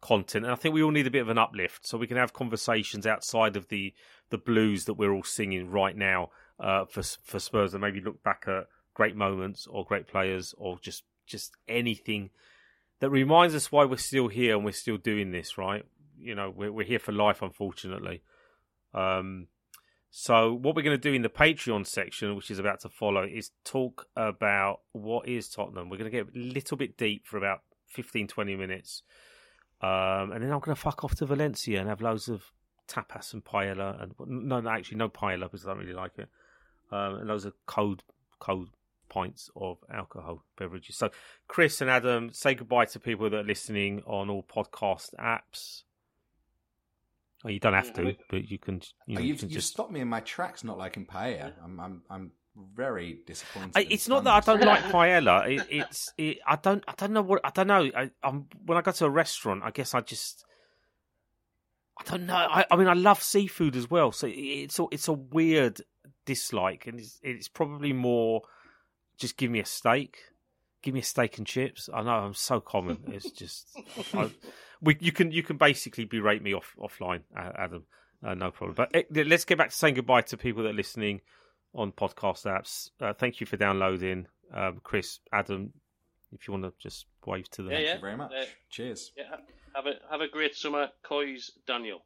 content. 0.01 0.45
And 0.45 0.53
I 0.53 0.57
think 0.57 0.75
we 0.75 0.83
all 0.83 0.91
need 0.91 1.07
a 1.07 1.11
bit 1.11 1.23
of 1.23 1.29
an 1.29 1.39
uplift 1.39 1.87
so 1.87 1.99
we 1.99 2.07
can 2.07 2.17
have 2.17 2.33
conversations 2.33 3.07
outside 3.07 3.57
of 3.57 3.69
the 3.69 3.93
the 4.31 4.39
blues 4.39 4.85
that 4.85 4.95
we're 4.95 5.13
all 5.13 5.23
singing 5.23 5.71
right 5.71 5.97
now 5.97 6.31
uh, 6.61 6.85
for 6.85 7.03
for 7.03 7.39
Spurs 7.39 7.75
and 7.75 7.81
maybe 7.81 8.01
look 8.01 8.23
back 8.23 8.45
at 8.47 8.67
great 8.95 9.17
moments 9.17 9.67
or 9.67 9.85
great 9.85 10.07
players 10.07 10.55
or 10.57 10.79
just 10.81 11.05
just 11.27 11.53
anything 11.69 12.31
that 13.01 13.11
reminds 13.11 13.55
us 13.55 13.71
why 13.71 13.85
we're 13.85 13.97
still 13.97 14.29
here 14.29 14.57
and 14.57 14.65
we're 14.65 14.73
still 14.73 14.97
doing 14.97 15.31
this, 15.31 15.57
right? 15.57 15.85
You 16.19 16.35
know, 16.35 16.53
we're, 16.55 16.73
we're 16.73 16.87
here 16.87 16.99
for 16.99 17.13
life, 17.13 17.43
unfortunately. 17.43 18.23
Um, 18.93 19.49
so 20.11 20.53
what 20.53 20.75
we're 20.75 20.83
going 20.83 20.99
to 20.99 21.11
do 21.11 21.13
in 21.13 21.23
the 21.23 21.29
Patreon 21.29 21.87
section, 21.87 22.35
which 22.35 22.51
is 22.51 22.59
about 22.59 22.81
to 22.81 22.89
follow, 22.89 23.25
is 23.25 23.51
talk 23.65 24.07
about 24.17 24.81
what 24.93 25.29
is 25.29 25.49
Tottenham. 25.49 25.91
We're 25.91 25.99
going 25.99 26.11
to 26.11 26.17
get 26.17 26.35
a 26.35 26.39
little 26.39 26.77
bit 26.77 26.97
deep 26.97 27.27
for 27.27 27.37
about 27.37 27.61
15, 27.89 28.27
20 28.27 28.57
minutes. 28.57 29.03
Um, 29.81 30.33
and 30.33 30.43
then 30.43 30.53
I'm 30.53 30.61
going 30.61 30.75
to 30.75 30.81
fuck 30.81 31.05
off 31.05 31.15
to 31.17 31.27
Valencia 31.27 31.79
and 31.79 31.89
have 31.89 32.01
loads 32.01 32.29
of 32.29 32.51
tapas 32.89 33.33
and 33.33 33.45
paella. 33.45 34.03
And 34.03 34.15
no, 34.27 34.69
actually, 34.69 34.99
no 34.99 35.09
paella 35.09 35.43
because 35.43 35.65
I 35.65 35.69
don't 35.69 35.79
really 35.79 35.93
like 35.93 36.19
it. 36.19 36.29
Um, 36.91 37.17
and 37.17 37.29
loads 37.29 37.45
of 37.45 37.53
cold, 37.67 38.03
cold 38.41 38.71
pints 39.09 39.51
of 39.57 39.79
alcohol 39.93 40.45
beverages. 40.57 40.97
So, 40.97 41.11
Chris 41.47 41.81
and 41.81 41.91
Adam, 41.91 42.33
say 42.33 42.55
goodbye 42.55 42.87
to 42.87 43.01
people 43.01 43.31
that 43.31 43.37
are 43.37 43.45
listening 43.45 44.03
on 44.07 44.31
all 44.31 44.43
podcast 44.43 45.15
apps. 45.19 45.83
Oh, 47.45 47.49
you 47.49 47.61
don't 47.61 47.75
have 47.75 47.93
to, 47.95 48.17
but 48.31 48.51
you 48.51 48.59
can. 48.59 48.83
You, 49.07 49.19
oh, 49.19 49.21
know, 49.21 49.21
oh, 49.21 49.25
you 49.25 49.35
can 49.37 49.49
just 49.49 49.71
stopped 49.71 49.93
me 49.93 50.01
in 50.01 50.09
my 50.09 50.21
tracks, 50.21 50.65
not 50.65 50.77
liking 50.77 51.07
paella. 51.07 51.53
I'm, 51.63 51.79
I'm, 51.79 52.03
I'm 52.11 52.33
very 52.75 53.21
disappointed. 53.27 53.87
It's 53.91 54.09
not 54.09 54.25
that 54.25 54.33
I 54.33 54.41
don't 54.41 54.67
like 54.67 54.83
paella. 54.93 55.49
It, 55.49 55.67
it's, 55.71 56.13
it, 56.19 56.39
I 56.47 56.57
don't, 56.57 56.83
I 56.89 56.95
don't 56.97 57.13
know 57.13 57.23
what, 57.23 57.41
I 57.45 57.51
don't 57.51 57.69
know. 57.69 57.91
I, 57.97 58.11
am 58.23 58.47
when 58.67 58.79
I 58.79 58.83
go 58.83 58.93
to 58.93 59.05
a 59.07 59.11
restaurant, 59.11 59.63
I 59.65 59.71
guess 59.71 59.95
I 59.95 60.01
just, 60.01 60.45
I 61.99 62.11
don't 62.11 62.27
know. 62.27 62.35
I, 62.35 62.65
I 62.71 62.77
mean, 62.77 62.89
I 62.89 62.95
love 62.95 63.23
seafood 63.23 63.77
as 63.77 63.91
well, 63.91 64.13
so 64.13 64.29
it's, 64.31 64.79
a, 64.79 64.87
it's 64.91 65.09
a 65.09 65.13
weird 65.13 65.81
dislike, 66.27 66.87
and 66.87 66.99
it's, 66.99 67.21
it's 67.23 67.49
probably 67.49 67.93
more 67.93 68.43
just 69.19 69.37
give 69.37 69.51
me 69.51 69.61
a 69.61 69.65
steak. 69.65 70.19
Give 70.83 70.95
me 70.95 71.01
a 71.01 71.05
steak 71.05 71.39
and 71.39 71.47
chips. 71.47 71.89
I 71.93 72.03
know 72.03 72.11
I'm 72.11 72.35
so 72.35 72.61
common. 72.61 72.99
It's 73.09 73.31
just 73.31 73.77
I, 74.15 74.31
we, 74.81 74.97
you 75.01 75.13
can 75.13 75.33
you 75.33 75.43
can 75.43 75.57
basically 75.57 76.05
berate 76.05 76.43
me 76.43 76.55
off 76.55 76.75
offline, 76.81 77.23
Adam. 77.37 77.85
Uh, 78.25 78.35
no 78.35 78.51
problem. 78.51 78.75
But 78.75 78.91
eh, 78.95 79.25
let's 79.27 79.45
get 79.45 79.59
back 79.59 79.71
to 79.71 79.77
saying 79.77 79.95
goodbye 79.95 80.23
to 80.23 80.37
people 80.37 80.63
that 80.65 80.71
are 80.71 80.75
listening 80.75 81.21
on 81.75 81.93
podcast 81.93 82.47
apps. 82.47 82.91
Uh, 83.01 83.13
thank 83.13 83.41
you 83.41 83.47
for 83.47 83.57
downloading, 83.57 84.27
um, 84.53 84.81
Chris, 84.83 85.21
Adam. 85.33 85.73
If 86.33 86.47
you 86.47 86.53
want 86.53 86.65
to 86.65 86.73
just 86.81 87.07
wave 87.27 87.49
to 87.51 87.63
them. 87.63 87.73
Yeah, 87.73 87.79
yeah. 87.79 87.87
Thank 87.87 87.97
you 87.97 88.07
very 88.07 88.17
much. 88.17 88.33
Uh, 88.33 88.45
Cheers. 88.71 89.13
Yeah, 89.17 89.25
have 89.75 89.87
a 89.87 89.95
have 90.11 90.21
a 90.21 90.29
great 90.29 90.55
summer, 90.55 90.89
Coys 91.03 91.51
Daniel. 91.67 92.05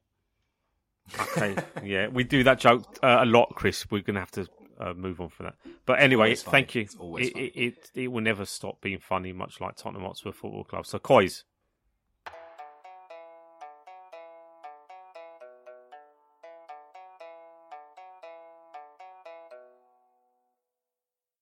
Okay, 1.21 1.57
yeah, 1.85 2.09
we 2.09 2.25
do 2.25 2.45
that 2.45 2.61
joke 2.61 2.99
uh, 3.03 3.19
a 3.21 3.27
lot, 3.27 3.53
Chris. 3.55 3.91
We're 3.91 4.03
gonna 4.03 4.21
have 4.21 4.31
to 4.33 4.47
uh, 4.83 4.95
move 4.95 5.21
on 5.21 5.29
from 5.29 5.47
that. 5.47 5.55
But 5.87 6.01
anyway, 6.01 6.35
thank 6.35 6.75
you. 6.75 6.87
It, 7.19 7.53
it, 7.55 7.91
it, 7.95 8.09
will 8.09 8.21
never 8.21 8.45
stop 8.45 8.81
being 8.81 8.99
funny, 8.99 9.33
much 9.33 9.61
like 9.61 9.77
Tottenham 9.77 10.03
Hotspur 10.05 10.33
Football 10.33 10.65
Club. 10.65 10.87
So, 10.87 10.99
Coys, 10.99 11.45